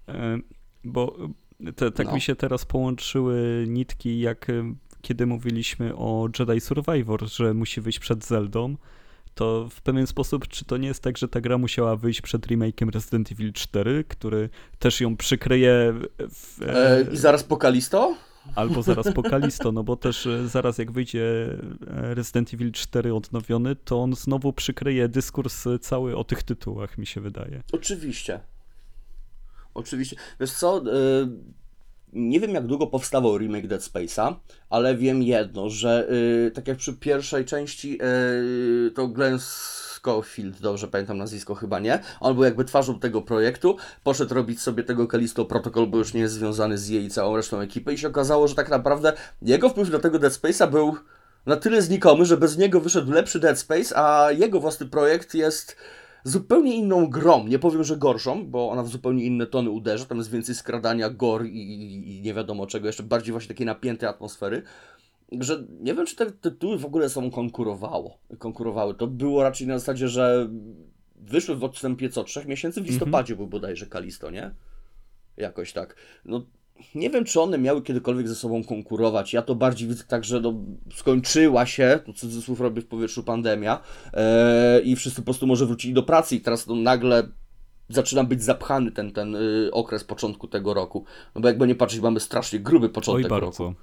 [0.10, 0.40] E,
[0.84, 1.18] bo
[1.76, 2.14] te, tak no.
[2.14, 8.00] mi się teraz połączyły nitki, jak e, kiedy mówiliśmy o Jedi Survivor, że musi wyjść
[8.00, 8.76] przed Zeldą,
[9.36, 12.48] to w pewien sposób, czy to nie jest tak, że ta gra musiała wyjść przed
[12.48, 14.50] remake'iem Resident Evil 4, który
[14.80, 18.16] też ją przykryje w, e, I zaraz po Kalisto?
[18.56, 21.58] Albo zaraz po Kalisto, no bo też e, zaraz jak wyjdzie
[21.88, 27.22] Resident Evil 4 odnowiony, to on znowu przykryje dyskurs cały o tych tytułach, mi się
[27.22, 27.64] wydaje.
[27.72, 28.40] Oczywiście,
[29.74, 30.16] Oczywiście.
[30.40, 31.28] Wiesz co, y,
[32.14, 34.36] nie wiem jak długo powstawał remake Dead Space'a,
[34.70, 36.08] ale wiem jedno, że
[36.48, 42.00] y, tak jak przy pierwszej części y, to Glenn Schofield, dobrze pamiętam nazwisko chyba nie,
[42.20, 46.22] on był jakby twarzą tego projektu, poszedł robić sobie tego Kalisto Protocol, bo już nie
[46.22, 49.90] jest związany z jej całą resztą ekipy i się okazało, że tak naprawdę jego wpływ
[49.90, 50.96] do tego Dead Space'a był
[51.46, 55.76] na tyle znikomy, że bez niego wyszedł lepszy Dead Space, a jego własny projekt jest
[56.24, 57.48] zupełnie inną grą.
[57.48, 60.06] Nie powiem, że gorszą, bo ona w zupełnie inne tony uderza.
[60.06, 63.66] Tam jest więcej skradania, gor i, i, i nie wiadomo czego, jeszcze bardziej właśnie takiej
[63.66, 64.64] napiętej atmosfery.
[65.40, 68.96] Że nie wiem, czy te tytuły w ogóle są konkurowało, konkurowały.
[68.96, 70.50] To było raczej na zasadzie, że
[71.16, 72.82] wyszły w odstępie co, trzech miesięcy?
[72.82, 74.52] W listopadzie był bodajże Kalisto, nie?
[75.38, 75.96] Jakoś tak.
[76.26, 76.46] No,
[76.96, 79.34] nie wiem, czy one miały kiedykolwiek ze sobą konkurować.
[79.34, 80.54] Ja to bardziej widzę tak, że no,
[80.96, 83.82] skończyła się, tu cudzysłów robię w powietrzu pandemia
[84.14, 87.24] e, i wszyscy po prostu może wrócili do pracy i teraz no, nagle
[87.90, 91.06] zaczyna być zapchany ten, ten y, okres początku tego roku.
[91.36, 93.74] No bo jakby nie patrzeć, mamy strasznie gruby początek Oj, roku.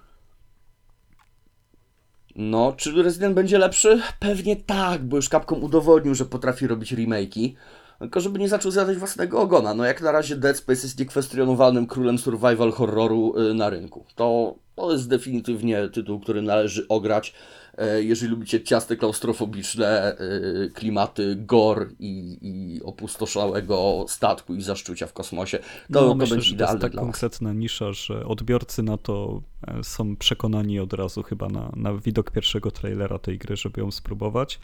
[2.37, 4.01] No, czy Resident będzie lepszy?
[4.19, 7.55] Pewnie tak, bo już Capcom udowodnił, że potrafi robić remake'i.
[7.99, 9.75] Tylko żeby nie zaczął zjadać własnego ogona.
[9.75, 14.05] No jak na razie Dead Space jest niekwestionowanym królem survival horroru y, na rynku.
[14.15, 17.35] To, to jest definitywnie tytuł, który należy ograć.
[17.79, 25.13] E, jeżeli lubicie ciasty klaustrofobiczne, y, klimaty gore i, i opustoszałego statku i zaszczucia w
[25.13, 28.97] kosmosie, to, no, to myślę, będzie że to jest tak konkretna nisza, że odbiorcy na
[28.97, 33.81] to e, są przekonani od razu chyba na, na widok pierwszego trailera tej gry, żeby
[33.81, 34.59] ją spróbować.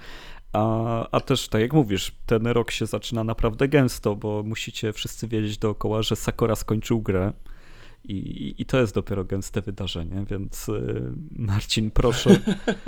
[0.53, 5.29] A, a też, tak jak mówisz, ten rok się zaczyna naprawdę gęsto, bo musicie wszyscy
[5.29, 7.33] wiedzieć dookoła, że Sakura skończył grę.
[8.05, 12.37] I, I to jest dopiero gęste wydarzenie, więc y, Marcin, proszę,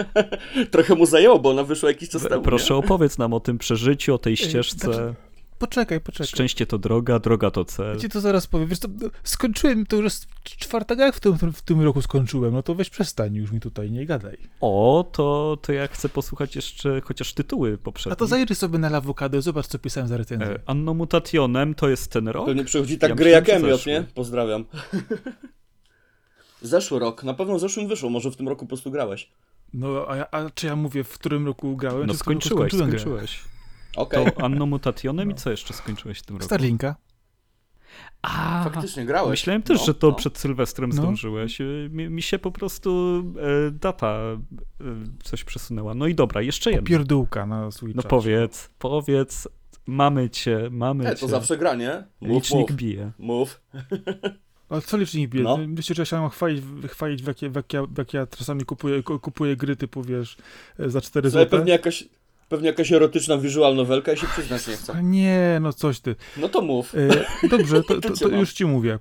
[0.70, 2.42] Trochę mu zajęło, bo ona wyszła jakiś czas temu.
[2.42, 2.80] proszę nie?
[2.80, 5.14] opowiedz nam o tym przeżyciu, o tej znaczy- ścieżce.
[5.58, 6.26] Poczekaj, poczekaj.
[6.26, 7.94] Szczęście to droga, droga to cel.
[7.94, 8.68] Ja ci to zaraz powiem.
[8.68, 10.12] Wiesz, to, no, skończyłem, to już
[10.44, 13.90] czwarta gra w tym, w tym roku skończyłem, no to weź przestań już mi tutaj,
[13.90, 14.36] nie gadaj.
[14.60, 18.12] O, to, to ja chcę posłuchać jeszcze chociaż tytuły poprzednie.
[18.12, 20.48] A to zajrzyj sobie na Lawokado, zobacz co pisałem za recenzję.
[20.48, 22.46] E, Anno Mutationem to jest ten rok?
[22.46, 24.04] Pewnie przychodzi tak Ja gry jak Emiot, nie?
[24.14, 24.64] Pozdrawiam.
[26.62, 29.30] Zeszły rok, na pewno w zeszłym wyszło, może w tym roku po prostu grałeś.
[29.74, 32.06] No, a, ja, a czy ja mówię, w którym roku grałem?
[32.06, 32.98] No skończyłeś, skończyłem grę?
[32.98, 33.40] skończyłeś.
[33.96, 35.38] Okej, To Anno Mutationem i No.
[35.40, 36.46] co jeszcze skończyłeś w tym roku?
[36.46, 36.96] Starlinka.
[38.22, 39.30] A, faktycznie grałeś.
[39.30, 40.12] myślałem też, No, że to no.
[40.14, 40.96] przed Sylwestrem No.
[40.96, 41.60] zdążyłeś.
[41.60, 43.22] Y, Mi, mi się po prostu
[43.66, 44.36] e, data e,
[45.22, 45.94] coś przesunęła.
[45.94, 46.86] No i dobra, jeszcze jedno.
[46.86, 49.48] Pierdółka na swój No powiedz, powiedz,
[49.86, 51.14] mamy cię, mamy cię.
[51.16, 52.04] to zawsze gra, nie?
[52.20, 53.12] Mów, Licznik mów, bije.
[53.18, 53.60] mów.
[54.68, 55.44] Ale co licznik bije?
[55.44, 55.58] No.
[55.68, 58.64] Myślę, że ja się mam chwalić, chwalić w, jakie, w, jakie, w jakie ja czasami
[58.64, 60.36] kupuję, ku- kupuję gry typu, wiesz,
[60.78, 61.58] e, za 4 Słuchaj, zł.
[61.58, 62.04] pewnie jakaś,
[62.48, 65.02] pewnie jakaś erotyczna visual novelka i się przyznać nie chce.
[65.02, 66.16] Nie, no coś ty.
[66.36, 66.94] No to mów.
[67.42, 68.98] E, dobrze, to, To to, już ci mówię.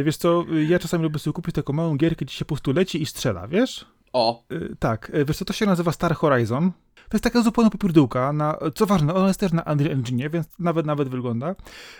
[0.00, 2.72] E, wiesz co, ja czasami lubię sobie kupić taką małą gierkę, gdzie się po prostu
[2.72, 3.84] leci i strzela, wiesz?
[4.12, 6.72] O, E, tak, e, wiesz co, to się nazywa Star Horizon.
[7.08, 10.46] To jest taka zupełna popierdółka, na, co ważne, ona jest też na Unreal Engine, więc
[10.58, 11.54] nawet, nawet wygląda.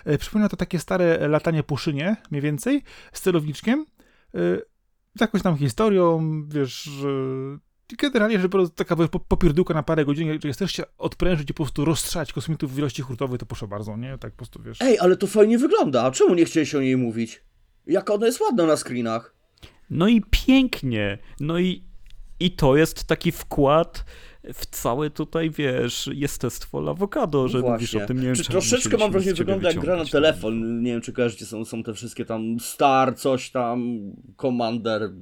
[0.05, 2.83] E, przypomina to takie stare latanie po szynie, mniej więcej,
[3.13, 3.87] z celowniczkiem,
[4.35, 4.39] e,
[5.15, 6.91] z jakąś tam historią, wiesz,
[7.95, 8.97] generalnie, że po prostu taka
[9.29, 13.03] popierdółka na parę godzin, jeżeli chcesz się odprężyć i po prostu rozstrzać kosmitów w ilości
[13.03, 14.19] hurtowej, to proszę bardzo, nie?
[14.19, 14.83] Tak po prostu, wiesz.
[14.83, 17.43] ej, ale to fajnie wygląda, a czemu nie chciałeś o niej mówić?
[17.87, 19.35] Jak ona jest ładna na screenach.
[19.91, 21.19] No i pięknie.
[21.41, 21.85] No i,
[22.41, 24.05] i to jest taki wkład
[24.55, 29.13] w całe tutaj, wiesz, jestestwo awokado, że mówisz o tym, nie wiem, Czy troszeczkę mam
[29.13, 30.11] wrażenie, wygląda jak gra na wyciągać.
[30.33, 30.83] telefon.
[30.83, 33.99] Nie wiem, czy kojarzycie, są, są te wszystkie tam Star, coś tam,
[34.41, 35.13] Commander,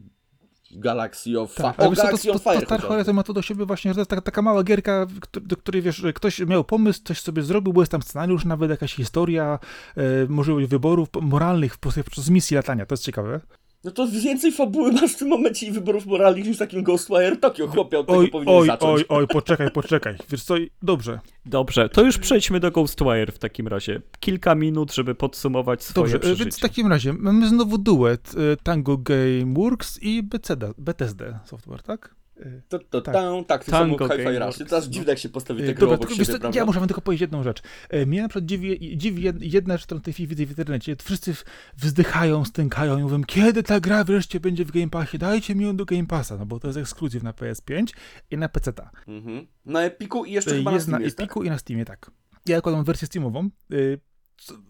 [0.77, 1.55] Galaxy of.
[1.55, 2.89] Tak, o, to, Galaxy to, of to, Fire to Star chociażby.
[2.89, 5.07] Horizon ma to do siebie właśnie, że to jest taka, taka mała gierka,
[5.43, 8.95] do której wiesz, ktoś miał pomysł, coś sobie zrobił, bo jest tam scenariusz, nawet jakaś
[8.95, 9.59] historia,
[9.97, 13.41] e, możliwość wyborów moralnych w- poprzez misji latania, to jest ciekawe.
[13.85, 17.37] No to więcej fabuły masz w tym momencie i wyborów moralnych niż w takim Ghostwire
[17.37, 19.01] Tokyo, chłopie, od tego Oj, powinien oj, zacząć.
[19.01, 23.69] oj, oj, poczekaj, poczekaj, wiesz co, dobrze, Dobrze, to już przejdźmy do Ghostwire w takim
[23.69, 24.03] razie.
[24.21, 26.45] Kilka minut, żeby podsumować swoje dobrze, e, przeżycie.
[26.45, 32.15] więc w takim razie mamy znowu duet e, Tango Gameworks i Bethesda, Bethesda Software, tak?
[32.41, 33.15] E, To, to, Tak.
[33.15, 34.39] tak, tak, to Tango samo Hi-Fi Rush.
[34.39, 34.91] Gameworks, Teraz no.
[34.93, 37.21] dziwne jak się postawi E, te Dobra, tylko siebie, co, ja muszę wam tylko powiedzieć
[37.21, 37.63] jedną rzecz.
[37.91, 40.49] E, Mnie na przykład dziwi, dziwi jed- jedna rzecz, którą w tej chwili widzę w
[40.51, 40.97] internecie.
[41.03, 41.35] Wszyscy
[41.77, 45.19] wzdychają, stękają i mówią, kiedy ta gra wreszcie będzie w Game Passie?
[45.19, 47.87] Dajcie mi ją do Game Passa, no bo to jest ekskluzyw na PS5
[48.31, 48.73] i na PC.
[49.09, 49.47] Mhm.
[49.65, 51.25] Na Epiku i jeszcze chyba Jest na na Steamie jest, tak?
[51.25, 52.11] Epiku i na Steamie, tak.
[52.47, 53.49] Ja mam wersję Steamową.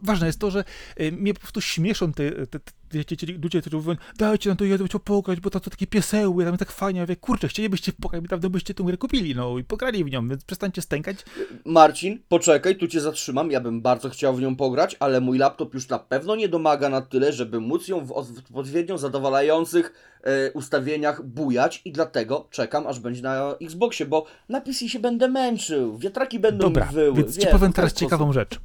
[0.03, 0.65] Ważne jest to, że
[1.01, 4.57] y, mnie po prostu śmieszą te, te, te wiecie, ci ludzie, którzy mówią, dajcie nam
[4.57, 7.01] to jedno pograć, bo to, to takie pieseły, tam jest tak fajnie.
[7.01, 10.28] Ja mówię, kurczę, chcielibyście pograć, dawno byście tę grę kupili, no i pograli w nią,
[10.28, 11.16] więc przestańcie stękać.
[11.65, 13.51] Marcin, poczekaj, tu cię zatrzymam.
[13.51, 16.89] Ja bym bardzo chciał w nią pograć, ale mój laptop już na pewno nie domaga
[16.89, 19.93] na tyle, żeby móc ją w od- w odpowiednio zadowalających
[20.23, 25.28] e, ustawieniach bujać i dlatego czekam, aż będzie na Xboxie, bo na PC się będę
[25.28, 27.16] męczył, wiatraki będą Dobra, wyły.
[27.16, 28.61] więc ci wiesz, powiem teraz ciekawą rzecz.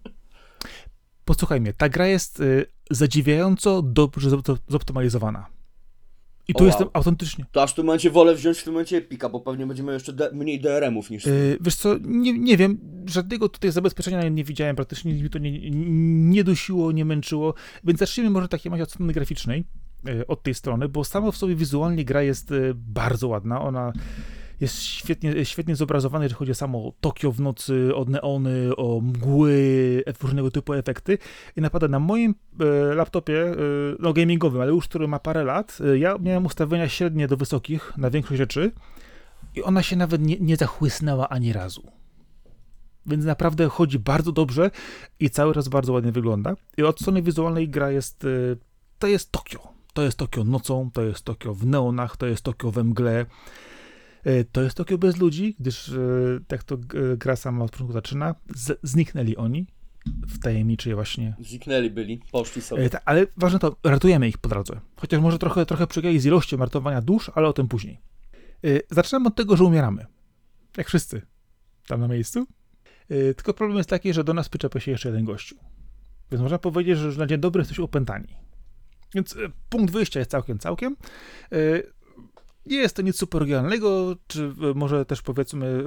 [1.30, 5.46] Posłuchaj mnie, ta gra jest y, zadziwiająco dobrze zop- zoptymalizowana.
[6.48, 6.68] I tu wow.
[6.68, 7.46] jestem autentycznie.
[7.52, 10.14] To aż w tym momencie wolę wziąć w tym momencie Epika, bo pewnie będziemy jeszcze
[10.34, 11.26] mniej DRM-ów niż...
[11.26, 15.72] Yy, wiesz co, nie, nie wiem, żadnego tutaj zabezpieczenia nie widziałem, praktycznie mi to nie,
[16.32, 17.54] nie dusiło, nie męczyło,
[17.84, 19.64] więc zacznijmy może takiej macie od strony graficznej,
[20.06, 23.94] yy, od tej strony, bo sama w sobie wizualnie gra jest yy, bardzo ładna, ona
[24.60, 30.04] jest świetnie, świetnie zobrazowany, jeżeli chodzi o samo Tokio w nocy, o neony, o mgły,
[30.22, 31.18] różnego typu efekty.
[31.56, 33.56] I naprawdę na moim e, laptopie, e,
[34.00, 37.94] no gamingowym, ale już który ma parę lat, e, ja miałem ustawienia średnie do wysokich
[37.98, 38.72] na większość rzeczy
[39.56, 41.84] i ona się nawet nie, nie zachłysnęła ani razu.
[43.06, 44.72] Więc naprawdę chodzi bardzo dobrze
[45.20, 46.56] i cały raz bardzo ładnie wygląda.
[46.78, 48.28] I od strony wizualnej gra jest, e,
[49.00, 49.68] to jest Tokio.
[49.94, 53.26] To jest Tokio nocą, to jest Tokio w neonach, to jest Tokio we mgle.
[54.24, 56.02] E, to jest Tokio bez ludzi, gdyż e,
[56.52, 56.78] jak to
[57.18, 59.68] gra sama od początku zaczyna, z, zniknęli oni
[60.28, 61.36] w tajemniczej właśnie...
[61.40, 62.84] Zniknęli byli, poszli sobie.
[62.84, 64.80] E, ta, ale ważne to, ratujemy ich po drodze.
[64.96, 68.02] Chociaż może trochę, trochę przegrali z ilością martowania dusz, ale o tym później.
[68.92, 70.06] Zaczynamy od tego, że umieramy.
[70.78, 71.22] Jak wszyscy.
[71.88, 72.48] Tam na miejscu.
[73.08, 75.56] Tylko problem jest taki, że do nas przyczepia się jeszcze jeden gościu.
[76.32, 78.28] Więc można powiedzieć, że na dzień dobry jesteśmy opętani.
[79.16, 79.38] Więc
[79.70, 80.96] punkt wyjścia jest całkiem, całkiem.
[82.70, 85.82] Nie jest to nic super oryginalnego, czy e, może też powiedzmy e,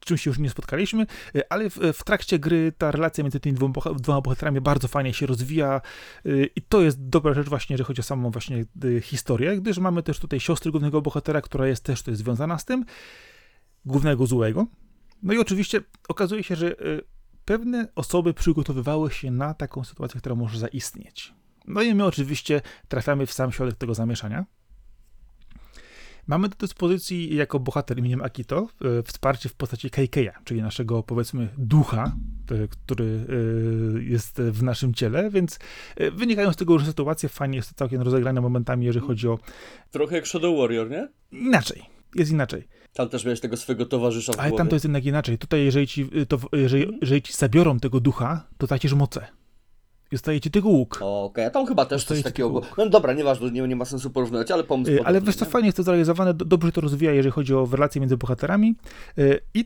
[0.00, 3.56] czymś się już nie spotkaliśmy, e, ale w, w, trakcie gry ta relacja między tymi
[3.56, 5.80] dwoma, dwoma bohaterami bardzo fajnie się rozwija
[6.56, 8.64] i to jest dobra rzecz właśnie, jeżeli chodzi o samą właśnie
[9.02, 12.84] historię, gdyż mamy też tutaj siostrę głównego bohatera, która jest też tutaj związana z tym,
[13.84, 14.66] głównego złego.
[15.22, 16.76] No i oczywiście okazuje się, że
[17.44, 21.34] pewne osoby przygotowywały się na taką sytuację, która może zaistnieć.
[21.66, 24.44] No i my oczywiście trafiamy w sam środek tego zamieszania.
[26.26, 28.66] Mamy do dyspozycji jako bohater imieniem Akito
[28.98, 32.16] e, wsparcie w postaci Keikeya, czyli naszego powiedzmy ducha,
[32.50, 33.26] e, który
[33.98, 35.58] e, jest w naszym ciele, więc
[36.12, 39.38] wynikają z tego różne sytuacje, fajnie jest całkiem rozegrane momentami, jeżeli chodzi o...
[39.90, 41.08] Trochę jak Shadow Warrior, nie?
[41.32, 41.82] Inaczej,
[42.14, 42.68] jest inaczej.
[42.92, 44.58] Tam też miałeś tego swojego towarzysza w Ale głowie.
[44.58, 45.38] tam to jest jednak inaczej.
[45.38, 49.26] Tutaj jeżeli ci, to, jeżeli, jeżeli ci zabiorą tego ducha, to tracisz moce
[50.12, 50.96] i zostaje ci tylko łuk.
[50.96, 51.50] Okej, okay.
[51.50, 54.90] tam chyba też coś takiego No dobra, nieważne, nie, nie ma sensu porównywać, ale pomysł...
[54.90, 58.00] Yy, ale wiesz co, fajnie jest to zrealizowane, dobrze to rozwija, jeżeli chodzi o relacje
[58.00, 58.74] między bohaterami
[59.16, 59.64] yy, i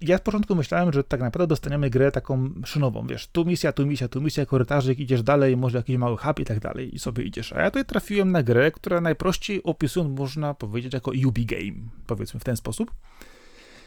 [0.00, 3.86] ja z początku myślałem, że tak naprawdę dostaniemy grę taką szynową, wiesz, tu misja, tu
[3.86, 7.24] misja, tu misja, korytarzyk, idziesz dalej, może jakiś mały hub i tak dalej i sobie
[7.24, 7.52] idziesz.
[7.52, 12.40] A ja tutaj trafiłem na grę, która najprościej opisując można powiedzieć jako Ubi Game, powiedzmy
[12.40, 12.90] w ten sposób.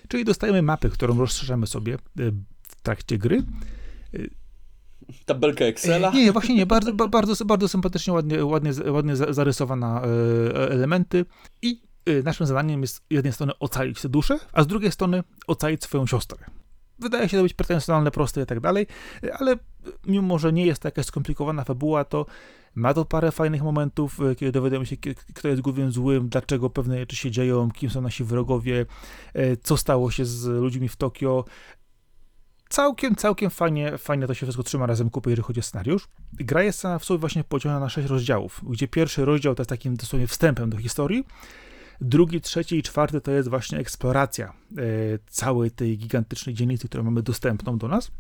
[0.08, 2.34] Czyli dostajemy mapę, którą rozszerzamy sobie y,
[2.64, 3.44] w trakcie gry
[5.26, 6.12] Tabelkę Excela?
[6.12, 6.66] Nie, właśnie nie.
[6.66, 10.02] Bardzo, bardzo, bardzo sympatycznie, ładnie, ładnie, ładnie zarysowane
[10.70, 11.26] elementy
[11.62, 15.24] i e, naszym zadaniem jest z jednej strony ocalić tę duszę, a z drugiej strony
[15.48, 16.46] ocalić swoją siostrę.
[17.00, 18.88] Wydaje się to być pretensjonalne, proste i tak dalej,
[19.40, 19.56] ale
[20.06, 22.26] mimo, że nie jest to jakaś skomplikowana fabuła, to
[22.76, 24.98] ma to parę fajnych momentów, e, kiedy dowiadujemy się,
[25.36, 28.86] kto jest głównym złym, dlaczego pewne rzeczy się dzieją, kim są nasi wrogowie,
[29.34, 31.46] e, co stało się z ludźmi w Tokio
[32.70, 36.08] całkiem, całkiem fajnie, fajnie to się wszystko trzyma razem kupy, jeżeli chodzi o scenariusz.
[36.34, 39.96] Gra jest w sobie właśnie podzielona na sześć rozdziałów, gdzie pierwszy rozdział to jest takim
[39.96, 41.26] dosłownie wstępem do historii,
[42.02, 44.54] drugi, trzeci i czwarty to jest właśnie eksploracja e,
[45.28, 48.12] całej tej gigantycznej dzielnicy, którą mamy dostępną do nas,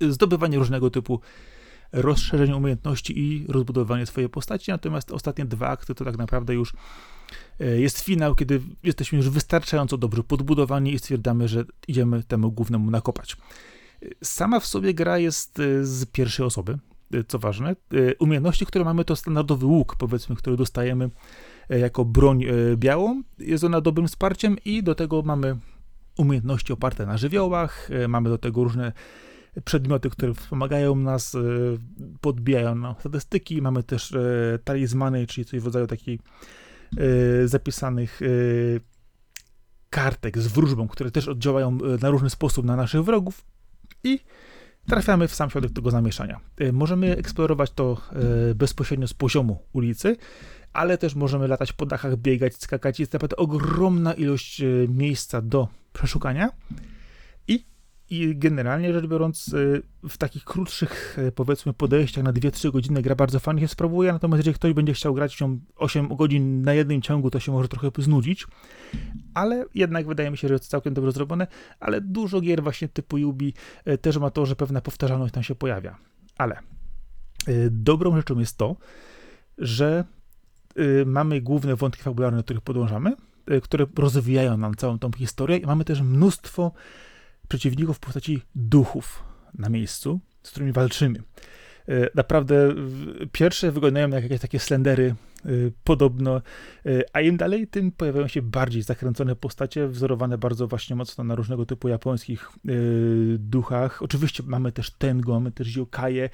[0.00, 1.20] zdobywanie różnego typu
[1.92, 6.72] rozszerzenie umiejętności i rozbudowanie swojej postaci, natomiast ostatnie dwa akty to tak naprawdę już
[7.58, 13.36] jest finał, kiedy jesteśmy już wystarczająco dobrze podbudowani i stwierdzamy, że idziemy temu głównemu nakopać.
[14.22, 16.78] Sama w sobie gra jest e, z pierwszej osoby,
[17.14, 17.76] e, co ważne.
[18.18, 21.10] Umiejętności, które mamy, to standardowy łuk, powiedzmy, który dostajemy
[21.68, 22.44] jako broń
[22.76, 23.22] białą.
[23.38, 25.56] Jest ona dobrym wsparciem i do tego mamy
[26.16, 28.92] umiejętności oparte na żywiołach, mamy do tego różne
[29.64, 31.38] przedmioty, które wspomagają nas, e,
[32.20, 33.62] podbijają nam statystyki.
[33.62, 36.20] Mamy też e, talizmany, czyli coś w rodzaju takiej e,
[37.44, 38.20] zapisanych
[39.90, 43.44] kartek z wróżbą, które też oddziałają na różny sposób na naszych wrogów
[44.04, 44.20] i
[44.86, 46.40] trafiamy w sam środek tego zamieszania.
[46.72, 48.00] Możemy eksplorować to
[48.54, 50.16] bezpośrednio z poziomu ulicy,
[50.72, 53.00] ale też możemy latać po dachach, biegać, skakać.
[53.00, 56.50] Jest naprawdę ogromna ilość miejsca do przeszukania.
[58.10, 63.14] I generalnie rzecz biorąc, y, w takich krótszych, y, powiedzmy, podejściach na 2-3 godziny gra
[63.14, 67.02] bardzo fajnie się sprawuje, natomiast jeżeli ktoś będzie chciał grać w 8 godzin na jednym
[67.02, 68.46] ciągu, to się może trochę znudzić,
[69.34, 71.46] ale jednak wydaje mi się, że jest całkiem dobrze zrobione,
[71.80, 73.54] ale dużo gier właśnie typu Ubi
[73.88, 75.96] y, też ma to, że pewna powtarzalność tam się pojawia.
[76.38, 76.58] Ale
[77.70, 78.76] dobrą rzeczą jest to,
[79.58, 80.04] że
[81.06, 83.12] mamy główne wątki fabularne, do których podążamy,
[83.62, 86.72] które rozwijają nam całą tą historię i mamy też mnóstwo
[87.48, 89.22] przeciwników w postaci duchów
[89.54, 91.22] na miejscu, z którymi walczymy.
[92.14, 92.74] Naprawdę
[93.32, 95.14] pierwsze wyglądają jak jakieś takie slendery
[95.84, 96.42] podobno,
[97.12, 101.66] a im dalej, tym pojawiają się bardziej zakręcone postacie, wzorowane bardzo właśnie mocno na różnego
[101.66, 102.48] typu japońskich
[103.38, 104.02] duchach.
[104.02, 106.30] Oczywiście mamy też Tengo, mamy też Yokaje,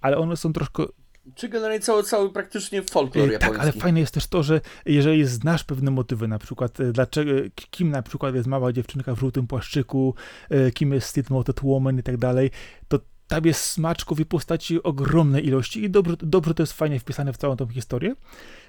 [0.00, 0.84] ale one są troszkę
[1.34, 3.56] czy generalnie cały, cały praktycznie folklor japoński.
[3.56, 7.32] Tak, ale fajne jest też to, że jeżeli znasz pewne motywy, na przykład e, dlaczego,
[7.70, 10.14] kim na przykład jest mała dziewczynka w żółtym płaszczyku,
[10.50, 12.50] e, kim jest Steel Moted Woman i tak dalej,
[12.88, 12.98] to
[13.28, 17.36] tam jest smaczków i postaci ogromnej ilości i dobrze, dobrze to jest fajnie wpisane w
[17.36, 18.14] całą tą historię.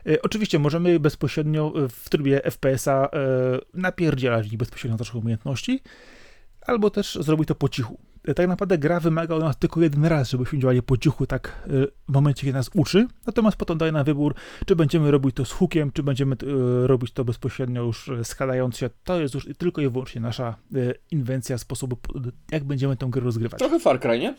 [0.08, 3.10] E, oczywiście możemy bezpośrednio w trybie FPS-a e,
[3.74, 5.82] napierdzielać bezpośrednio naszych umiejętności,
[6.62, 8.09] albo też zrobić to po cichu.
[8.30, 11.48] E, tak naprawdę gra wymaga od nas tylko jeden raz, żebyśmy działali po cichu tak
[11.68, 11.70] e,
[12.10, 14.36] w momencie, kiedy nas uczy, natomiast potem daje na wybór,
[14.66, 18.90] czy będziemy robić to z hookiem, czy będziemy e, robić to bezpośrednio już składając się.
[19.04, 20.56] To jest już tylko i wyłącznie nasza
[21.12, 21.98] inwencja sposobu,
[22.52, 23.60] jak będziemy tę grę rozgrywać.
[23.60, 24.36] Trochę Far Cry, nie?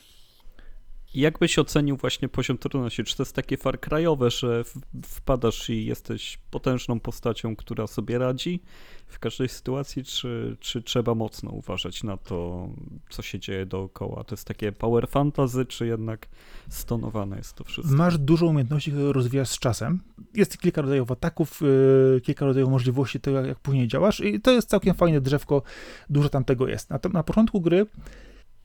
[1.14, 3.04] Jak byś ocenił właśnie poziom trudności?
[3.04, 4.64] Czy to jest takie far krajowe, że
[5.04, 8.62] wpadasz i jesteś potężną postacią, która sobie radzi
[9.06, 12.68] w każdej sytuacji, czy, czy trzeba mocno uważać na to,
[13.10, 14.24] co się dzieje dookoła?
[14.24, 16.28] To jest takie power fantasy, czy jednak
[16.68, 17.96] stonowane jest to wszystko?
[17.96, 20.00] Masz dużo umiejętności, które rozwijasz z czasem.
[20.34, 24.68] Jest kilka rodzajów ataków, yy, kilka rodzajów możliwości tego, jak, później działasz i to jest
[24.68, 25.62] całkiem fajne drzewko,
[26.10, 26.90] dużo tam tego jest.
[26.90, 27.86] Na, na początku gry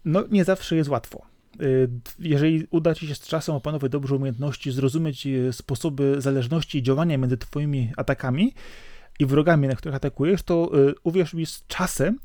[0.06, 1.35] no nie zawsze jest łatwo Y,
[2.20, 7.18] jeżeli uda ci się z czasem opanować dobrze umiejętności, zrozumieć y, sposoby zależności i działania
[7.18, 8.54] między twoimi atakami
[9.20, 12.20] i wrogami, na których atakujesz, to y, uwierz mi, z czasem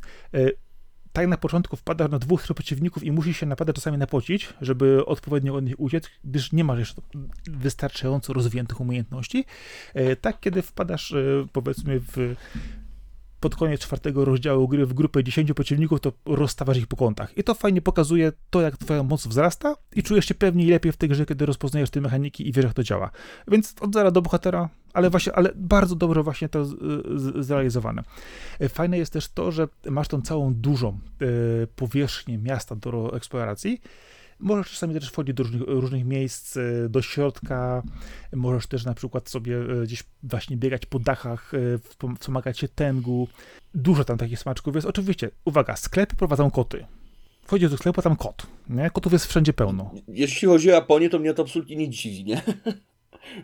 [1.13, 5.55] tak na początku wpadasz na dwóch, przeciwników i musisz się naprawdę czasami napocić, żeby odpowiednio
[5.55, 7.03] od nich uciec, gdyż nie masz jeszcze
[7.47, 9.45] wystarczająco rozwiniętych umiejętności.
[10.21, 11.15] Tak, kiedy wpadasz
[11.53, 12.37] powiedzmy w
[13.41, 17.39] pod koniec czwartego rozdziału gry w grupę 10 przeciwników, to rozstawasz ich po kątach.
[17.39, 20.93] I to fajnie pokazuje to, jak twoja moc wzrasta i czujesz się pewniej i lepiej
[20.93, 23.11] w tej grze, kiedy rozpoznajesz te mechaniki i wiesz, jak to działa.
[23.49, 26.65] Więc od zera do bohatera, ale właśnie, ale bardzo dobrze właśnie to
[27.43, 28.03] zrealizowane.
[28.59, 30.97] E, fajne jest też to, że masz tą całą dużą e,
[31.67, 33.81] powierzchnię miasta do eksploracji,
[34.41, 37.83] Możesz czasami też wchodzić do różnych, różnych miejsc, e, do środka,
[38.33, 43.29] możesz też na przykład sobie e, gdzieś właśnie biegać po dachach, e, wspomagać się tęgu.
[43.75, 44.87] Dużo tam takich smaczków jest.
[44.87, 46.87] Oczywiście, uwaga, sklepy prowadzą koty.
[47.43, 48.47] Wchodzisz do sklepu, tam kot.
[48.69, 48.91] Nie?
[48.91, 49.91] Kotów jest wszędzie pełno.
[50.09, 52.43] Jeśli chodzi o Japonię, to mnie to absolutnie nie dziwi, nie?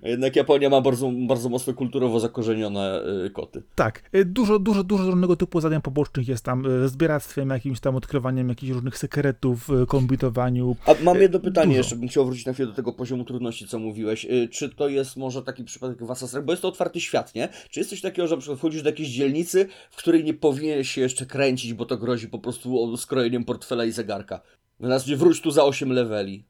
[0.02, 3.62] Jednak Japonia ma bardzo, bardzo mocno kulturowo zakorzenione y, koty.
[3.74, 7.96] Tak, y, dużo, dużo, dużo różnego typu zadań pobocznych jest tam, y, zbieractwem, jakimś tam
[7.96, 10.76] odkrywaniem jakichś różnych sekretów, kombinowaniu.
[10.86, 11.78] A mam jedno pytanie dużo.
[11.78, 14.26] jeszcze, bym chciał wrócić na chwilę do tego poziomu trudności, co mówiłeś.
[14.50, 17.48] Czy to jest może taki przypadek w Assassin's bo jest to otwarty świat, nie?
[17.70, 20.90] Czy jest coś takiego, że na przykład wchodzisz do jakiejś dzielnicy, w której nie powinieneś
[20.90, 24.40] się jeszcze kręcić, bo to grozi po prostu skrojeniem portfela i zegarka?
[24.80, 26.44] Wręcz wróć tu za 8 leveli.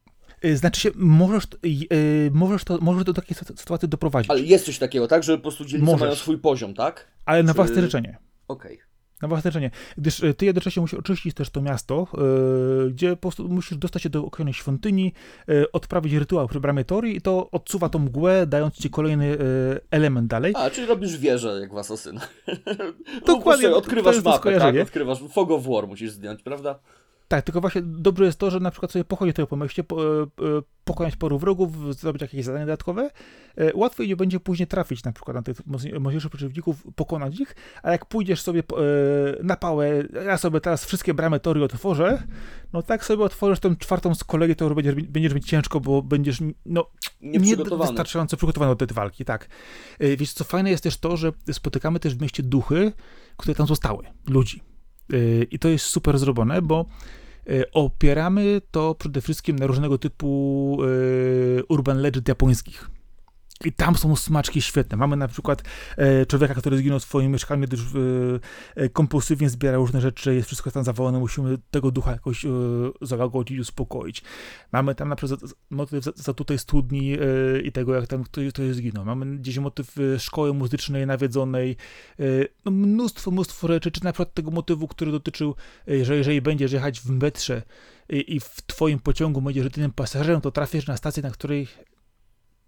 [0.44, 4.30] Y, znaczy się, możesz, yy, możesz, to, możesz do takiej sytuacji doprowadzić.
[4.30, 5.22] Ale jest coś takiego, tak?
[5.22, 6.00] Że po prostu dzielnice możesz.
[6.00, 7.06] mają swój poziom, tak?
[7.24, 7.56] Ale na Czy...
[7.56, 8.18] własne życzenie.
[8.48, 8.74] Okej.
[8.74, 8.86] Okay.
[9.22, 9.70] Na własne życzenie.
[9.98, 12.06] Gdyż y, ty jednocześnie musisz oczyścić też to miasto,
[12.84, 15.12] yy, gdzie po prostu musisz dostać się do określonej świątyni,
[15.48, 19.36] yy, odprawić rytuał przy bramie Tori i to odsuwa tą mgłę, dając ci kolejny yy,
[19.90, 20.52] element dalej.
[20.56, 22.34] A, czyli robisz wieżę jak w Asasynach.
[23.26, 23.70] Dokładnie.
[23.70, 24.76] odkrywasz mapę, tak?
[24.76, 26.78] Odkrywasz Fog of War musisz zdjąć, prawda?
[27.28, 30.04] Tak, tylko właśnie dobrze jest to, że na przykład sobie pochodzi tego po mieście, po,
[30.04, 30.26] e, e,
[30.84, 33.10] pokonać paru wrogów, zrobić jakieś zadania dodatkowe,
[33.56, 35.66] e, łatwiej nie będzie później trafić na przykład na tych
[36.00, 38.62] mocniejszych przeciwników, pokonać ich, a jak pójdziesz sobie
[39.42, 42.22] na pałę, ja sobie teraz wszystkie bramy tory otworzę,
[42.72, 46.38] no tak sobie otworzysz tę czwartą z kolei, to będziesz, będziesz mieć ciężko, bo będziesz
[46.66, 46.86] no,
[47.22, 49.48] niewystarczająco przygotowany do tej walki, tak.
[50.00, 52.92] Więc co fajne jest też to, że spotykamy też w mieście duchy,
[53.36, 54.75] które tam zostały, ludzi
[55.50, 56.86] I to jest super zrobione, bo
[57.50, 62.95] y, opieramy to przede wszystkim na różnego typu y, urban legend japońskich.
[63.64, 64.96] I tam są smaczki świetne.
[64.96, 65.62] Mamy na przykład
[65.96, 67.80] e, człowieka, który zginął w swoim mieszkaniu, gdyż
[68.76, 72.48] e, kompulsywnie zbiera różne rzeczy, jest wszystko tam zawalone, musimy tego ducha jakoś e,
[73.02, 74.22] załagodzić, uspokoić.
[74.72, 78.48] Mamy tam na przykład motyw za, za tutaj studni e, i tego, jak tam ktoś,
[78.48, 79.04] ktoś zginął.
[79.04, 81.76] Mamy gdzieś motyw e, szkoły muzycznej nawiedzonej.
[82.20, 82.24] E,
[82.64, 85.54] no, mnóstwo, mnóstwo rzeczy, czy na przykład tego motywu, który dotyczył,
[86.02, 87.62] że jeżeli będziesz jechać w metrze
[88.08, 91.68] i, i w twoim pociągu będziesz jedynym pasażerem, to trafisz na stację, na której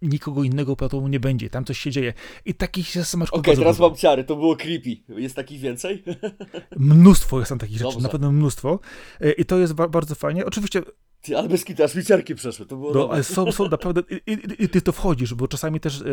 [0.01, 2.13] nikogo innego platformu nie będzie, tam coś się dzieje.
[2.45, 4.97] I takich smaczków Okej, okay, teraz mam ciary, to było creepy.
[5.09, 6.03] Jest takich więcej?
[6.77, 8.79] Mnóstwo jest tam takich rzeczy, na pewno mnóstwo.
[9.21, 10.45] E, I to jest ba bardzo fajnie.
[10.45, 10.81] Oczywiście
[11.21, 14.31] ty, ale bez kitu, aż mi ciarki przeszły, to było no, Są, są naprawdę, i,
[14.31, 16.03] i, i, ty to wchodzisz, bo czasami też...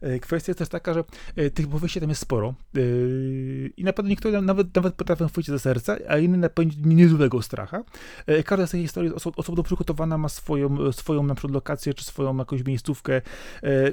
[0.00, 1.04] E, Kwestia jest też taka, że
[1.54, 2.54] tych powieści tam jest sporo
[3.76, 7.84] i naprawdę niektóre nawet, nawet potrafią chwycić za serca, a inne napędzić niezłego stracha.
[8.44, 12.36] Każda z tych historii jest osobno przygotowana, ma swoją, swoją na przykład lokację, czy swoją
[12.36, 13.22] jakąś miejscówkę.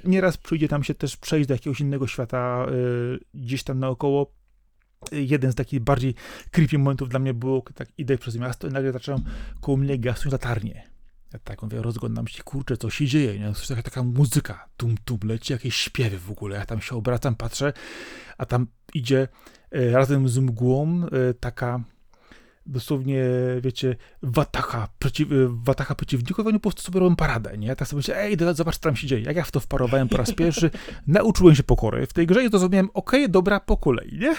[0.03, 2.65] Nieraz przyjdzie tam się też przejść do jakiegoś innego świata
[3.33, 4.31] gdzieś tam naokoło
[5.11, 6.15] jeden z takich bardziej
[6.51, 9.23] creepy momentów dla mnie było, tak idę przez miasto i nagle zaczęłam
[9.61, 10.94] koło mnie gasnąć latarnie.
[11.35, 13.53] Ja tak mówię, rozglądam się, kurczę, co się dzieje, nie?
[13.53, 17.35] Coś taka, taka muzyka, tum, tum, leci jakieś śpiewy w ogóle, ja tam się obracam,
[17.35, 17.73] patrzę,
[18.37, 19.27] a tam idzie
[19.71, 21.79] e, razem z mgłą e, taka
[22.65, 23.25] dosłownie,
[23.61, 27.67] wiecie, watacha, przeciw, e, watacha przeciwników, oni po prostu sobie robią paradę, nie?
[27.67, 29.21] Ja tak sobie myślę, ej, zobacz, co tam się dzieje.
[29.21, 30.69] Jak ja w to wparowałem po raz pierwszy,
[31.07, 34.35] nauczyłem się pokory w tej grze i to zrozumiałem, okej, okay, dobra, po kolei, nie?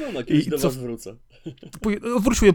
[0.00, 1.16] No, no kiedyś I do co, was wrócę.
[2.02, 2.54] No, wróciłem,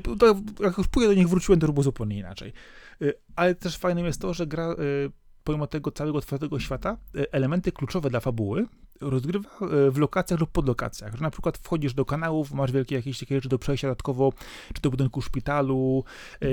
[0.59, 2.53] jak już pójdę do nich wróciłem, to było zupełnie inaczej.
[3.01, 5.11] Y, ale też fajnym jest to, że gra, y,
[5.43, 8.65] pomimo tego całego otwartego świata, y, elementy kluczowe dla fabuły
[9.01, 9.49] rozgrywa
[9.91, 11.15] w lokacjach lub podlokacjach.
[11.15, 14.33] Że na przykład wchodzisz do kanałów, masz wielkie jakieś takie rzeczy do przejścia dodatkowo,
[14.73, 16.03] czy do budynku szpitalu,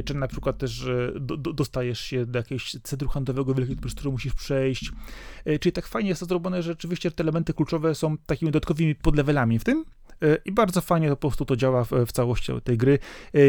[0.05, 0.87] czy na przykład też
[1.21, 4.93] do, do, dostajesz się do jakiegoś centrum handlowego wielkiego, przez który musisz przejść.
[5.61, 9.59] Czyli tak fajnie jest to zrobione, że rzeczywiście te elementy kluczowe są takimi dodatkowymi podlevelami
[9.59, 9.85] w tym,
[10.45, 12.99] i bardzo fajnie to po prostu to działa w, w całości tej gry.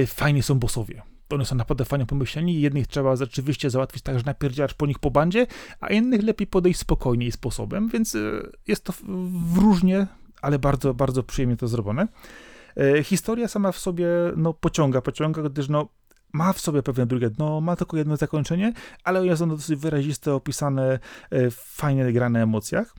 [0.08, 2.62] Fajnie są bossowie one są naprawdę fajnie pomyśleni.
[2.62, 5.48] Jednych trzeba rzeczywiście załatwić tak, że napierdzielasz po nich po bandzie,
[5.80, 8.20] a innych lepiej podejść spokojniej sposobem, więc e,
[8.68, 8.94] jest to
[9.56, 10.08] różnie,
[10.42, 12.08] ale bardzo, bardzo przyjemnie to zrobione.
[12.78, 15.90] E, historia sama w sobie no, pociąga, pociąga, gdyż no,
[16.34, 18.74] ma w sobie pewne drugie dno, ma tylko jedno zakończenie,
[19.04, 21.00] ale jest ono dosyć wyraziste, opisane,
[21.32, 22.96] e, fajnie grane emocjach.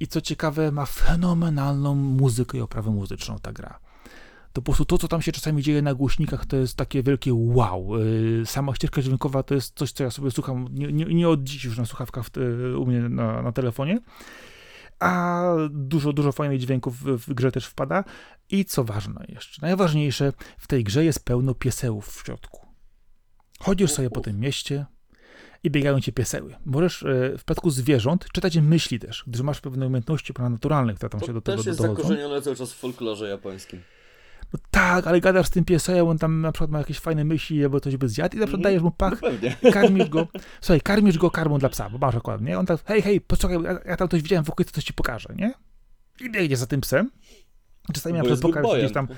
[0.00, 3.78] I co ciekawe, ma fenomenalną muzykę i oprawę muzyczną ta gra
[4.52, 7.34] to po prostu to, co tam się czasami dzieje na głośnikach, to jest takie wielkie
[7.34, 7.96] wow.
[8.00, 11.44] Y, sama ścieżka dźwiękowa to jest coś, co ja sobie słucham nie, nie, nie od
[11.44, 12.30] dziś już na słuchawkach w,
[12.78, 13.98] u mnie na, na telefonie.
[15.00, 18.04] A dużo, dużo fajnych dźwięków w, w grze też wpada.
[18.50, 22.66] I co ważne jeszcze, najważniejsze, w tej grze jest pełno piesełów w środku.
[23.60, 24.86] Chodzisz sobie po tym mieście,
[25.64, 26.54] i biegają ci pieseły.
[26.64, 31.20] Możesz e, w przypadku zwierząt czytać myśli też, gdyż masz pewne umiejętności naturalne, które tam
[31.20, 31.72] to się do tego dochodzą.
[31.72, 33.80] To też jest zakorzenione cały czas w folklorze japońskim.
[34.52, 37.64] No tak, ale gadasz z tym piesem, on tam na przykład ma jakieś fajne myśli,
[37.64, 39.20] albo coś by zjadł i na przykład mm, dajesz mu pach,
[39.62, 40.28] no karmisz go,
[40.60, 42.58] słuchaj, karmisz go karmą dla psa, bo masz akurat, nie?
[42.58, 45.28] On tak, hej, hej, posłuchaj, ja, ja tam coś widziałem w okolicy, coś ci pokażę,
[45.36, 45.54] nie?
[46.20, 47.10] I biegnie za tym psem.
[47.92, 49.08] Czasami na przykład pokażesz gdzieś tam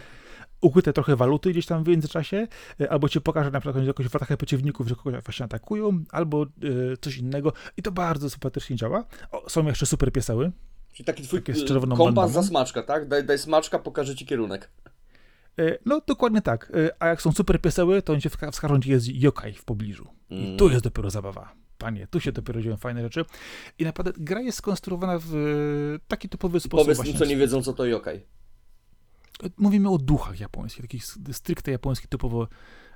[0.64, 2.46] ukryte trochę waluty gdzieś tam w międzyczasie,
[2.80, 6.96] e, albo ci pokaże na przykład jakąś watachę przeciwników, że kogoś właśnie atakują, albo y,
[7.00, 9.04] coś innego i to bardzo sympatycznie działa.
[9.32, 10.52] O, są jeszcze super pieseły.
[10.92, 13.08] Czyli taki twój Takie kompas za smaczka, tak?
[13.08, 14.70] Daj, daj smaczka, pokaże ci kierunek.
[15.58, 16.72] E, no, dokładnie tak.
[16.74, 20.06] E, a jak są super pieseły, to on się wskażą, gdzie jest yokai w pobliżu.
[20.30, 20.56] I mm.
[20.56, 21.52] tu jest dopiero zabawa.
[21.78, 23.24] Panie, tu się dopiero dzieją fajne rzeczy.
[23.78, 26.86] I naprawdę gra jest skonstruowana w taki typowy sposób.
[26.86, 28.20] Powiedz mi, co nie wiedzą, co to yokai.
[29.58, 32.48] Mówimy o duchach japońskich, takich stricte japońskich, typowo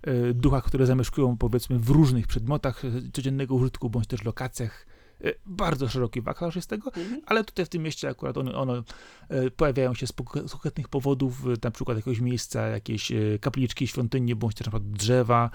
[0.03, 2.83] e, duchach, które zamieszkują powiedzmy w różnych przedmiotach
[3.13, 4.87] codziennego użytku, bądź też lokacjach
[5.25, 7.21] E, bardzo szeroki wachlarz jest tego, mhm.
[7.27, 8.83] ale tutaj w tym mieście akurat one, one
[9.29, 10.13] e, pojawiają się z
[10.51, 15.51] konkretnych powodów, e, na przykład jakiegoś miejsca, jakieś kapliczki, świątynie, bądź też na przykład drzewa,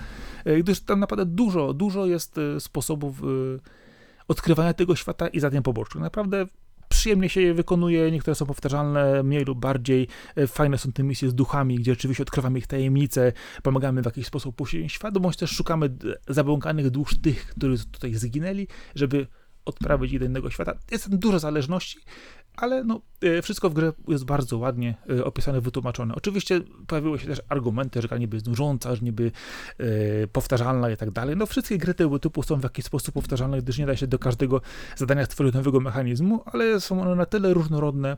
[0.60, 3.22] gdyż tam naprawdę dużo, dużo jest sposobów
[4.28, 6.04] odkrywania tego świata i zatem pobocznych.
[6.04, 6.46] Naprawdę
[7.04, 10.08] przyjemnie się je wykonuje, niektóre są powtarzalne, mniej lub bardziej.
[10.48, 14.62] Fajne są te misje z duchami, gdzie oczywiście odkrywamy ich tajemnice, pomagamy w jakiś sposób
[14.88, 15.96] świat, bądź też szukamy
[16.28, 19.28] zabłąkanych dusz tych, którzy tutaj zginęli, żeby
[19.66, 20.74] odprawić do innego świata.
[20.92, 22.00] Jest tam dużo zależności,
[22.58, 26.16] ale no, e, wszystko w grze jest bardzo ładnie e, opisane, wytłumaczone.
[26.16, 29.32] Oczywiście pojawiły się też argumenty, że gra niby jest nużąca, że niby
[29.78, 31.38] e, powtarzalna i tak dalej.
[31.38, 34.20] No wszystkie gry tego typu są w jakiś sposób powtarzalne, gdyż nie da się do
[34.20, 34.62] każdego
[34.96, 38.18] zadania stworzyć nowego mechanizmu, ale są one na tyle różnorodne,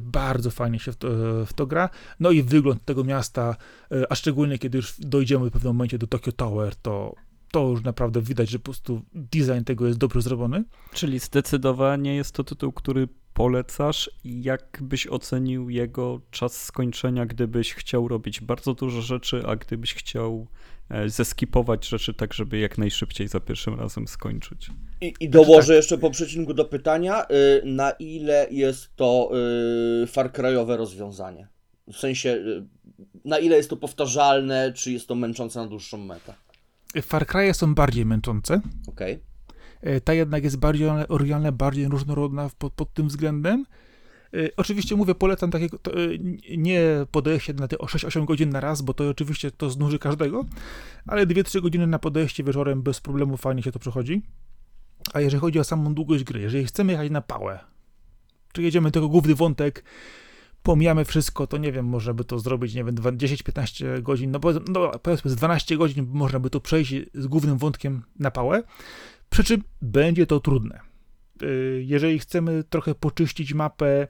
[0.00, 1.08] bardzo fajnie się w to,
[1.46, 1.90] w to gra.
[2.20, 3.56] No i wygląd tego miasta,
[4.08, 7.14] a szczególnie kiedy już dojdziemy w pewnym momencie do Tokyo Tower, to
[7.54, 10.64] to już naprawdę widać, że po prostu design tego jest dobrze zrobiony.
[10.92, 14.10] Czyli zdecydowanie jest to tytuł, który polecasz.
[14.24, 20.46] Jak byś ocenił jego czas skończenia, gdybyś chciał robić bardzo dużo rzeczy, a gdybyś chciał
[20.90, 24.70] e, zeskipować rzeczy tak, żeby jak najszybciej za pierwszym razem skończyć?
[25.00, 25.76] I, i dołożę tak.
[25.76, 29.30] jeszcze po przecinku do pytania, y, na ile jest to
[30.02, 31.48] y, Far Cry'owe rozwiązanie?
[31.92, 32.66] W sensie, y,
[33.24, 36.34] na ile jest to powtarzalne, czy jest to męczące na dłuższą metę?
[37.02, 38.60] Far są bardziej męczące.
[38.88, 39.12] Okej.
[39.12, 39.33] Okay.
[40.04, 43.64] Ta jednak jest bardziej oryginalna, bardziej różnorodna pod, pod tym względem.
[44.34, 45.96] E, oczywiście mówię, polecam takiego, to, e,
[46.56, 46.80] nie
[47.10, 50.44] podejście na te 6-8 godzin na raz, bo to oczywiście to znuży każdego,
[51.06, 54.22] ale 2-3 godziny na podejście wieczorem bez problemu fajnie się to przechodzi.
[55.12, 57.58] A jeżeli chodzi o samą długość gry, jeżeli chcemy jechać na pałę,
[58.52, 59.84] czy jedziemy tylko główny wątek,
[60.62, 64.98] pomijamy wszystko, to nie wiem, można by to zrobić, nie wiem, 10-15 godzin, no, no
[64.98, 68.62] powiedzmy z 12 godzin można by to przejść z głównym wątkiem na pałę,
[69.34, 70.80] przy czym będzie to trudne.
[71.42, 74.08] Y, jeżeli chcemy trochę poczyścić mapę,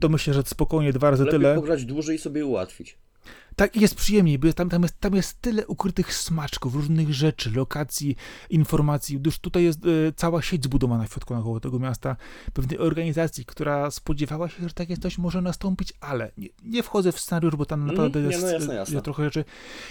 [0.00, 1.54] to myślę, że spokojnie dwa razy Lepiej tyle.
[1.54, 2.98] pograć dłużej i sobie ułatwić.
[3.56, 8.16] Tak, jest przyjemniej, bo tam, tam, jest, tam jest tyle ukrytych smaczków, różnych rzeczy, lokacji,
[8.50, 9.20] informacji.
[9.26, 12.16] Już tutaj jest e, cała sieć zbudowana w środku naokoło tego miasta,
[12.52, 17.20] pewnej organizacji, która spodziewała się, że takie coś może nastąpić, ale nie, nie wchodzę w
[17.20, 19.02] scenariusz, bo tam Mm, naprawdę nie, jest, no jasne, e, jasne.
[19.02, 19.44] trochę rzeczy.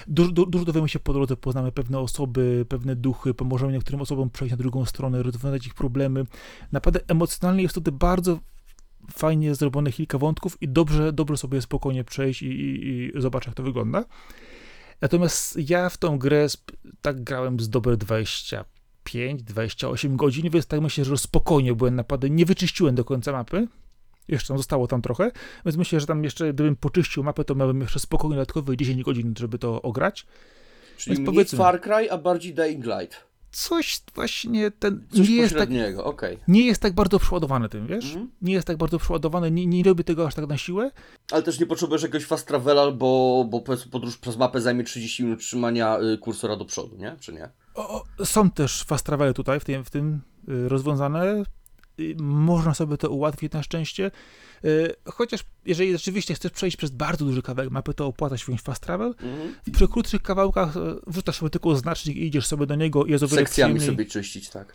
[0.07, 4.29] Dużo, du, dużo dowiemy się po drodze, poznamy pewne osoby, pewne duchy, pomożemy niektórym osobom
[4.29, 6.25] przejść na drugą stronę, rozwiązać ich problemy.
[6.71, 8.39] Naprawdę emocjonalnie jest to bardzo
[9.11, 13.55] fajnie zrobione kilka wątków i dobrze, dobrze sobie spokojnie przejść i, i, i zobaczyć, jak
[13.55, 14.05] to wygląda.
[15.01, 16.47] Natomiast ja w tą grę
[17.01, 17.97] tak grałem z dobre
[19.05, 22.29] 25-28 godzin, więc tak myślę, że spokojnie byłem napady.
[22.29, 23.67] Nie wyczyściłem do końca mapy.
[24.27, 25.31] Jeszcze tam zostało tam trochę,
[25.65, 29.33] więc myślę, że tam jeszcze, gdybym poczyścił mapę, to miałbym jeszcze spokojnie dodatkowe 10 godzin,
[29.37, 30.25] żeby to ograć.
[30.97, 33.25] Czyli Więc powiedzmy- Far Cry, a bardziej Dying Light.
[33.55, 35.69] Coś właśnie ten Coś nie jest tak
[36.03, 36.37] okej.
[36.47, 38.05] nie jest tak bardzo przeładowany tym, wiesz?
[38.05, 38.31] Mhm.
[38.41, 40.91] Nie jest tak bardzo przeładowany, nie, nie robi tego aż tak na siłę.
[41.31, 45.39] Ale też nie potrzebujesz jakiegoś fast travela, bo, bo podróż przez mapę zajmie 30 minut
[45.39, 47.15] trzymania y, kursora do przodu, nie?
[47.19, 47.49] Czy nie?
[47.75, 51.43] O, o, są też fast travele tutaj w tym, w tym y, rozwiązane.
[51.99, 54.11] Y, można sobie to ułatwić na szczęście.
[54.65, 58.61] Y, chociaż jeżeli rzeczywiście chcesz przejść przez bardzo duży kawałek mapy, to opłaca się wziąć
[58.61, 59.07] fast travel.
[59.07, 59.55] Mhm.
[59.73, 63.23] Przy krótszych kawałkach y, wrzucasz sobie tylko znacznik i idziesz sobie do niego i jest
[63.23, 63.97] o wiele Sekcjami przyjemniej.
[63.97, 64.73] sobie czyścić, tak.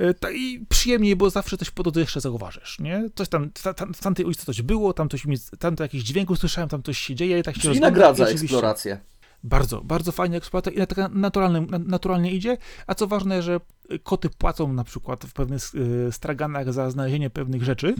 [0.00, 3.04] Y, ta- I przyjemniej, bo zawsze coś po drodze jeszcze zauważysz, nie?
[3.14, 6.02] Coś tam, ta, tam, w tamtej ulicy coś było, tam coś mi, tam to jakiś
[6.02, 9.00] dźwięk usłyszałem, tam coś się dzieje, tak się Czyli rozglądam i nagradza eksplorację.
[9.44, 12.56] Bardzo, bardzo fajnie eksploatacja i na- taka naturalnie, na- naturalnie idzie,
[12.86, 13.60] a co ważne, że
[14.02, 15.62] koty płacą na przykład w pewnych
[16.08, 17.94] y, straganach za znalezienie pewnych rzeczy.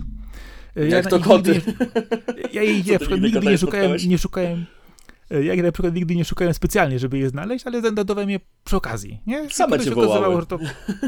[0.76, 1.60] Y, Jak na to koty?
[2.36, 4.66] Nie- ja jej nigdy kota nie nie szukałem, nie szukałem
[5.32, 8.76] y, ja na przykład nigdy nie szukałem specjalnie, żeby je znaleźć, ale znajdowały je przy
[8.76, 9.50] okazji, nie?
[9.50, 10.58] Same się okazywało, że to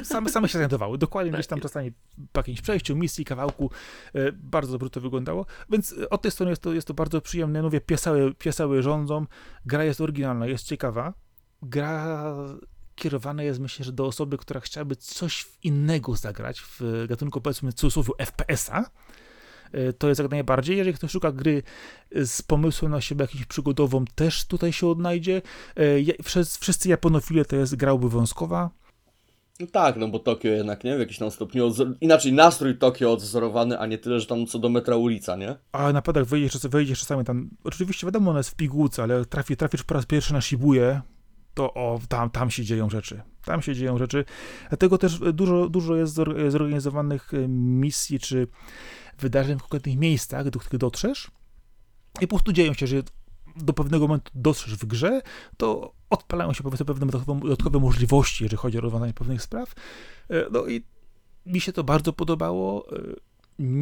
[0.05, 1.93] same, same się znajdowały, dokładnie gdzieś tam czasami
[2.33, 3.71] po jakimś przejściu, misji, kawałku,
[4.17, 7.21] y, bardzo dobrze to wyglądało, więc y, od tej strony jest to, jest to bardzo
[7.21, 9.27] przyjemne, mówię, piesały, piesały rządzą,
[9.67, 11.15] gra jest oryginalna, jest ciekawa,
[11.63, 12.35] gra
[13.01, 18.11] kierowana jest myślę, że do osoby, która chciałaby coś innego zagrać w gatunku powiedzmy cudzysłowie
[18.19, 18.91] FPS-a,
[19.99, 20.77] to jest jak najbardziej.
[20.77, 21.63] Jeżeli ktoś szuka gry
[22.25, 25.43] z pomysłem na siebie jakimś przygodową, też tutaj się odnajdzie.
[26.03, 26.15] Ja-
[26.61, 28.71] Wszyscy, Japonofile to jest gra obowiązkowa.
[29.61, 30.97] No tak, no bo Tokio jednak, nie?
[30.97, 34.59] W jakiś tam stopniu, odzor- inaczej nastrój Tokio odwzorowany, a nie tyle, że tam co
[34.59, 35.57] do metra ulica, nie?
[35.73, 39.57] A na padach wejdziesz, wejdziesz czasami tam, oczywiście wiadomo, ona jest w pigułce, ale trafi,
[39.57, 41.01] trafisz po raz pierwszy na Shibuję,
[41.55, 43.23] to o, tam, tam się dzieją rzeczy.
[43.45, 44.25] Tam się dzieją rzeczy.
[44.69, 48.47] Dlatego też dużo, dużo jest zor- zorganizowanych misji czy
[49.19, 51.31] wydarzeń w konkretnych miejscach, do których dotrzesz
[52.21, 53.03] i po prostu dzieją się, że
[53.57, 55.23] do pewnego momentu dotrzesz w grze,
[55.57, 59.75] to odpalają się pewne dodatkowe, możliwości, jeżeli chodzi o rozwiązanie pewnych spraw.
[60.31, 60.85] E, No i
[61.47, 62.87] mi się to bardzo podobało.
[62.93, 63.01] e,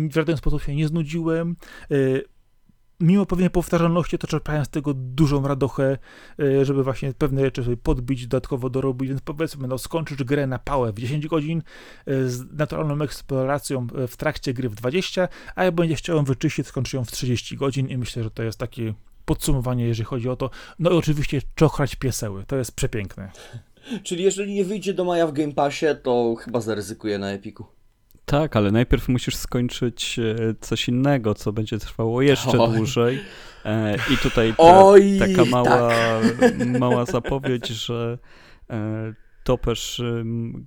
[0.09, 1.57] W żaden sposób się nie znudziłem.
[3.01, 5.99] Mimo pewnej powtarzalności, to czerpałem z tego dużą radochę,
[6.41, 10.59] e, żeby właśnie pewne rzeczy sobie podbić, dodatkowo dorobić, więc powiedzmy, no skończysz grę na
[10.59, 11.63] pałę w 10 godzin,
[12.07, 16.67] e, z naturalną eksploracją e, w trakcie gry w 20, a jak będziesz chciał wyczyścić,
[16.67, 18.95] skończysz ją w 30 godzin i myślę, że to jest takie
[19.25, 20.51] podsumowanie, jeżeli chodzi o to.
[20.79, 23.31] No i oczywiście czochrać pieseły, to jest przepiękne.
[24.05, 27.78] Czyli jeżeli nie wyjdzie do maja w Game Passie, to chyba zaryzykuję na Epiku.
[28.29, 32.77] Tak, ale najpierw musisz skończyć e, coś innego, co będzie trwało jeszcze Oj.
[32.77, 33.21] dłużej.
[33.65, 35.91] E, I tutaj ta, Oj, taka mała,
[36.41, 36.79] tak.
[36.81, 38.19] mała zapowiedź, że
[38.71, 39.15] e,
[39.45, 40.03] Topesz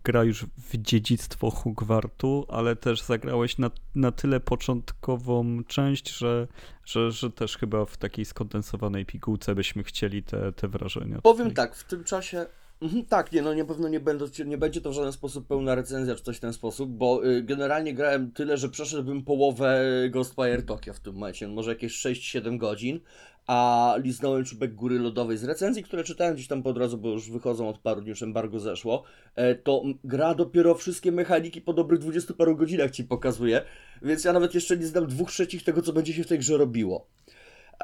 [0.04, 6.48] gra już w dziedzictwo Hugwartu, ale też zagrałeś na, na tyle początkową część, że,
[6.86, 11.22] że, że też chyba w takiej skondensowanej pigułce byśmy chcieli te, te wrażenia.
[11.22, 11.68] Powiem tutaj.
[11.68, 12.46] tak, w tym czasie.
[12.82, 15.76] Mhm, tak, nie, no na pewno nie, będą, nie będzie to w żaden sposób pełna
[15.76, 20.66] recenzja czy coś w ten sposób, bo y, generalnie grałem tyle, że przeszedłbym połowę Ghostwire
[20.66, 23.00] Tokyo w tym momencie, może jakieś 6-7 godzin,
[23.48, 27.32] a liznąłem czubek góry lodowej z recenzji, które czytałem gdzieś tam po drodze, bo już
[27.32, 29.04] wychodzą od paru dni, już embargo zeszło,
[29.36, 33.62] e, to gra dopiero wszystkie mechaniki po dobrych 20 paru godzinach ci pokazuje,
[34.02, 36.58] więc ja nawet jeszcze nie znam dwóch trzecich tego, co będzie się w tej grze
[36.58, 37.08] robiło.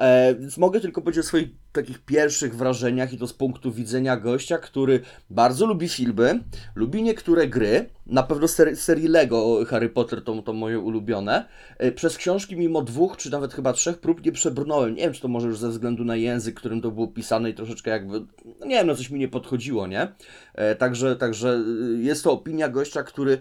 [0.00, 4.16] E, więc mogę tylko powiedzieć o swojej takich pierwszych wrażeniach i to z punktu widzenia
[4.16, 5.00] gościa, który
[5.30, 6.40] bardzo lubi filmy,
[6.74, 11.44] lubi niektóre gry, na pewno ser serii Lego Harry Potter to, to moje ulubione.
[11.78, 14.94] E, przez książki mimo dwóch, czy nawet chyba trzech prób nie przebrnąłem.
[14.94, 17.54] Nie wiem, czy to może już ze względu na język, którym to było pisane i
[17.54, 18.20] troszeczkę jakby,
[18.60, 20.08] no nie wiem, no coś mi nie podchodziło, nie?
[20.54, 21.62] E, także, także
[21.98, 23.38] y, jest to opinia gościa, który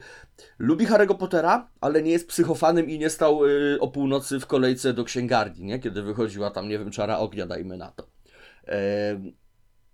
[0.60, 4.94] lubi Harry'ego Pottera, ale nie jest psychofanem i nie stał y, o północy w kolejce
[4.94, 5.80] do księgarni, nie?
[5.80, 8.08] Kiedy wychodziła tam, nie wiem, czara ognia, dajmy na to.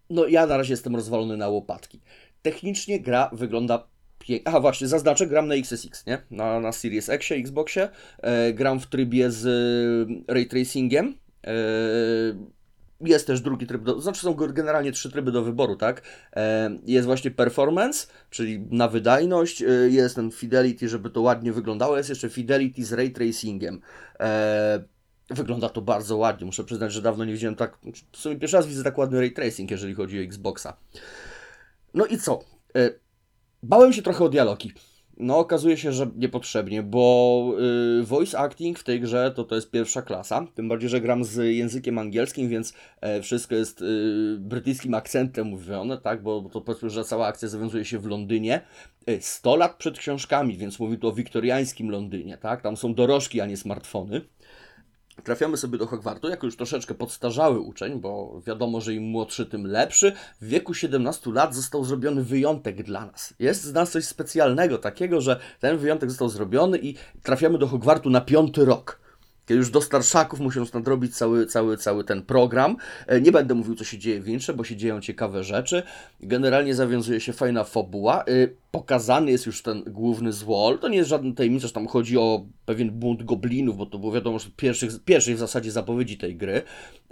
[0.09, 2.01] No ja na razie jestem rozwalony na łopatki.
[2.41, 3.87] Technicznie gra wygląda
[4.19, 4.47] pięknie.
[4.47, 6.21] Aha, właśnie, zaznaczę, gram na XSX, nie?
[6.31, 7.89] Na, na Series X, Xboxie.
[8.21, 9.45] E, gram w trybie z
[10.27, 11.17] ray tracingiem.
[11.47, 11.53] E,
[13.01, 16.01] jest też drugi tryb, do, znaczy są generalnie trzy tryby do wyboru, tak?
[16.35, 22.09] E, jest właśnie performance, czyli na wydajność, jest ten fidelity, żeby to ładnie wyglądało, jest
[22.09, 23.81] jeszcze fidelity z ray tracingiem.
[25.33, 27.77] E, wygląda to bardzo ładnie, muszę przyznać, że dawno nie widziałem tak,
[28.11, 30.77] w sumie pierwszy raz widzę tak ładny ray tracing, jeżeli chodzi o Xboxa.
[31.93, 32.39] No i co?
[32.75, 32.89] E,
[33.63, 34.73] bałem się trochę o dialogi.
[35.17, 37.55] No, okazuje się, że niepotrzebnie, bo
[37.99, 40.47] y, voice acting w tej grze to to jest pierwsza klasa.
[40.55, 43.83] Tym bardziej, że gram z językiem angielskim, więc e, wszystko jest
[44.37, 46.23] brytyjskim akcentem mówione, tak?
[46.23, 48.61] Bo, bo to powiedzmy, że cała akcja zawiązuje się w Londynie.
[49.19, 52.61] 100 e, lat przed książkami, więc mówi tu o wiktoriańskim Londynie, tak?
[52.61, 54.21] Tam są dorożki, a nie smartfony.
[55.23, 59.67] Trafiamy sobie do Hogwartu jako już troszeczkę podstarzały uczeń, bo wiadomo, że im młodszy, tym
[59.67, 60.13] lepszy.
[60.41, 63.33] W wieku 17 lat został zrobiony wyjątek dla nas.
[63.39, 68.09] Jest z nas coś specjalnego, takiego, że ten wyjątek został zrobiony i trafiamy do Hogwartu
[68.09, 69.03] na piąty rok
[69.45, 72.77] kiedy już do starszaków musząc nadrobić cały, cały, cały ten program.
[73.07, 75.83] E, nie będę mówił, co się dzieje w Wincze, bo się dzieją ciekawe rzeczy.
[76.19, 78.23] Generalnie zawiązuje się fajna fabuła.
[78.75, 80.79] Pokazany jest już ten główny złol.
[80.79, 84.11] To nie jest żaden tajemnica, że tam chodzi o pewien bunt goblinów, bo to było
[84.11, 86.61] wiadomo, że pierwszych, pierwszej w zasadzie zapowiedzi tej gry.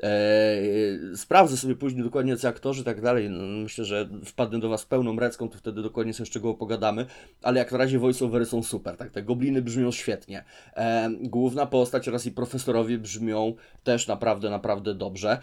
[0.04, 3.30] Eee, sprawdzę sobie później dokładnie co aktorzy i tak dalej.
[3.30, 7.06] No, myślę, że wpadnę do Was pełną recką, to wtedy dokładnie sobie z czego pogadamy.
[7.44, 9.12] Ale jak na razie voiceovery są super, tak?
[9.12, 10.44] Te gobliny brzmią świetnie.
[10.76, 15.40] Eee, główna postać oraz i profesorowie brzmią też naprawdę, naprawdę dobrze.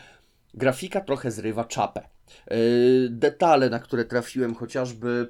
[0.55, 2.01] Grafika trochę zrywa czapę.
[2.49, 2.59] Eee,
[3.11, 5.29] detale, na które trafiłem, chociażby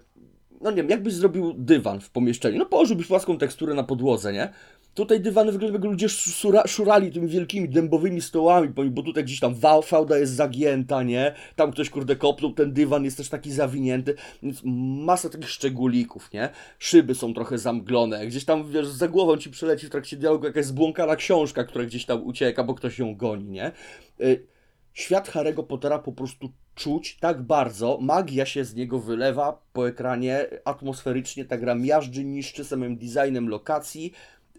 [0.61, 4.53] no nie wiem, jakbyś zrobił dywan w pomieszczeniu, no położyłbyś płaską teksturę na podłodze, nie?
[4.95, 9.55] Tutaj dywany wyglądają jakby ludzie szura, szurali tymi wielkimi dębowymi stołami, bo tutaj gdzieś tam
[9.83, 11.35] fałda jest zagięta, nie?
[11.57, 14.61] Tam ktoś kurde kopnął, ten dywan jest też taki zawinięty, więc
[15.05, 16.49] masa takich szczególików, nie?
[16.79, 20.65] Szyby są trochę zamglone, gdzieś tam, wiesz, za głową ci przeleci w trakcie dialogu jakaś
[20.65, 23.73] zbłąkana książka, która gdzieś tam ucieka, bo ktoś ją goni, nie?
[24.21, 24.58] Y
[24.99, 30.47] świat Harry'ego Pottera po prostu czuć tak bardzo, magia się z niego wylewa po ekranie,
[30.65, 34.13] atmosferycznie ta gra miażdży, niszczy samym designem lokacji,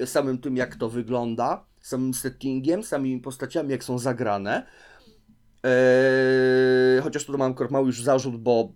[0.06, 4.66] samym tym jak to wygląda, samym settingiem, samymi postaciami jak są zagrane.
[5.64, 8.72] Eee, chociaż tu mam mały już zarzut, bo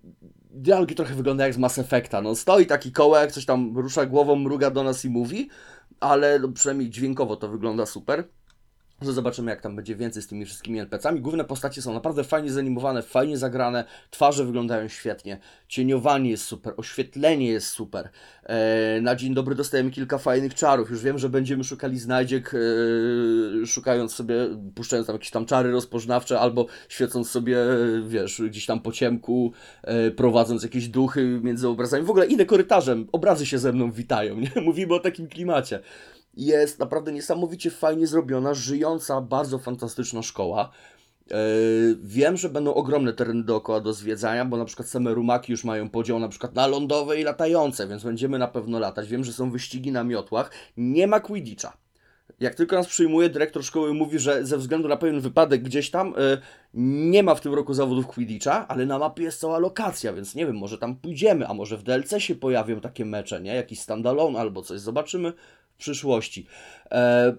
[0.50, 2.22] dialogi trochę wyglądają jak z Mass Effecta.
[2.22, 5.48] No, stoi taki kołek, coś tam rusza głową, mruga do nas i mówi,
[6.00, 8.24] ale no, przynajmniej dźwiękowo to wygląda super
[9.02, 11.20] że zobaczymy, jak tam będzie więcej z tymi wszystkimi NPC-ami.
[11.20, 15.38] Główne postacie są naprawdę fajnie zanimowane, fajnie zagrane, twarze wyglądają świetnie,
[15.68, 18.08] cieniowanie jest super, oświetlenie jest super.
[18.42, 20.90] E, na dzień dobry dostajemy kilka fajnych czarów.
[20.90, 24.34] Już wiem, że będziemy szukali znajdziek, e, szukając sobie,
[24.74, 27.58] puszczając tam jakieś tam czary rozpoznawcze, albo świecąc sobie,
[28.06, 29.52] wiesz, gdzieś tam po ciemku,
[29.82, 32.04] e, prowadząc jakieś duchy między obrazami.
[32.04, 34.50] W ogóle idę korytarzem, obrazy się ze mną witają, nie?
[34.62, 35.80] Mówimy o takim klimacie
[36.36, 40.70] jest naprawdę niesamowicie fajnie zrobiona, żyjąca, bardzo fantastyczna szkoła.
[41.30, 41.36] Yy,
[42.02, 45.90] wiem, że będą ogromne tereny dookoła do zwiedzania, bo na przykład same rumaki już mają
[45.90, 49.08] podział na przykład na lądowe i latające, więc będziemy na pewno latać.
[49.08, 50.50] Wiem, że są wyścigi na miotłach.
[50.76, 51.76] Nie ma Quidditcha.
[52.40, 56.14] Jak tylko nas przyjmuje, dyrektor szkoły mówi, że ze względu na pewien wypadek gdzieś tam
[56.16, 56.38] yy,
[57.10, 60.46] nie ma w tym roku zawodów Quidditcha, ale na mapie jest cała lokacja, więc nie
[60.46, 63.54] wiem, może tam pójdziemy, a może w DLC się pojawią takie mecze, nie?
[63.54, 64.80] Jakiś standalone albo coś.
[64.80, 65.32] Zobaczymy
[65.74, 66.46] w przyszłości.
[66.90, 67.34] E,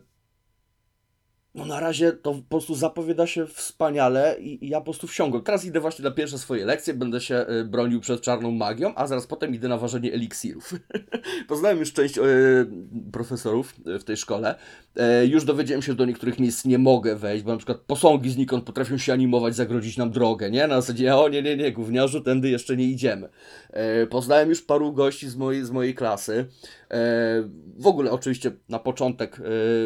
[1.56, 5.44] no na razie to po prostu zapowiada się wspaniale i, i, ja po prostu wsiągłem.
[5.44, 9.08] Teraz idę właśnie na pierwsze swoje lekcje, będę się y, bronił przed czarną magią, a
[9.08, 10.74] zaraz potem idę na ważenie eliksirów.
[11.48, 12.22] Poznałem już część y,
[13.12, 14.56] profesorów w tej szkole.
[14.96, 18.30] E, już dowiedziałem się, że do niektórych miejsc nie mogę wejść, bo na przykład posągi
[18.30, 20.68] znikąd potrafią się animować, zagrodzić nam drogę, nie?
[20.68, 23.30] Na zasadzie, o nie, nie, nie, gówniarzu, tędy jeszcze nie idziemy.
[23.70, 26.46] E, poznałem już paru gości z mojej, z mojej klasy.
[26.92, 26.98] E,
[27.78, 29.42] w ogóle oczywiście na początek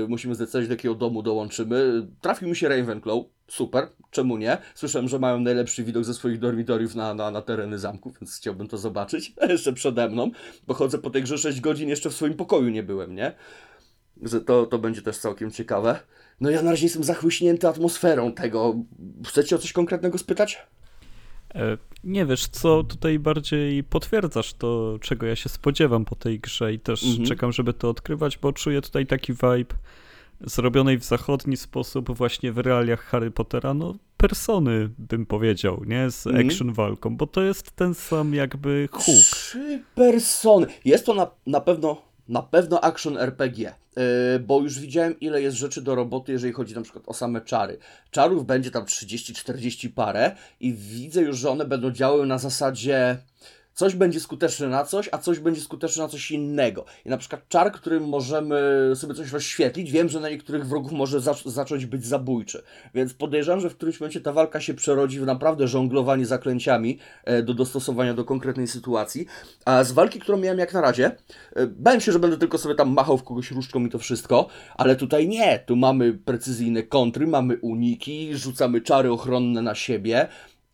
[0.07, 2.07] musimy zdecydować, do jakiego domu dołączymy.
[2.21, 3.17] Trafił mi się Ravenclaw,
[3.47, 4.57] super, czemu nie?
[4.76, 8.67] Słyszałem, że mają najlepszy widok ze swoich dormitoriów na, na, na tereny zamku, więc chciałbym
[8.67, 10.31] to zobaczyć jeszcze przede mną,
[10.67, 13.35] bo chodzę po tej grze 6 godzin, jeszcze w swoim pokoju nie byłem, nie?
[14.21, 15.99] że to, to będzie też całkiem ciekawe.
[16.41, 18.76] No ja na razie jestem zachłyśnięty atmosferą tego.
[19.27, 20.67] Chcecie o coś konkretnego spytać?
[21.55, 26.73] E, nie wiesz co, tutaj bardziej potwierdzasz to, czego ja się spodziewam po tej grze
[26.73, 27.26] i też mhm.
[27.26, 29.76] czekam, żeby to odkrywać, bo czuję tutaj taki vibe
[30.41, 36.11] zrobionej w zachodni sposób właśnie w realiach Harry Pottera, no persony bym powiedział, nie?
[36.11, 36.47] Z mhm.
[36.47, 39.05] action walką, bo to jest ten sam jakby hook.
[39.05, 40.67] Trzy persony.
[40.85, 44.03] Jest to na, na pewno na pewno action RPG, yy,
[44.39, 47.77] bo już widziałem ile jest rzeczy do roboty, jeżeli chodzi na przykład o same czary.
[48.11, 53.18] Czarów będzie tam 30-40 parę i widzę już, że one będą działały na zasadzie
[53.80, 56.85] Coś będzie skuteczne na coś, a coś będzie skuteczne na coś innego.
[57.06, 61.19] I na przykład czar, którym możemy sobie coś rozświetlić, wiem, że na niektórych wrogów może
[61.45, 62.64] zacząć być zabójczy.
[62.93, 67.43] Więc podejrzewam, że w którymś momencie ta walka się przerodzi w naprawdę żonglowanie zaklęciami e,
[67.43, 69.26] do dostosowania do konkretnej sytuacji.
[69.65, 71.11] A z walki, którą miałem jak na razie,
[71.56, 74.47] e, bałem się, że będę tylko sobie tam machał w kogoś różdżką i to wszystko,
[74.77, 75.60] ale tutaj nie.
[75.60, 80.27] Tu mamy precyzyjne kontry, mamy uniki, rzucamy czary ochronne na siebie,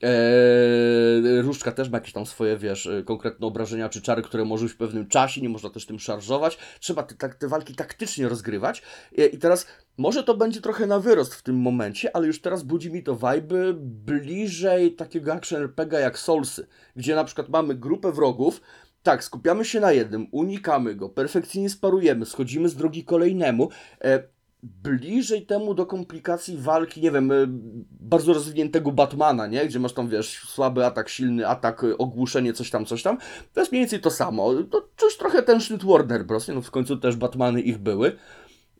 [0.05, 4.67] Eee, różdżka też ma jakieś tam swoje, wiesz, e, konkretne obrażenia czy czary, które może
[4.67, 6.57] w pewnym czasie, nie można też tym szarżować.
[6.79, 8.81] Trzeba te, te, te walki taktycznie rozgrywać.
[9.11, 9.67] I, I, teraz
[9.97, 13.15] może to będzie trochę na wyrost w tym momencie, ale już teraz budzi mi to
[13.15, 18.61] vibe bliżej takiego action RPG jak Soulsy, gdzie na przykład mamy grupę wrogów,
[19.03, 23.69] tak, skupiamy się na jednym, unikamy go, perfekcyjnie sparujemy, schodzimy z drogi kolejnemu.
[24.03, 24.34] E,
[24.83, 27.47] bliżej temu do komplikacji walki, nie wiem, y,
[27.91, 29.65] bardzo rozwiniętego Batmana, nie?
[29.65, 33.17] Gdzie masz tam, wiesz, słaby atak, silny atak, y, ogłuszenie, coś tam, coś tam.
[33.53, 34.53] To jest mniej więcej to samo.
[34.63, 36.47] To czuć trochę ten sznyt Warner Bros.
[36.47, 36.53] Nie?
[36.53, 38.15] No w końcu też Batmany ich były.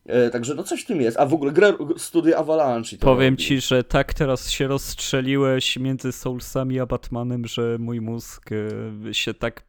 [0.05, 1.19] E, także no coś w tym jest.
[1.19, 2.97] A w ogóle grę studia Avalanche.
[2.97, 3.43] Powiem robi.
[3.43, 9.33] ci, że tak teraz się rozstrzeliłeś między Soulsami a Batmanem, że mój mózg e, się
[9.33, 9.63] tak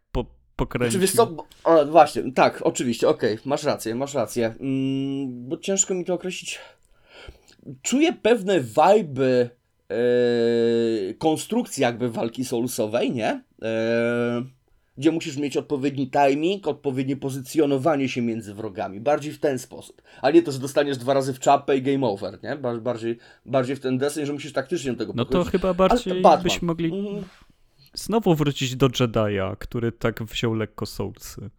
[0.56, 1.00] pokręcił.
[1.00, 4.54] Czy co, o, właśnie, tak, oczywiście, okej, okay, masz rację, masz rację.
[4.60, 6.58] Mm, bo ciężko mi to określić.
[7.82, 9.50] Czuję pewne wajby
[9.90, 13.42] yy, konstrukcji jakby walki soulsowej, nie?
[13.62, 13.68] Yy,
[14.98, 19.00] gdzie musisz mieć odpowiedni timing, odpowiednie pozycjonowanie się między wrogami.
[19.00, 20.02] Bardziej w ten sposób.
[20.22, 22.56] A nie to, że dostaniesz dwa razy w czapę i game over, nie?
[22.56, 26.66] Bardziej, bardziej w ten desen, że musisz taktycznie do tego No to chyba bardziej byśmy
[26.66, 27.24] mogli mm
[27.96, 31.50] znowu wrócić do Jedi'a, który tak wziął lekko Soulsy.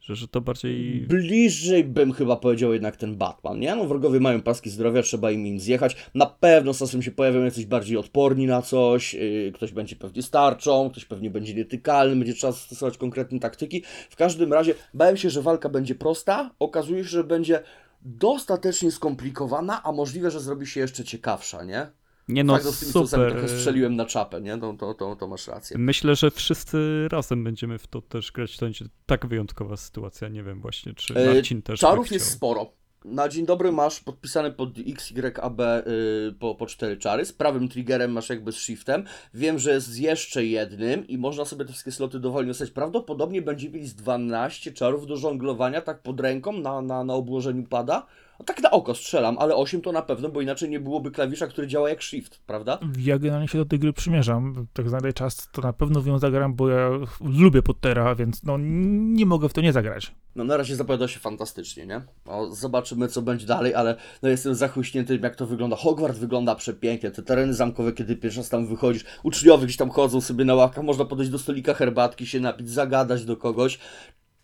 [0.00, 1.00] Że, że to bardziej...
[1.00, 3.76] Bliżej bym chyba powiedział jednak ten Batman, nie?
[3.76, 5.96] No wrogowie mają paski zdrowia, trzeba im im zjechać.
[6.14, 10.22] Na pewno z czasem się pojawią jacyś bardziej odporni na coś, yy, ktoś będzie pewnie
[10.22, 13.82] starczą, ktoś pewnie będzie nietykalny, będzie trzeba stosować konkretne taktyki.
[14.10, 17.62] W każdym razie bałem się, że walka będzie prosta, okazuje się, że będzie
[18.02, 21.86] dostatecznie skomplikowana, a możliwe, że zrobi się jeszcze ciekawsza, nie?
[22.28, 23.32] Nie no, tak, super.
[23.32, 24.58] trochę strzeliłem na czapę, nie?
[24.58, 25.78] To, to, to, to, masz rację.
[25.78, 28.56] Myślę, że wszyscy razem będziemy w to też grać.
[28.56, 30.28] To będzie tak wyjątkowa sytuacja.
[30.28, 32.72] Nie wiem właśnie, czy e, Marcin też Czarów jest sporo.
[33.04, 37.24] Na dzień dobry masz podpisane pod XYAB yy, po, po cztery czary.
[37.24, 39.04] Z prawym triggerem masz jakby z shiftem.
[39.34, 42.70] Wiem, że jest z jeszcze jednym i można sobie te wszystkie sloty dowolnie dostać.
[42.70, 47.62] Prawdopodobnie będzie mieli z 12 czarów do żonglowania tak pod ręką na, na, na obłożeniu
[47.62, 48.06] pada.
[48.38, 51.46] No tak na oko strzelam, ale 8 to na pewno, bo inaczej nie byłoby klawisza,
[51.46, 52.78] który działa jak shift, prawda?
[52.98, 54.66] Ja generalnie się do tej gry przymierzam.
[54.72, 56.90] Tak znajdę czas, to na pewno w nią zagram, bo ja
[57.20, 60.12] lubię Pottera, więc no nie mogę w to nie zagrać.
[60.34, 62.00] No na razie zapowiada się fantastycznie, nie?
[62.26, 65.76] No, zobaczymy, co będzie dalej, ale no jestem zachłyśnięty, jak to wygląda.
[65.76, 70.20] Hogwart wygląda przepięknie, te tereny zamkowe, kiedy pierwszy raz tam wychodzisz, uczniowie gdzieś tam chodzą
[70.20, 73.78] sobie na ławkach, można podejść do stolika herbatki, się napić, zagadać do kogoś.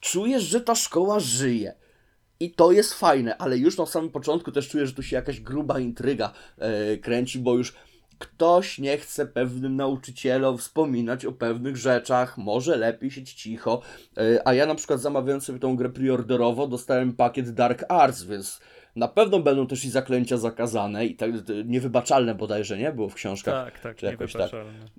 [0.01, 1.82] Czujesz, że ta szkoła żyje.
[2.43, 5.41] I to jest fajne, ale już na samym początku też czuję, że tu się jakaś
[5.41, 7.75] gruba intryga e, kręci, bo już
[8.19, 13.83] ktoś nie chce pewnym nauczycielom wspominać o pewnych rzeczach, może lepiej siedzieć cicho.
[14.17, 18.61] E, a ja na przykład zamawiając sobie tą grę preorderowo dostałem pakiet Dark Arts, więc
[18.97, 21.31] na pewno będą też i zaklęcia zakazane i tak
[21.65, 22.93] niewybaczalne bodajże, nie?
[22.93, 23.65] Było w książkach.
[23.65, 24.51] Tak, tak, czy jakoś tak.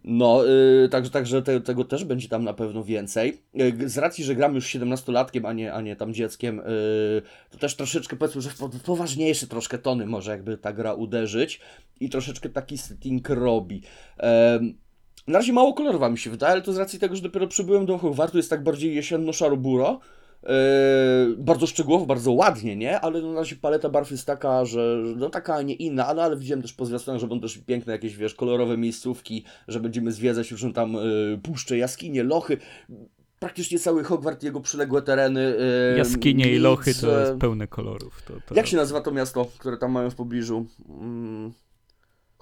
[0.03, 3.41] No, yy, także, także te, tego też będzie tam na pewno więcej.
[3.53, 7.21] Yy, z racji, że gram już 17-latkiem, a nie, a nie tam dzieckiem, yy,
[7.51, 11.61] to też troszeczkę powiedzmy, że w poważniejsze troszkę tony może jakby ta gra uderzyć
[11.99, 13.81] i troszeczkę taki setting robi.
[15.27, 17.85] Na razie mało kolorowa mi się wydaje, ale to z racji tego, że dopiero przybyłem
[17.85, 19.99] do Hogwartu, jest tak bardziej jesienno-szaro-buro,
[20.43, 22.99] Yy, bardzo szczegółowo, bardzo ładnie, nie?
[22.99, 26.37] Ale na razie paleta barw jest taka, że no taka, a nie inna, ale, ale
[26.37, 30.51] widziałem też po zwiastunach, że będą też piękne jakieś, wiesz, kolorowe miejscówki, że będziemy zwiedzać
[30.51, 32.57] już tam yy, puszcze, jaskinie, lochy
[33.39, 35.55] praktycznie cały Hogwart, jego przyległe tereny.
[35.91, 38.21] Yy, Jaskinie nic, i lochy to jest pełne kolorów.
[38.27, 38.55] To, to...
[38.55, 40.65] Jak się nazywa to miasto, które tam mają w pobliżu?
[40.87, 41.53] Hmm.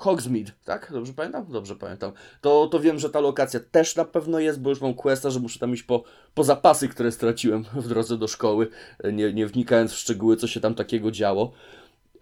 [0.01, 0.91] Hogsmeade, tak?
[0.93, 1.45] Dobrze pamiętam?
[1.49, 2.11] Dobrze pamiętam.
[2.41, 5.39] To, to wiem, że ta lokacja też na pewno jest, bo już mam questa, że
[5.39, 6.03] muszę tam iść po,
[6.33, 8.67] po zapasy, które straciłem w drodze do szkoły,
[9.13, 11.51] nie, nie wnikając w szczegóły, co się tam takiego działo.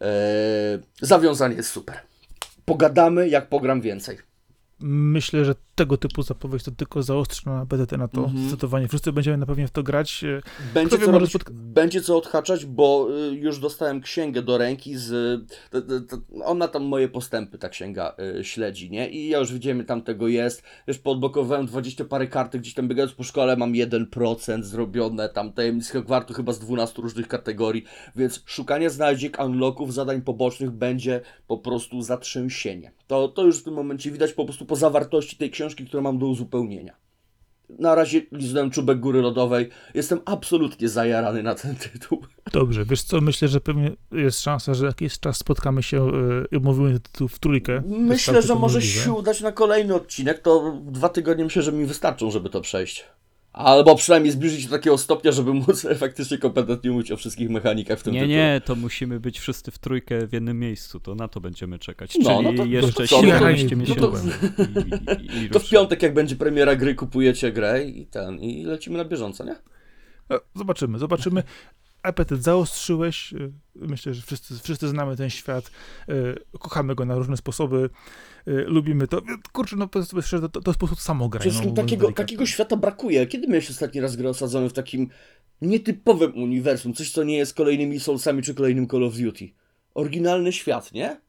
[0.02, 2.00] Eee, zawiązanie jest super.
[2.66, 4.18] Pogadamy, jak pogram więcej.
[4.80, 8.42] Myślę, że tego typu zapowiedź to tylko zaostrzy na BTT na to Mhm.
[8.48, 8.88] zdecydowanie.
[8.88, 10.24] Wszyscy będziemy na pewno w to grać.
[10.24, 10.42] E,
[10.74, 15.42] Będzie co, robić, spotka- będzie co odhaczać, bo y, już dostałem księgę do ręki z...
[16.46, 19.10] Ona tam moje postępy, ta księga y, śledzi, nie?
[19.10, 20.64] I ja już widziałem, tam tego jest.
[20.88, 25.92] Wiesz, poodblokowałem 20 parę kartek, gdzieś tam biegając po szkole mam 1% zrobione, tam tajemnic
[25.92, 27.84] Hogwartu chyba z 12 różnych kategorii,
[28.16, 32.92] więc szukanie znajdziek, unlocków, zadań pobocznych będzie po prostu zatrzęsienie.
[33.08, 36.20] To, to już w tym momencie widać po prostu po zawartości tej książki, którą mam
[36.20, 36.94] do uzupełnienia.
[37.80, 39.70] Na razie liznąłem czubek góry lodowej.
[39.94, 42.22] Jestem absolutnie zajarany na ten tytuł.
[42.52, 46.12] Dobrze, wiesz co, myślę, że pewnie jest szansa, że jakiś czas spotkamy się e,
[46.52, 47.82] i omówimy tytuł w trójkę.
[47.86, 49.06] Myślę, że może możliwe.
[49.06, 50.40] się udać na kolejny odcinek.
[50.40, 53.06] To dwa tygodnie myślę, że mi wystarczą, żeby to przejść.
[53.54, 58.00] Albo przynajmniej zbliżyć się do takiego stopnia, żeby móc faktycznie kompetentnie mówić o wszystkich mechanikach
[58.00, 58.38] w tym Nie, tytule.
[58.38, 62.18] nie, to musimy być wszyscy w trójkę w jednym miejscu, to na to będziemy czekać.
[62.20, 64.14] No, Czyli no to- jeszcze to 17 no to-.
[65.20, 68.64] I, i, i To w piątek, jak będzie premiera gry, kupujecie grę i ten, i
[68.64, 69.56] lecimy na bieżąco, nie?
[70.30, 71.44] No, zobaczymy, zobaczymy.
[72.04, 73.34] Apetyt zaostrzyłeś.
[73.34, 73.38] e,
[73.76, 75.72] Myślę, że wszyscy, wszyscy znamy ten świat.
[76.10, 76.14] e,
[76.60, 77.90] Kochamy go na różne sposoby.
[78.48, 79.22] E, Lubimy to.
[79.54, 81.42] Kurczę, no powiedzmy szczerze, to, to jest po prostu samograj.
[81.42, 83.28] Przecież no, takiego, takiego świata brakuje.
[83.28, 85.10] Kiedy miałeś ostatni raz grę osadzony w takim
[85.62, 86.94] nietypowym uniwersum?
[86.94, 89.50] Coś, co nie jest kolejnymi Soulsami czy kolejnym Call of Duty.
[89.94, 91.22] Oryginalny świat, nie?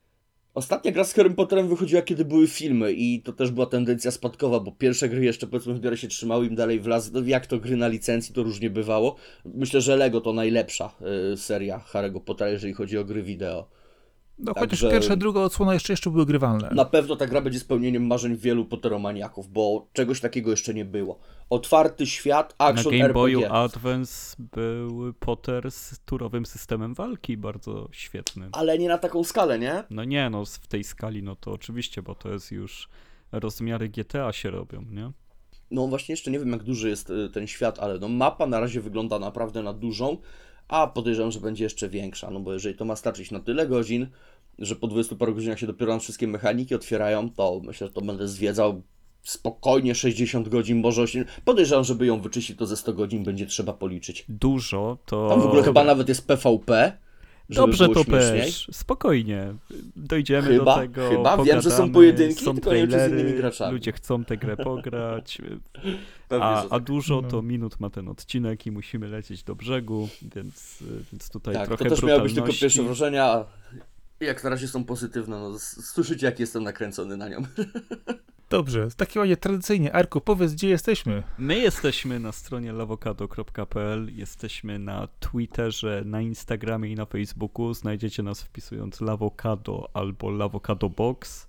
[0.55, 4.61] Ostatnia gra z Harry Potterem wychodziła, kiedy były filmy i to też była tendencja spadkowa,
[4.61, 7.13] bo pierwsze gry jeszcze powiedzmy w miarę się trzymały, im dalej w las.
[7.13, 9.17] No, jak to gry na licencji, to różnie bywało.
[9.45, 10.95] Myślę, że Lego to najlepsza
[11.33, 13.69] y, seria Harry'ego Pottera, jeżeli chodzi o gry wideo.
[14.45, 16.71] No, chociaż Także- pierwsza, druga odsłona jeszcze, jeszcze były grywalne.
[16.75, 21.19] Na pewno ta gra będzie spełnieniem marzeń wielu Potteromaniaków, bo czegoś takiego jeszcze nie było.
[21.51, 23.61] Otwarty świat, Na action Game Boyu RPG.
[23.61, 28.51] Advance był Potter z turowym systemem walki, bardzo świetnym.
[28.53, 29.85] Ale nie na taką skalę, nie?
[29.91, 32.89] No nie, no w tej skali, no to oczywiście, bo to jest już
[33.33, 35.13] rozmiary GTA się robią, nie?
[35.71, 38.61] No właśnie jeszcze nie wiem jak duży jest y, ten świat, ale no mapa na
[38.61, 40.17] razie wygląda naprawdę na dużą,
[40.71, 44.07] a podejrzewam, że będzie jeszcze większa, no bo jeżeli to ma starczyć na tyle godzin,
[44.59, 48.01] że po 20 paru godzinach się dopiero nam wszystkie mechaniki otwierają, to myślę, że to
[48.01, 48.83] będę zwiedzał
[49.23, 51.25] spokojnie 60 godzin, może 8.
[51.45, 54.25] Podejrzewam, żeby ją wyczyścić, to ze 100 godzin będzie trzeba policzyć.
[54.29, 55.29] Dużo to...
[55.29, 56.93] Tam w ogóle chyba nawet jest PvP,
[57.51, 58.41] żeby Dobrze było to śmieszniej.
[58.41, 59.55] też, spokojnie.
[59.97, 61.09] Dojdziemy Chyba, do tego.
[61.11, 61.45] chyba.
[61.45, 63.73] Wiem, że są pogadamy, pojedynki, są tylko nie wiem, czy z trailery, innymi graczami.
[63.73, 65.39] Ludzie chcą tę grę pograć.
[66.29, 66.83] Pewnie, A, a tak.
[66.83, 67.29] dużo No.
[67.29, 70.79] to minut ma ten odcinek i musimy lecieć do brzegu, więc,
[71.13, 73.45] więc tutaj Tak, trochę to też miały być tylko pierwsze wrażenia, a
[74.21, 75.39] jak na razie są pozytywne.
[75.41, 77.39] No, słyszycie, jak jestem nakręcony na nią.
[78.51, 81.23] Dobrze, w takim razie tradycyjnie, Arku, powiedz, gdzie jesteśmy.
[81.39, 87.75] My jesteśmy na stronie lawokado.pl, jesteśmy na Twitterze, na Instagramie i na Facebooku.
[87.75, 91.47] Znajdziecie nas wpisując lawokado albo lavocadobox.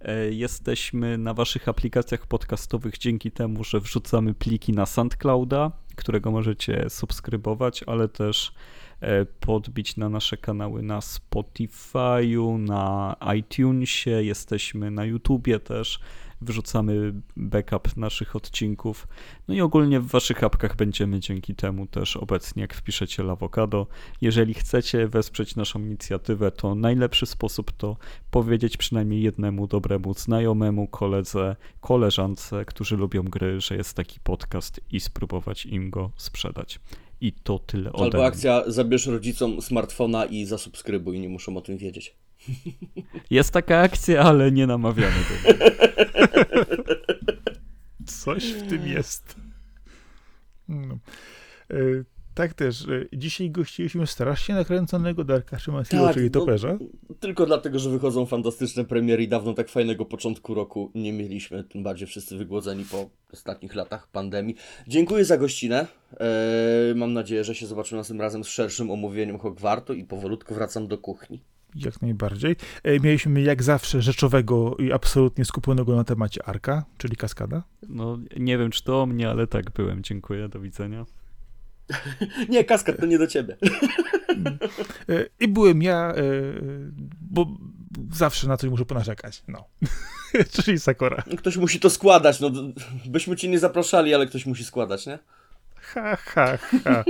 [0.00, 6.90] E, Jesteśmy na waszych aplikacjach podcastowych dzięki temu, że wrzucamy pliki na SoundClouda, którego możecie
[6.90, 8.52] subskrybować, ale też
[9.00, 16.00] e, podbić na nasze kanały na Spotify'u, na iTunesie, jesteśmy na YouTubie też,
[16.40, 19.08] wrzucamy backup naszych odcinków.
[19.48, 23.86] No i ogólnie w waszych apkach będziemy dzięki temu też obecnie, jak wpiszecie Lawokado.
[24.20, 27.96] Jeżeli chcecie wesprzeć naszą inicjatywę, to najlepszy sposób to
[28.30, 35.00] powiedzieć przynajmniej jednemu dobremu znajomemu, koledze, koleżance, którzy lubią gry, że jest taki podcast i
[35.00, 36.80] spróbować im go sprzedać.
[37.20, 41.78] I to tyle ode Albo akcja zabierz rodzicom smartfona i zasubskrybuj, nie muszą o tym
[41.78, 42.16] wiedzieć.
[43.30, 45.58] Jest taka akcja, ale nie namawiamy do niej.
[48.06, 49.36] Coś w tym jest.
[50.68, 50.98] No.
[51.70, 51.76] E,
[52.34, 52.82] tak też.
[52.88, 56.78] e, Dzisiaj gościliśmy strasznie nakręconego Darka Szymaskiego, Tak, czyli no- Toperza.
[57.20, 61.82] Tylko dlatego, że wychodzą fantastyczne premiery i dawno tak fajnego początku roku nie mieliśmy, tym
[61.82, 64.54] bardziej wszyscy wygłodzeni po ostatnich latach pandemii.
[64.88, 65.86] Dziękuję za gościnę.
[66.20, 70.86] Eee, mam nadzieję, że się zobaczymy następnym razem z szerszym omówieniem Hogwartu i powolutku wracam
[70.88, 71.42] do kuchni.
[71.74, 72.56] Jak najbardziej.
[72.82, 77.62] E, Mieliśmy jak zawsze rzeczowego i absolutnie skupionego na temacie Arka, czyli Kaskada.
[77.88, 80.02] No, nie wiem, czy to o mnie, ale tak byłem.
[80.02, 81.06] Dziękuję, do widzenia.
[82.48, 83.56] Nie, kaskad to nie do ciebie.
[85.08, 86.22] E, I byłem ja, e,
[87.20, 87.46] bo
[88.12, 89.42] zawsze na coś muszę ponarzekać.
[89.48, 89.64] No.
[90.62, 91.22] czyli Sakora.
[91.38, 92.50] Ktoś musi to składać, no
[93.06, 95.18] byśmy cię nie zapraszali, ale ktoś musi składać, nie?
[95.74, 97.04] Ha, ha, ha.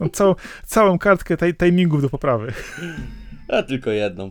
[0.00, 2.52] No, całą, całą kartkę taj, timingów do poprawy.
[3.48, 4.30] A tylko jedną.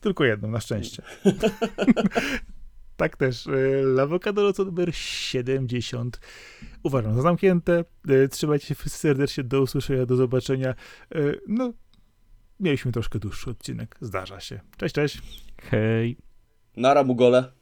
[0.00, 1.02] Tylko jedną, na szczęście.
[2.96, 3.48] tak też.
[3.84, 6.20] Lawokado loco numer 70.
[6.82, 7.84] Uważam za zamknięte.
[8.08, 9.44] E, Trzymajcie się serdecznie.
[9.44, 10.70] Do usłyszenia, do zobaczenia.
[10.70, 11.18] E,
[11.48, 11.72] No,
[12.60, 13.96] mieliśmy troszkę dłuższy odcinek.
[14.00, 14.60] Zdarza się.
[14.76, 15.22] Cześć, cześć.
[15.62, 16.16] Hej.
[16.76, 17.52] Nara Mugole.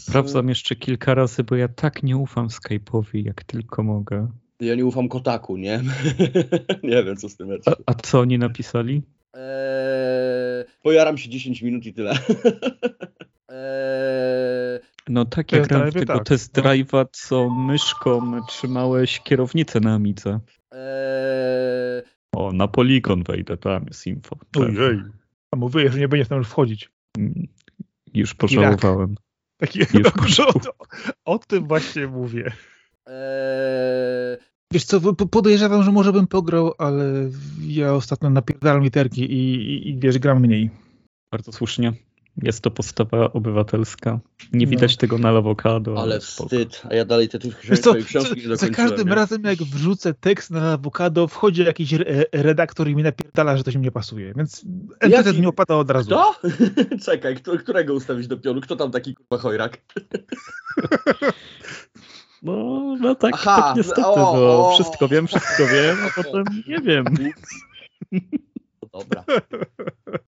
[0.00, 4.28] Sprawdzam jeszcze kilka razy, bo ja tak nie ufam Skype'owi, jak tylko mogę.
[4.60, 5.82] Ja nie ufam Kotaku, nie?
[6.82, 7.68] nie wiem, co z tym jest.
[7.68, 9.02] A, a co oni napisali?
[9.34, 12.12] Eee, pojaram się 10 minut i tyle.
[13.48, 16.62] eee, No tak w drive'ie tego tak, test no.
[16.62, 20.40] drive'a, co myszką trzymałeś kierownicę na Amidze.
[20.72, 22.02] eee,
[22.32, 24.36] O, na poligon wejdę, tam jest info.
[24.56, 25.00] Ojej.
[25.50, 26.90] A mówię, że nie będziesz tam już wchodzić.
[27.18, 27.46] Mm,
[28.14, 29.14] Już pożałowałem.
[29.58, 32.52] Taki, Już no, o, o tym właśnie mówię.
[33.06, 34.36] eee,
[34.72, 37.04] Wiesz co, po- podejrzewam, że może bym pograł, ale
[37.60, 40.70] ja ostatnio napierdalam literki i, i, i wiesz, gram mniej.
[41.30, 41.92] Bardzo słusznie.
[42.42, 44.20] Jest to postawa obywatelska.
[44.52, 44.70] Nie No.
[44.70, 46.00] widać tego na awokado.
[46.02, 46.82] ale wstyd.
[46.90, 47.38] A ja dalej te
[47.82, 49.14] co, książki nie za, każdym nie?
[49.14, 53.70] razem jak wrzucę tekst na awokado, wchodzi jakiś re, redaktor i mi napierdala, że to
[53.70, 54.64] się nie pasuje, więc
[55.00, 55.40] NPC Jaki?
[55.40, 56.10] nie opada od razu.
[56.10, 56.34] Kto?
[57.06, 58.60] Czekaj, którego ustawić do pionu?
[58.60, 59.78] Kto tam taki kurwa chojrak?
[62.42, 64.06] No, no tak, Aha, tak niestety.
[64.06, 64.72] o, no, o.
[64.74, 67.04] wszystko wiem, wszystko wiem, a potem nie wiem.
[68.82, 69.24] No Dobra.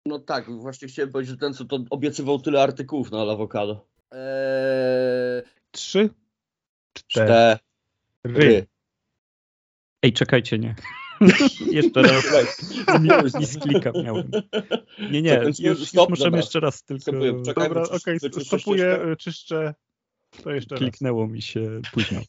[0.06, 3.86] No tak, właśnie chciałem powiedzieć, że ten, co to obiecywał tyle artykułów na awokado.
[4.10, 6.10] Eee, Trzy,
[6.92, 7.58] cztery.
[8.18, 8.66] cztery.
[10.02, 10.74] Ej, czekajcie, nie.
[11.70, 12.24] Jeszcze raz.
[13.34, 14.30] Mi z klika miałem.
[15.10, 17.02] Nie, nie, już, już możemy jeszcze raz tylko...
[17.02, 17.68] Stopuję, czekaj.
[17.68, 19.74] Dobra, okej, wyczyszczę stopuję, czyszczę.
[20.42, 20.78] To jeszcze raz.
[20.80, 22.20] Kliknęło mi się późno.